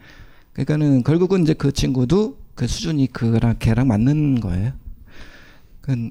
그러니까는 0.53 1.03
결국은 1.03 1.43
이제 1.43 1.53
그 1.53 1.71
친구도 1.71 2.37
그 2.55 2.67
수준이 2.67 3.07
그랑 3.07 3.55
걔랑 3.59 3.87
맞는 3.87 4.39
거예요. 4.39 4.73
그 5.81 6.09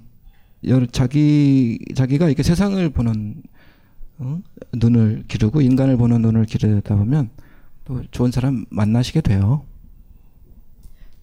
여러 0.65 0.87
자기 0.87 1.79
자기가 1.95 2.27
이렇게 2.27 2.43
세상을 2.43 2.89
보는 2.91 3.43
어? 4.19 4.41
눈을 4.75 5.25
기르고 5.27 5.61
인간을 5.61 5.97
보는 5.97 6.21
눈을 6.23 6.45
기르다 6.45 6.95
보면 6.95 7.31
또 7.85 8.03
좋은 8.11 8.31
사람 8.31 8.65
만나시게 8.71 9.23
돼요. 9.23 9.65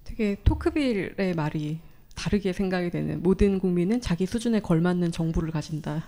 되게 0.04 0.36
토크빌의 0.44 1.34
말이 1.36 1.80
다르게 2.20 2.52
생각이 2.52 2.90
되는 2.90 3.24
모든 3.24 3.60
국민은 3.60 4.02
자기 4.02 4.26
수준에 4.26 4.60
걸맞는 4.60 5.14
정보를 5.14 5.52
가진다. 5.52 6.04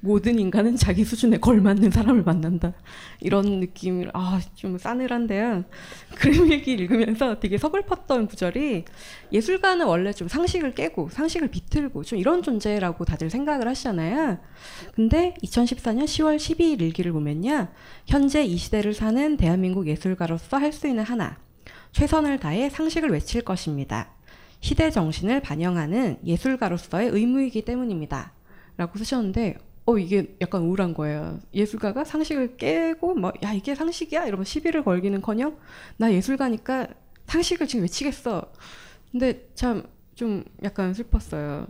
모든 0.00 0.38
인간은 0.38 0.76
자기 0.76 1.04
수준에 1.04 1.38
걸맞는 1.38 1.90
사람을 1.90 2.22
만난다. 2.22 2.72
이런 3.20 3.58
느낌을 3.60 4.10
아 4.14 4.40
좀 4.54 4.76
싸늘한데요. 4.78 5.64
그림 6.16 6.52
얘기 6.52 6.72
읽으면서 6.72 7.40
되게 7.40 7.58
서글펐던 7.58 8.26
구절이 8.26 8.84
예술가는 9.32 9.84
원래 9.86 10.12
좀 10.12 10.28
상식을 10.28 10.74
깨고 10.74 11.08
상식을 11.10 11.48
비틀고 11.48 12.04
좀 12.04 12.18
이런 12.18 12.42
존재라고 12.42 13.04
다들 13.04 13.30
생각을 13.30 13.66
하시잖아요. 13.66 14.38
근데 14.94 15.34
2014년 15.42 16.04
10월 16.04 16.36
12일 16.36 16.80
일기를 16.82 17.12
보면요. 17.12 17.68
현재 18.06 18.44
이 18.44 18.56
시대를 18.56 18.94
사는 18.94 19.36
대한민국 19.36 19.88
예술가로서 19.88 20.58
할 20.58 20.72
수 20.72 20.86
있는 20.86 21.02
하나. 21.02 21.38
최선을 21.92 22.38
다해 22.38 22.68
상식을 22.70 23.10
외칠 23.10 23.42
것입니다. 23.42 24.17
시대 24.60 24.90
정신을 24.90 25.40
반영하는 25.40 26.18
예술가로서의 26.24 27.10
의무이기 27.10 27.62
때문입니다. 27.64 28.32
라고 28.76 28.98
쓰셨는데, 28.98 29.58
어, 29.86 29.98
이게 29.98 30.36
약간 30.40 30.62
우울한 30.62 30.94
거예요. 30.94 31.38
예술가가 31.54 32.04
상식을 32.04 32.56
깨고, 32.56 33.14
뭐, 33.14 33.32
야, 33.42 33.52
이게 33.52 33.74
상식이야? 33.74 34.26
이러면 34.26 34.44
시비를 34.44 34.84
걸기는 34.84 35.20
커녕, 35.22 35.56
나 35.96 36.12
예술가니까 36.12 36.88
상식을 37.26 37.66
지금 37.66 37.82
외치겠어. 37.82 38.52
근데 39.10 39.48
참, 39.54 39.84
좀 40.14 40.44
약간 40.64 40.92
슬펐어요. 40.92 41.66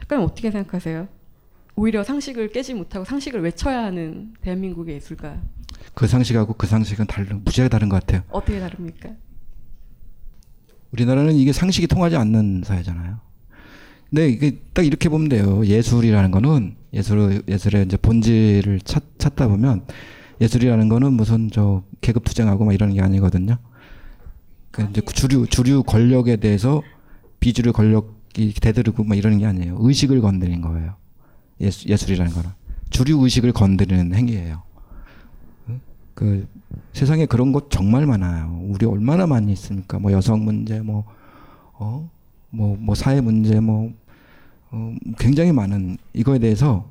작가님 0.00 0.24
어떻게 0.24 0.50
생각하세요? 0.50 1.08
오히려 1.76 2.04
상식을 2.04 2.48
깨지 2.48 2.74
못하고 2.74 3.04
상식을 3.04 3.42
외쳐야 3.42 3.84
하는 3.84 4.34
대한민국의 4.40 4.96
예술가. 4.96 5.40
그 5.94 6.06
상식하고 6.06 6.54
그 6.54 6.66
상식은 6.66 7.06
다른 7.06 7.42
무지하게 7.44 7.68
다른 7.68 7.88
것 7.88 8.00
같아요. 8.00 8.22
어떻게 8.30 8.60
다릅니까? 8.60 9.10
우리나라는 10.92 11.34
이게 11.34 11.52
상식이 11.52 11.86
통하지 11.86 12.16
않는 12.16 12.62
사회잖아요. 12.64 13.18
근데 14.10 14.28
이게 14.28 14.58
딱 14.74 14.84
이렇게 14.84 15.08
보면 15.08 15.28
돼요. 15.28 15.64
예술이라는 15.64 16.30
거는 16.32 16.74
예술 16.92 17.42
예술의 17.46 17.86
이제 17.86 17.96
본질을 17.96 18.80
찾, 18.80 19.04
찾다 19.18 19.46
보면 19.46 19.84
예술이라는 20.40 20.88
거는 20.88 21.12
무슨 21.12 21.48
저 21.52 21.84
계급 22.00 22.24
투쟁하고 22.24 22.64
막 22.64 22.72
이런 22.72 22.92
게 22.92 23.00
아니거든요. 23.00 23.58
그 24.72 24.86
이제 24.90 25.00
주류 25.00 25.46
주류 25.46 25.82
권력에 25.84 26.36
대해서 26.36 26.82
비주류 27.38 27.72
권력이 27.72 28.54
대들고 28.60 29.04
막 29.04 29.16
이러는 29.16 29.38
게 29.38 29.46
아니에요. 29.46 29.76
의식을 29.80 30.20
건드린 30.20 30.60
거예요. 30.60 30.94
예술 31.60 31.90
예술이라는 31.90 32.32
거는 32.32 32.50
주류 32.90 33.22
의식을 33.22 33.52
건드리는 33.52 34.12
행위예요. 34.14 34.62
응? 35.68 35.80
그 36.14 36.48
세상에 36.92 37.26
그런 37.26 37.52
것 37.52 37.70
정말 37.70 38.06
많아요. 38.06 38.60
우리 38.68 38.86
얼마나 38.86 39.26
많이 39.26 39.52
있습니까? 39.52 39.98
뭐 39.98 40.12
여성 40.12 40.44
문제, 40.44 40.80
뭐 40.80 41.04
어, 41.74 42.08
뭐, 42.50 42.76
뭐 42.78 42.94
사회 42.94 43.20
문제, 43.20 43.58
뭐 43.60 43.92
어, 44.70 44.94
굉장히 45.18 45.52
많은 45.52 45.98
이거에 46.12 46.38
대해서 46.38 46.88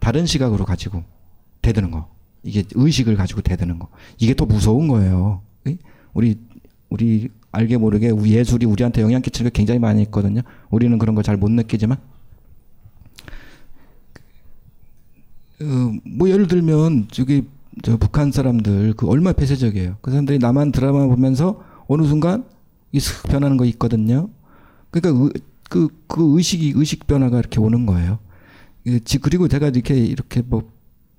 다른 0.00 0.26
시각으로 0.26 0.64
가지고 0.64 1.02
대드는 1.62 1.90
거. 1.90 2.08
이게 2.42 2.62
의식을 2.74 3.16
가지고 3.16 3.40
대드는 3.40 3.78
거. 3.78 3.88
이게 4.18 4.34
더 4.34 4.44
무서운 4.44 4.88
거예요. 4.88 5.40
이? 5.66 5.78
우리 6.12 6.38
우리 6.90 7.28
알게 7.52 7.76
모르게 7.78 8.10
예술이 8.14 8.66
우리한테 8.66 9.00
영향 9.02 9.22
끼치는 9.22 9.50
게 9.50 9.56
굉장히 9.56 9.78
많이 9.78 10.02
있거든요. 10.02 10.42
우리는 10.70 10.98
그런 10.98 11.14
걸 11.14 11.22
잘 11.24 11.36
못 11.36 11.50
느끼지만 11.50 11.98
어, 15.62 15.92
뭐 16.04 16.28
예를 16.28 16.46
들면 16.48 17.08
저기 17.10 17.46
저 17.82 17.96
북한 17.96 18.30
사람들 18.30 18.94
그 18.96 19.08
얼마 19.08 19.30
나 19.30 19.36
폐쇄적이에요. 19.36 19.96
그 20.00 20.10
사람들이 20.10 20.38
남한 20.38 20.72
드라마 20.72 21.06
보면서 21.06 21.62
어느 21.86 22.06
순간 22.06 22.44
이슥 22.92 23.24
변하는 23.28 23.56
거 23.56 23.64
있거든요. 23.66 24.28
그러니까 24.90 25.38
그, 25.68 25.88
그 26.06 26.36
의식이 26.36 26.74
의식 26.76 27.06
변화가 27.06 27.38
이렇게 27.38 27.58
오는 27.60 27.86
거예요. 27.86 28.18
그리고 29.20 29.48
제가 29.48 29.68
이렇게 29.68 29.96
이렇게 29.96 30.42
뭐 30.42 30.70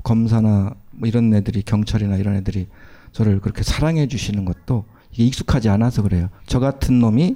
검사나 0.04 0.76
뭐 0.92 1.08
이런 1.08 1.34
애들이 1.34 1.62
경찰이나 1.64 2.16
이런 2.18 2.36
애들이 2.36 2.68
저를 3.12 3.40
그렇게 3.40 3.64
사랑해 3.64 4.08
주시는 4.08 4.46
것도 4.46 4.86
이게 5.12 5.26
익숙하지 5.26 5.70
않아서 5.70 6.04
그래요. 6.04 6.30
저 6.46 6.60
같은 6.60 7.00
놈이 7.00 7.36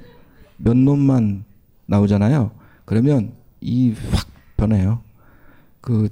몇 0.57 0.77
놈만 0.77 1.43
나오잖아요. 1.87 2.51
그러면 2.85 3.33
이 3.61 3.93
확 4.11 4.27
변해요. 4.55 5.01
그 5.81 6.09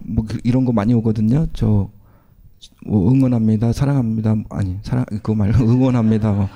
뭐 0.00 0.24
이런 0.44 0.64
거 0.64 0.72
많이 0.72 0.94
오거든요. 0.94 1.46
저뭐 1.52 1.90
응원합니다, 2.86 3.72
사랑합니다, 3.72 4.36
아니 4.50 4.78
사랑 4.82 5.04
그거 5.06 5.34
말고 5.34 5.64
응원합니다, 5.64 6.32
뭐, 6.32 6.48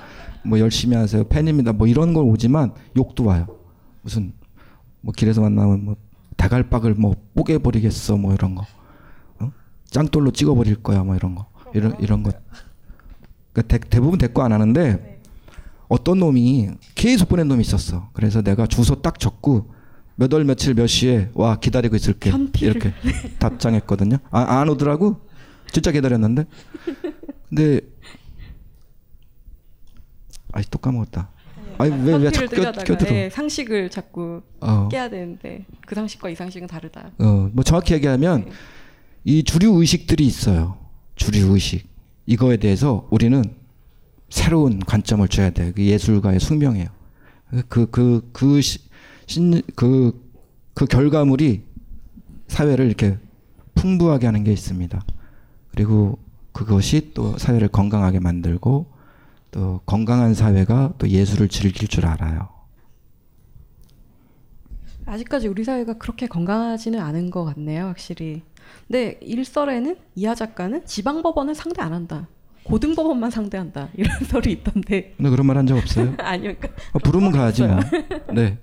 뭐 0.45 0.59
열심히 0.59 0.95
하세요, 0.95 1.23
팬입니다, 1.23 1.73
뭐 1.73 1.87
이런 1.87 2.13
걸 2.13 2.23
오지만 2.25 2.73
욕도 2.97 3.25
와요. 3.25 3.47
무슨 4.01 4.33
뭐 5.01 5.13
길에서 5.15 5.41
만나면 5.41 5.85
뭐 5.85 5.95
다갈박을 6.37 6.95
뭐 6.95 7.15
뽀개 7.35 7.57
버리겠어, 7.57 8.17
뭐 8.17 8.33
이런 8.33 8.55
거, 8.55 8.65
어? 9.39 9.51
짱돌로 9.89 10.31
찍어버릴 10.31 10.83
거야, 10.83 11.03
뭐 11.03 11.15
이런 11.15 11.35
거, 11.35 11.47
이런 11.73 11.95
이런 11.99 12.23
것. 12.23 12.35
그러니까 13.53 13.77
대, 13.77 13.89
대부분 13.89 14.17
대꾸 14.17 14.41
안 14.41 14.51
하는데 14.51 15.21
어떤 15.87 16.19
놈이 16.19 16.69
계속 16.95 17.27
보낸 17.27 17.47
놈이 17.49 17.61
있었어. 17.61 18.09
그래서 18.13 18.41
내가 18.41 18.65
주소 18.65 19.01
딱 19.01 19.19
적고 19.19 19.73
몇월 20.15 20.45
며칠 20.45 20.73
몇 20.73 20.87
시에 20.87 21.29
와 21.33 21.57
기다리고 21.57 21.95
있을게 21.95 22.31
이렇게 22.61 22.93
답장했거든요. 23.39 24.17
아, 24.29 24.59
안 24.59 24.69
오더라고. 24.69 25.19
진짜 25.71 25.91
기다렸는데. 25.91 26.45
근데 27.49 27.81
아이 30.51 30.63
또 30.69 30.77
까먹었다. 30.79 31.29
아니 31.77 31.91
왜왜 32.05 32.29
자꾸 32.31 32.55
껴, 32.55 32.71
껴들어? 32.71 33.15
예, 33.15 33.29
상식을 33.29 33.89
자꾸 33.89 34.41
어. 34.59 34.87
깨야 34.89 35.09
되는데 35.09 35.65
그 35.87 35.95
상식과 35.95 36.29
이 36.29 36.35
상식은 36.35 36.67
다르다. 36.67 37.11
어, 37.19 37.49
뭐 37.53 37.63
정확히 37.63 37.93
얘기하면 37.95 38.51
이 39.23 39.43
주류 39.43 39.79
의식들이 39.79 40.25
있어요. 40.25 40.77
주류 41.15 41.53
의식. 41.53 41.87
이거에 42.27 42.57
대해서 42.57 43.07
우리는 43.09 43.43
새로운 44.29 44.79
관점을 44.79 45.27
줘야 45.27 45.49
돼요. 45.49 45.71
그 45.75 45.83
예술가의 45.83 46.39
숙명이에요. 46.39 46.87
그 47.67 47.85
그 47.89 48.21
그 48.31 48.61
신그 49.27 50.31
그 50.73 50.85
결과물이 50.85 51.63
사회를 52.47 52.85
이렇게 52.85 53.17
풍부하게 53.75 54.25
하는 54.25 54.43
게 54.43 54.51
있습니다. 54.53 55.01
그리고 55.71 56.19
그것이 56.51 57.11
또 57.13 57.37
사회를 57.37 57.67
건강하게 57.69 58.19
만들고 58.19 58.91
또 59.51 59.81
건강한 59.85 60.33
사회가 60.33 60.93
또 60.97 61.07
예술을 61.09 61.47
즐길 61.49 61.87
줄 61.87 62.05
알아요. 62.05 62.49
아직까지 65.05 65.47
우리 65.47 65.63
사회가 65.63 65.93
그렇게 65.93 66.27
건강하지는 66.27 66.99
않은 66.99 67.31
것 67.31 67.43
같네요, 67.45 67.85
확실히. 67.85 68.43
근데 68.87 69.17
일설에는 69.21 69.97
이하 70.15 70.35
작가는 70.35 70.85
지방 70.85 71.21
법원을 71.21 71.55
상대 71.55 71.81
안 71.81 71.93
한다. 71.93 72.27
고등 72.63 72.95
법원만 72.95 73.31
상대한다. 73.31 73.89
이런 73.97 74.19
설이 74.23 74.51
있던데. 74.53 75.13
근데 75.17 75.29
그런 75.29 75.45
말 75.47 75.57
한 75.57 75.65
적 75.65 75.77
없어요? 75.77 76.13
아니요. 76.19 76.53
그러니까 76.57 76.69
어, 76.93 76.99
부르면 76.99 77.31
가야지 77.31 77.63
뭐. 77.63 77.79
네. 78.33 78.59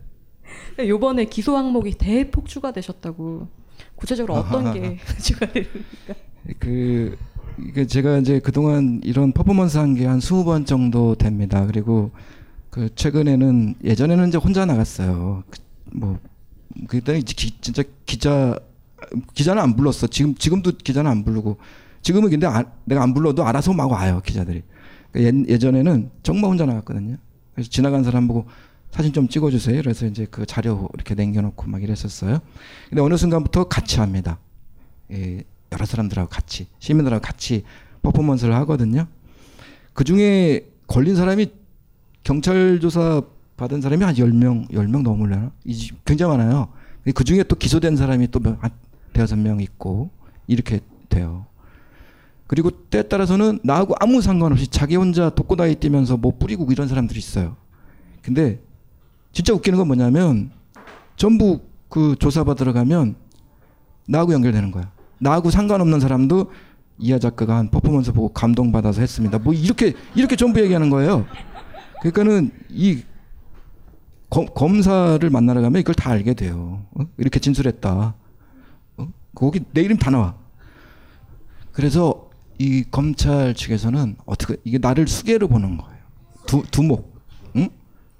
요번에 0.78 1.24
기소 1.24 1.56
항목이 1.56 1.94
대폭 1.98 2.46
추가되셨다고. 2.46 3.48
구체적으로 3.96 4.34
어떤 4.34 4.72
게 4.72 4.98
추가됩니까? 5.20 6.14
그 6.58 7.16
이게 7.58 7.86
제가 7.86 8.18
이제 8.18 8.38
그동안 8.38 9.00
이런 9.04 9.32
퍼포먼스 9.32 9.78
한 9.78 9.94
게한 9.94 10.20
20번 10.20 10.66
정도 10.66 11.14
됩니다. 11.14 11.66
그리고 11.66 12.10
그 12.70 12.88
최근에는 12.94 13.76
예전에는 13.82 14.28
이제 14.28 14.38
혼자 14.38 14.64
나갔어요. 14.64 15.42
그 15.50 15.68
뭐 15.92 16.18
그때 16.86 17.20
진짜 17.22 17.82
기자 18.06 18.58
기자는 19.34 19.62
안 19.62 19.76
불렀어. 19.76 20.06
지금 20.06 20.34
지금도 20.34 20.72
기자는 20.82 21.10
안 21.10 21.24
부르고 21.24 21.58
지금은 22.02 22.30
근데 22.30 22.46
아, 22.46 22.64
내가 22.84 23.02
안 23.02 23.14
불러도 23.14 23.44
알아서 23.44 23.72
막 23.72 23.90
와요 23.90 24.20
기자들이. 24.24 24.62
그러니까 25.12 25.48
예, 25.48 25.54
예전에는 25.54 26.10
정말 26.22 26.50
혼자 26.50 26.66
나갔거든요. 26.66 27.16
그래서 27.54 27.70
지나간 27.70 28.04
사람 28.04 28.28
보고 28.28 28.46
사진 28.90 29.12
좀 29.12 29.28
찍어주세요. 29.28 29.82
그래서 29.82 30.06
이제 30.06 30.26
그 30.30 30.46
자료 30.46 30.88
이렇게 30.94 31.14
남겨놓고 31.14 31.66
막 31.68 31.82
이랬었어요. 31.82 32.40
근데 32.88 33.02
어느 33.02 33.16
순간부터 33.16 33.64
같이 33.64 34.00
합니다. 34.00 34.38
예, 35.12 35.42
여러 35.72 35.84
사람들하고 35.84 36.28
같이 36.28 36.66
시민들하고 36.78 37.22
같이 37.22 37.64
퍼포먼스를 38.02 38.54
하거든요. 38.56 39.06
그 39.92 40.04
중에 40.04 40.68
걸린 40.86 41.16
사람이 41.16 41.48
경찰 42.24 42.78
조사 42.80 43.22
받은 43.56 43.80
사람이 43.80 44.04
한 44.04 44.14
10명, 44.14 44.70
10명 44.70 45.02
넘으려나? 45.02 45.50
이- 45.64 45.90
굉장히 46.04 46.36
많아요. 46.36 46.68
그 47.14 47.24
중에 47.24 47.42
또 47.42 47.56
기소된 47.56 47.96
사람이 47.96 48.28
또 48.30 48.38
몇- 48.38 48.62
한 48.62 48.70
대여섯 49.12 49.38
명 49.38 49.60
있고, 49.60 50.10
이렇게 50.46 50.80
돼요. 51.08 51.46
그리고 52.46 52.70
때에 52.70 53.02
따라서는 53.02 53.58
나하고 53.64 53.94
아무 54.00 54.22
상관없이 54.22 54.68
자기 54.68 54.96
혼자 54.96 55.28
독고다이 55.30 55.76
뛰면서 55.76 56.16
뭐 56.16 56.32
뿌리고 56.38 56.70
이런 56.70 56.86
사람들이 56.88 57.18
있어요. 57.18 57.56
근데 58.22 58.60
진짜 59.32 59.52
웃기는 59.52 59.76
건 59.76 59.86
뭐냐면 59.86 60.50
전부 61.16 61.60
그 61.88 62.14
조사받으러 62.18 62.72
가면 62.72 63.16
나하고 64.06 64.32
연결되는 64.32 64.70
거야. 64.70 64.90
나하고 65.18 65.50
상관없는 65.50 66.00
사람도 66.00 66.50
이하 66.98 67.18
작가가 67.18 67.56
한 67.56 67.70
퍼포먼스 67.70 68.12
보고 68.12 68.28
감동받아서 68.28 69.00
했습니다. 69.00 69.38
뭐 69.38 69.52
이렇게 69.52 69.94
이렇게 70.14 70.36
전부 70.36 70.60
얘기하는 70.60 70.90
거예요. 70.90 71.26
그러니까는 72.00 72.50
이 72.70 73.02
검, 74.30 74.46
검사를 74.46 75.28
만나러 75.30 75.60
가면 75.60 75.80
이걸 75.80 75.94
다 75.94 76.10
알게 76.10 76.34
돼요. 76.34 76.84
어? 76.92 77.04
이렇게 77.16 77.40
진술했다. 77.40 78.14
어? 78.98 79.08
거기 79.34 79.60
내 79.72 79.82
이름 79.82 79.96
다 79.96 80.10
나와. 80.10 80.34
그래서 81.72 82.28
이 82.58 82.84
검찰 82.90 83.54
측에서는 83.54 84.16
어떻게 84.26 84.56
이게 84.64 84.78
나를 84.78 85.06
수개로 85.06 85.48
보는 85.48 85.78
거예요. 85.78 85.98
두 86.46 86.62
두목, 86.70 87.14
응? 87.56 87.68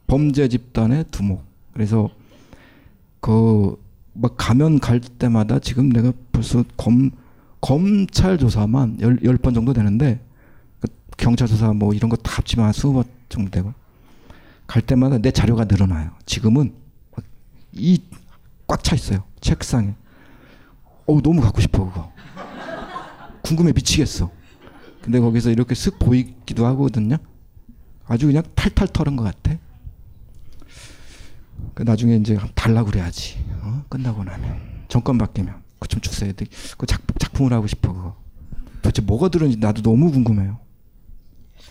범죄 0.06 0.48
집단의 0.48 1.06
두목. 1.10 1.44
그래서 1.72 2.08
그 3.20 3.76
막 4.20 4.34
가면 4.36 4.80
갈 4.80 5.00
때마다 5.00 5.58
지금 5.58 5.88
내가 5.90 6.12
벌써 6.32 6.64
검 6.76 7.10
검찰 7.60 8.38
조사만 8.38 8.98
열 9.00 9.18
열 9.24 9.36
번 9.38 9.54
정도 9.54 9.72
되는데 9.72 10.20
그 10.80 10.88
경찰 11.16 11.46
조사 11.48 11.72
뭐 11.72 11.92
이런 11.94 12.08
거 12.10 12.16
다 12.16 12.32
합치면 12.36 12.66
한 12.66 12.72
스무 12.72 12.94
번 12.94 13.04
정도 13.28 13.50
되고 13.50 13.72
갈 14.66 14.82
때마다 14.82 15.18
내 15.18 15.30
자료가 15.30 15.64
늘어나요. 15.64 16.10
지금은 16.26 16.72
이 17.72 17.98
꽉 18.66 18.82
차 18.82 18.94
있어요. 18.94 19.24
책상에. 19.40 19.94
어 21.06 21.20
너무 21.22 21.40
갖고 21.40 21.60
싶어 21.62 21.86
그거. 21.86 22.12
궁금해 23.42 23.72
미치겠어. 23.72 24.30
근데 25.00 25.20
거기서 25.20 25.50
이렇게 25.50 25.74
쓱 25.74 25.98
보이기도 25.98 26.66
하거든요. 26.66 27.16
아주 28.06 28.26
그냥 28.26 28.42
탈탈 28.54 28.88
털은 28.88 29.16
것 29.16 29.22
같아. 29.24 29.56
그 31.74 31.82
나중에 31.82 32.16
이제 32.16 32.36
달라고 32.54 32.90
그래야지. 32.90 33.38
어? 33.68 33.84
끝나고 33.88 34.24
나면 34.24 34.58
정권 34.88 35.18
바뀌면 35.18 35.54
그 35.78 35.88
좀 35.88 36.00
주세요. 36.00 36.32
그 36.76 36.86
작, 36.86 37.00
작품을 37.18 37.52
하고 37.52 37.66
싶어 37.66 37.92
그거. 37.92 38.16
도대체 38.82 39.00
뭐가 39.02 39.28
들었는지 39.28 39.58
나도 39.60 39.82
너무 39.82 40.10
궁금해요. 40.10 40.58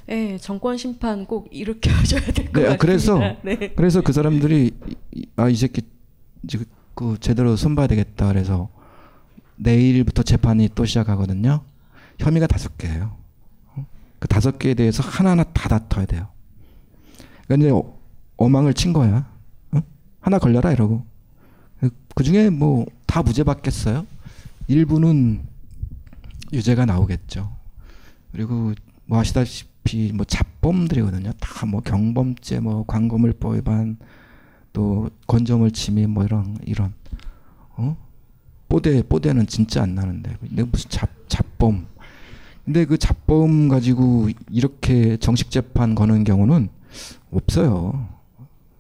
예, 0.10 0.38
정권 0.38 0.78
심판 0.78 1.26
꼭 1.26 1.48
이렇게 1.52 1.90
하셔야 1.90 2.22
될것 2.22 2.54
네, 2.54 2.62
같습니다. 2.62 2.78
그래서 2.78 3.20
네. 3.44 3.74
그래서 3.76 4.02
그 4.02 4.14
사람들이 4.14 4.72
아 5.36 5.50
이 5.50 5.56
새끼 5.56 5.82
이제 6.44 6.60
그 6.96 7.18
제대로 7.20 7.56
손봐야 7.56 7.88
되겠다 7.88 8.28
그래서 8.28 8.70
내일부터 9.58 10.24
재판이 10.24 10.70
또 10.76 10.86
시작하거든요. 10.86 11.62
혐의가 12.20 12.48
다섯 12.48 12.78
개예요. 12.78 13.18
어? 13.76 13.86
그 14.20 14.28
다섯 14.28 14.58
개에 14.60 14.74
대해서 14.74 15.04
하나하나 15.04 15.44
다 15.44 15.68
다퉈야 15.68 16.06
돼요. 16.06 16.28
그러니까 17.48 17.68
이제 17.68 17.72
어- 17.76 17.98
어망을 18.38 18.74
친 18.74 18.94
거야. 18.94 19.30
어? 19.72 19.82
하나 20.22 20.40
걸려라 20.40 20.72
이러고. 20.72 21.06
그 22.18 22.24
중에 22.24 22.50
뭐 22.50 22.88
다 23.08 23.24
무죄 23.24 23.44
받겠어요? 23.44 24.06
일부는 24.68 25.42
유죄가 26.54 26.86
나오겠죠. 26.86 27.52
그리고 28.32 28.74
뭐 29.06 29.20
아시다시피 29.20 30.12
뭐 30.14 30.26
잡범들이거든요. 30.26 31.32
다 31.40 31.66
뭐 31.66 31.82
경범죄, 31.82 32.60
뭐 32.60 32.86
광고물법 32.86 33.56
위반, 33.56 33.98
또 34.74 35.10
건조물 35.26 35.72
침입 35.72 36.10
뭐 36.10 36.24
이런 36.26 36.58
이런 36.64 36.94
어? 37.76 37.98
뽀대 38.70 39.02
뽀대는 39.02 39.48
진짜 39.48 39.82
안 39.82 39.96
나는데 39.96 40.36
근데 40.40 40.64
무슨 40.64 40.90
잡 40.90 41.10
잡범. 41.28 41.88
근데 42.66 42.86
그 42.86 42.98
잡범 42.98 43.70
가지고 43.70 44.30
이렇게 44.52 45.18
정식 45.18 45.50
재판 45.50 45.96
거는 45.96 46.24
경우는 46.26 46.70
없어요. 47.32 48.10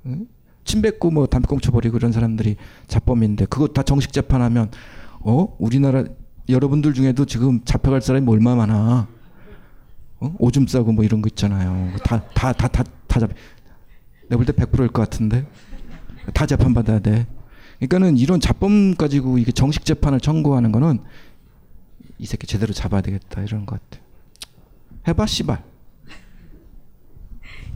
응? 0.05 0.27
침 0.67 0.81
뱉고 0.81 1.09
뭐 1.11 1.25
담배꽁 1.25 1.59
쳐버리고 1.59 1.93
그런 1.93 2.11
사람들이 2.11 2.57
잡범인데 2.87 3.45
그거 3.45 3.67
다 3.69 3.81
정식 3.83 4.11
재판하면 4.13 4.69
어 5.21 5.55
우리나라 5.57 6.03
여러분들 6.49 6.93
중에도 6.93 7.25
지금 7.25 7.61
잡혀갈 7.65 8.01
사람이 8.01 8.29
얼마 8.29 8.53
많아. 8.55 9.07
어? 10.19 10.35
오줌 10.39 10.67
싸고 10.67 10.91
뭐 10.91 11.03
이런 11.05 11.21
거 11.21 11.29
있잖아요. 11.29 11.91
다 12.03 12.21
다 12.33 12.51
다 12.53 12.67
다 12.67 12.83
다 13.07 13.19
잡. 13.19 13.29
내가 14.29 14.35
볼 14.37 14.45
때 14.45 14.51
100%일 14.53 14.89
것 14.89 15.01
같은데 15.09 15.47
다 16.33 16.45
재판 16.45 16.73
받아야 16.73 16.99
돼. 16.99 17.25
그러니까는 17.79 18.17
이런 18.17 18.39
잡범 18.39 18.95
가지고 18.95 19.37
이게 19.37 19.51
정식 19.51 19.85
재판을 19.85 20.19
청구하는 20.19 20.71
거는 20.71 20.99
이 22.17 22.25
새끼 22.25 22.45
제대로 22.47 22.73
잡아야 22.73 23.01
되겠다 23.01 23.41
이런 23.43 23.65
것 23.65 23.79
같아. 23.89 24.03
해봐 25.07 25.25
씨발. 25.27 25.63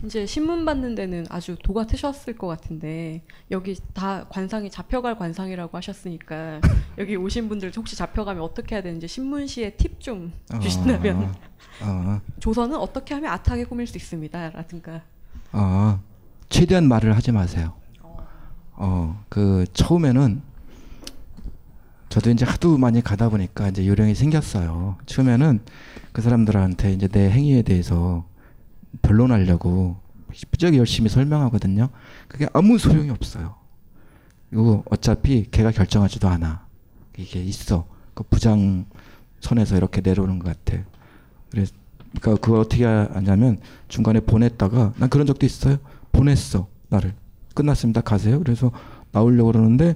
이제 0.03 0.25
신문 0.25 0.65
받는 0.65 0.95
데는 0.95 1.25
아주 1.29 1.55
도가 1.63 1.85
트셨을 1.85 2.35
것 2.35 2.47
같은데 2.47 3.21
여기 3.51 3.75
다 3.93 4.25
관상이 4.29 4.71
잡혀갈 4.71 5.17
관상이라고 5.17 5.77
하셨으니까 5.77 6.59
여기 6.97 7.15
오신 7.15 7.47
분들 7.49 7.71
혹시 7.75 7.95
잡혀가면 7.95 8.41
어떻게 8.41 8.75
해야 8.75 8.81
되는지 8.81 9.07
신문시에 9.07 9.71
팁 9.71 9.99
좀 9.99 10.33
주신다면 10.59 11.35
어, 11.83 12.19
조선은 12.39 12.75
어떻게 12.75 13.13
하면 13.13 13.31
아트하게 13.31 13.65
꾸밀 13.65 13.85
수 13.85 13.97
있습니다라든가 13.97 15.03
어, 15.51 16.01
최대한 16.49 16.87
말을 16.87 17.15
하지 17.15 17.31
마세요. 17.31 17.73
어, 18.73 19.23
그 19.29 19.65
처음에는 19.73 20.41
저도 22.09 22.31
이제 22.31 22.45
하도 22.45 22.77
많이 22.79 23.01
가다 23.01 23.29
보니까 23.29 23.69
이제 23.69 23.87
요령이 23.87 24.15
생겼어요. 24.15 24.97
처음에는 25.05 25.59
그 26.11 26.21
사람들한테 26.21 26.93
이제 26.93 27.07
내 27.07 27.29
행위에 27.29 27.61
대해서 27.61 28.25
변론하려고 29.01 29.97
무지하게 30.51 30.77
열심히 30.77 31.09
설명하거든요. 31.09 31.89
그게 32.27 32.47
아무 32.53 32.77
소용이 32.77 33.09
없어요. 33.09 33.55
이거 34.51 34.83
어차피 34.89 35.47
걔가 35.49 35.71
결정하지도 35.71 36.27
않아. 36.27 36.65
이게 37.17 37.41
있어. 37.43 37.85
그 38.13 38.23
부장 38.23 38.85
선에서 39.39 39.77
이렇게 39.77 40.01
내려오는 40.01 40.39
것 40.39 40.47
같아. 40.47 40.83
그래서 41.49 41.73
그러니까 42.19 42.41
그걸 42.41 42.59
어떻게 42.59 42.85
하냐면 42.85 43.59
중간에 43.87 44.19
보냈다가 44.19 44.93
난 44.97 45.09
그런 45.09 45.25
적도 45.25 45.45
있어요. 45.45 45.77
보냈어 46.11 46.67
나를 46.89 47.13
끝났습니다 47.53 48.01
가세요. 48.01 48.39
그래서 48.39 48.71
나오려고 49.11 49.51
그러는데 49.51 49.95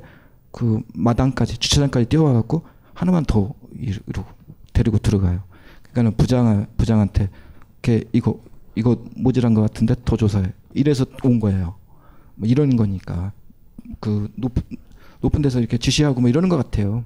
그 0.52 0.82
마당까지 0.94 1.58
주차장까지 1.58 2.08
뛰어와갖고 2.08 2.64
하나만 2.94 3.26
더 3.26 3.54
이러고 3.78 4.26
데리고 4.74 4.98
들어가요. 4.98 5.44
그러니까는 5.82 6.16
부장 6.18 6.68
부장한테 6.78 7.30
걔 7.82 8.04
이거 8.14 8.40
이거 8.76 8.98
모질한 9.16 9.54
것 9.54 9.62
같은데 9.62 9.96
더 10.06 10.18
조사해. 10.18 10.52
이래서 10.74 11.06
온 11.24 11.40
거예요. 11.40 11.76
뭐 12.36 12.48
이런 12.48 12.76
거니까 12.76 13.32
그 14.00 14.30
높, 14.36 14.54
높은 15.22 15.42
데서 15.42 15.60
이렇게 15.60 15.78
지시하고 15.78 16.22
뭐 16.22 16.30
이러는 16.30 16.50
것 16.50 16.58
같아요. 16.58 17.04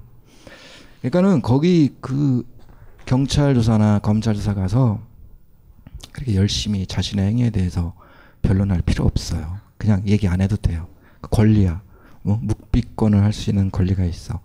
그러니까는 1.00 1.42
거기 1.42 1.94
그 2.00 2.44
경찰 3.06 3.54
조사나 3.54 4.00
검찰 4.00 4.34
조사 4.34 4.54
가서 4.54 5.00
그렇게 6.12 6.34
열심히 6.34 6.86
자신의 6.86 7.26
행위에 7.26 7.50
대해서 7.50 7.94
변론할 8.42 8.82
필요 8.82 9.04
없어요. 9.04 9.58
그냥 9.78 10.02
얘기 10.06 10.28
안 10.28 10.40
해도 10.40 10.56
돼요. 10.56 10.86
그 11.20 11.30
권리야. 11.30 11.82
뭐 12.22 12.38
묵비권을 12.42 13.22
할 13.22 13.32
수 13.32 13.50
있는 13.50 13.70
권리가 13.70 14.04
있어. 14.04 14.40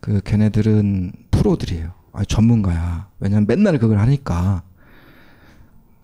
그 0.00 0.20
걔네들은 0.24 1.12
프로들이에요. 1.30 1.92
아, 2.12 2.24
전문가야. 2.24 3.08
왜냐면 3.20 3.46
맨날 3.46 3.78
그걸 3.78 3.98
하니까. 3.98 4.62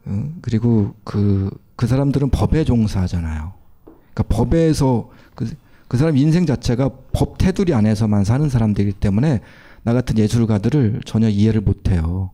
응? 0.06 0.34
그리고 0.42 0.94
그, 1.04 1.50
그 1.76 1.86
사람들은 1.86 2.30
법에 2.30 2.64
종사하잖아요. 2.64 3.52
그러니까 3.84 4.22
법에서 4.28 5.10
그, 5.34 5.50
그 5.88 5.96
사람 5.96 6.16
인생 6.16 6.46
자체가 6.46 6.90
법 7.12 7.38
테두리 7.38 7.74
안에서만 7.74 8.24
사는 8.24 8.48
사람들이기 8.48 8.98
때문에 8.98 9.40
나 9.82 9.92
같은 9.92 10.18
예술가들을 10.18 11.00
전혀 11.04 11.28
이해를 11.28 11.60
못 11.60 11.88
해요. 11.90 12.30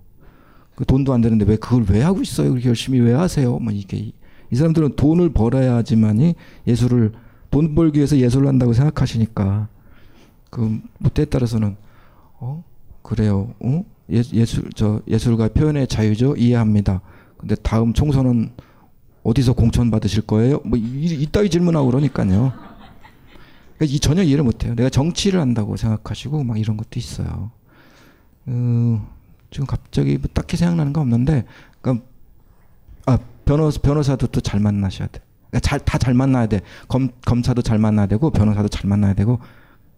그 0.75 0.85
돈도 0.85 1.13
안 1.13 1.21
되는데 1.21 1.45
왜 1.45 1.57
그걸 1.57 1.85
왜 1.89 2.01
하고 2.03 2.23
있어요? 2.23 2.51
그렇게 2.51 2.69
열심히 2.69 3.01
왜 3.01 3.13
하세요? 3.13 3.59
뭐 3.59 3.73
이게 3.73 3.97
이- 3.99 4.13
이 4.51 4.57
사람들은 4.57 4.97
돈을 4.97 5.31
벌어야지만이 5.31 6.35
예술을 6.67 7.13
돈 7.51 7.75
벌기 7.75 7.99
위해서 7.99 8.17
예술을 8.17 8.47
한다고 8.49 8.73
생각하시니까 8.73 9.69
그 10.51 10.81
무대에 10.99 11.25
따라서는 11.27 11.77
어 12.39 12.65
그래요. 13.03 13.53
어 13.61 13.85
예, 14.13 14.23
예술 14.33 14.71
저 14.75 15.01
예술가 15.07 15.49
표현의 15.49 15.87
자유죠 15.87 16.37
이해합니다. 16.37 17.01
근데 17.41 17.55
다음 17.57 17.93
총선은 17.93 18.53
어디서 19.23 19.55
공천 19.55 19.91
받으실 19.91 20.23
거예요? 20.23 20.61
뭐 20.65 20.79
이, 20.79 20.83
이따위 21.07 21.51
질문하고 21.51 21.87
그러니까요. 21.87 22.53
그러니까 23.77 23.95
이 23.97 23.99
전혀 23.99 24.23
이해를 24.23 24.45
못해요. 24.45 24.75
내가 24.75 24.91
정치를 24.91 25.41
한다고 25.41 25.77
생각하시고 25.77 26.45
막 26.45 26.59
이런 26.59 26.77
것도 26.77 26.99
있어요. 26.99 27.51
음, 28.49 29.03
지금 29.51 29.67
갑자기 29.67 30.17
뭐 30.19 30.29
딱히 30.33 30.57
생각나는 30.57 30.93
거 30.93 31.01
없는데, 31.01 31.45
그러니까 31.81 32.05
아 33.07 33.19
변호사 33.45 33.81
변호사도 33.81 34.27
또 34.29 34.41
잘 34.41 34.61
만나셔야 34.61 35.09
돼. 35.09 35.21
그러니까 35.51 35.61
잘다 35.61 35.99
잘 35.99 36.15
만나야 36.15 36.47
돼. 36.47 36.61
검 36.89 37.09
검사도 37.27 37.63
잘 37.63 37.79
만나야 37.79 38.07
되고 38.07 38.31
변호사도 38.31 38.69
잘 38.69 38.89
만나야 38.89 39.15
되고 39.15 39.41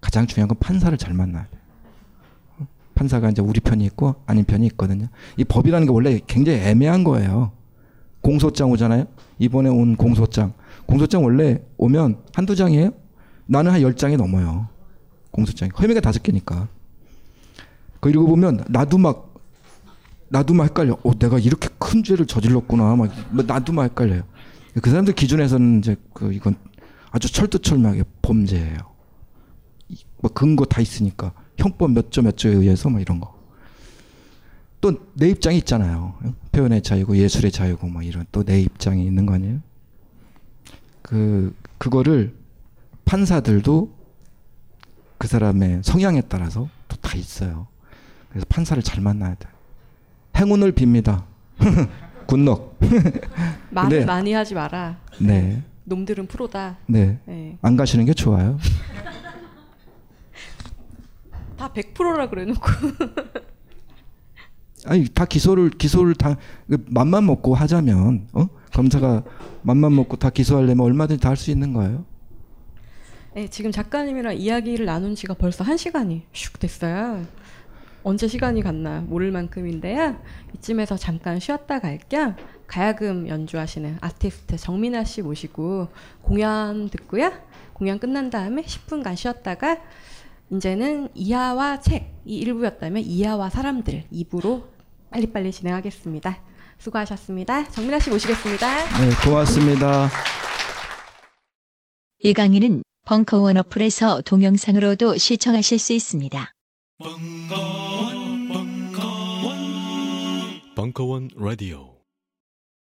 가장 0.01 0.26
중요한 0.26 0.49
건 0.49 0.57
판사를 0.59 0.97
잘 0.99 1.12
만나야 1.14 1.47
돼. 1.51 1.59
어? 3.03 3.09
판사가 3.13 3.31
이제 3.31 3.43
우리 3.43 3.59
편이 3.61 3.85
있고 3.87 4.15
아닌 4.27 4.45
편이 4.45 4.67
있거든요. 4.69 5.09
이 5.37 5.45
법이라는 5.45 5.87
게 5.87 5.93
원래 5.93 6.21
굉장히 6.27 6.59
애매한 6.61 7.03
거예요. 7.05 7.53
공소장 8.21 8.71
오잖아요. 8.71 9.07
이번에 9.41 9.69
온 9.69 9.97
공소장. 9.97 10.53
공소장 10.87 11.25
원래 11.25 11.61
오면 11.77 12.19
한두 12.35 12.55
장이에요? 12.55 12.91
나는 13.47 13.73
한 13.73 13.83
열 13.83 13.95
장이 13.97 14.17
넘어요. 14.17 14.69
공소장이. 15.33 15.73
혐의가 15.75 16.01
다섯 16.01 16.23
개니까. 16.23 16.69
그 18.01 18.11
읽어보면 18.11 18.65
나도 18.69 18.99
막 18.99 19.35
나도 20.29 20.55
막 20.55 20.65
헷갈려. 20.65 20.97
어, 21.03 21.19
내가 21.19 21.39
이렇게 21.39 21.69
큰 21.79 22.03
죄를 22.05 22.27
저질렀구나. 22.27 22.85
막뭐 22.97 23.09
나도 23.47 23.73
막 23.73 23.83
헷갈려요. 23.85 24.23
그 24.81 24.89
사람들 24.89 25.15
기준에서는 25.15 25.79
이제 25.81 25.97
그 26.15 26.33
이건 26.33 26.55
아주 27.11 27.31
철두철미하게 27.31 28.05
범죄예요. 28.23 28.77
이- 29.89 29.97
뭐 30.23 30.31
근거 30.33 30.65
다 30.65 30.81
있으니까 30.81 31.33
형법 31.59 31.93
몇 31.93 32.11
조 32.11 32.23
몇 32.23 32.37
조에 32.37 32.53
의해서 32.53 32.89
뭐 32.89 33.01
이런 33.01 33.21
거. 33.21 33.33
또 34.81 34.93
내 35.15 35.29
입장이 35.29 35.59
있잖아요. 35.59 36.15
표현의 36.51 36.83
자유고 36.83 37.17
예술의 37.17 37.53
자유고 37.53 37.87
뭐 37.87 38.03
이런 38.03 38.27
또 38.33 38.43
내 38.43 38.61
입장이 38.61 39.05
있는 39.07 39.27
거 39.27 39.35
아니에요? 39.35 39.61
그 41.03 41.55
그거를 41.79 42.35
판사들도 43.05 43.93
그 45.19 45.29
사람의 45.29 45.83
성향에 45.85 46.23
따라서 46.23 46.69
또 46.89 46.97
다 47.01 47.17
있어요. 47.17 47.67
그래서 48.31 48.47
판사를 48.49 48.83
잘 48.83 49.03
만나야 49.03 49.35
돼. 49.37 49.49
행운을 50.37 50.73
빕니다. 50.73 51.25
굿럭. 52.27 52.79
말을 53.71 53.89
근데- 53.91 54.05
많이 54.05 54.33
하지 54.33 54.55
마라. 54.55 54.99
네. 55.21 55.63
놈들은 55.85 56.27
프로다. 56.29 56.79
네. 56.87 57.19
네. 57.27 57.59
안 57.61 57.77
가시는 57.77 58.05
게 58.07 58.15
좋아요. 58.15 58.59
다 61.63 61.73
100%라 61.73 62.29
그래놓고 62.29 62.67
아니 64.85 65.09
다 65.09 65.25
기소를 65.25 65.71
기소를 65.71 66.17
다그 66.17 66.87
맘만 66.91 67.25
먹고 67.25 67.55
하자면 67.55 68.27
어? 68.33 68.49
검사가 68.73 69.23
맘만 69.63 69.95
먹고 69.95 70.17
다 70.17 70.29
기소하려면 70.31 70.81
얼마든지 70.81 71.23
다 71.23 71.29
할 71.29 71.37
수 71.37 71.53
있는 71.53 71.73
거예요. 71.73 72.05
네, 73.35 73.47
지금 73.49 73.71
작가님이랑 73.71 74.37
이야기를 74.37 74.87
나눈 74.87 75.15
지가 75.15 75.35
벌써 75.35 75.63
한 75.63 75.77
시간이 75.77 76.25
슉 76.33 76.59
됐어요. 76.59 77.25
언제 78.03 78.27
시간이 78.27 78.63
갔나 78.63 79.03
모를 79.03 79.31
만큼인데요. 79.31 80.17
이쯤에서 80.57 80.97
잠깐 80.97 81.39
쉬었다 81.39 81.79
갈겸 81.79 82.35
가야금 82.67 83.29
연주하시는 83.29 83.99
아티스트 84.01 84.57
정민아 84.57 85.05
씨 85.05 85.23
모시고 85.23 85.89
공연 86.23 86.89
듣고요. 86.91 87.31
공연 87.73 88.01
끝난 88.01 88.31
다음에 88.31 88.63
10분간 88.63 89.15
쉬었다가 89.15 89.79
이제는 90.53 91.09
이하와 91.15 91.81
책이 91.81 92.45
1부였다면 92.45 93.03
이하와 93.07 93.49
사람들 93.49 94.05
2부로 94.13 94.65
빨리빨리 95.11 95.51
진행하겠습니다. 95.51 96.43
수고하셨습니다. 96.79 97.69
정민아 97.71 97.99
씨 97.99 98.11
모시겠습니다. 98.11 98.85
네, 99.01 99.11
고맙습니다. 99.25 100.11
이 102.19 102.35
강의는 102.35 102.83
벙커원 103.07 103.57
어플에서 103.57 104.21
동영상으로도 104.23 105.17
시청하실 105.17 105.79
수 105.79 105.93
있습니다. 105.95 106.53
벙커원 110.77 111.31
라디오 111.37 111.91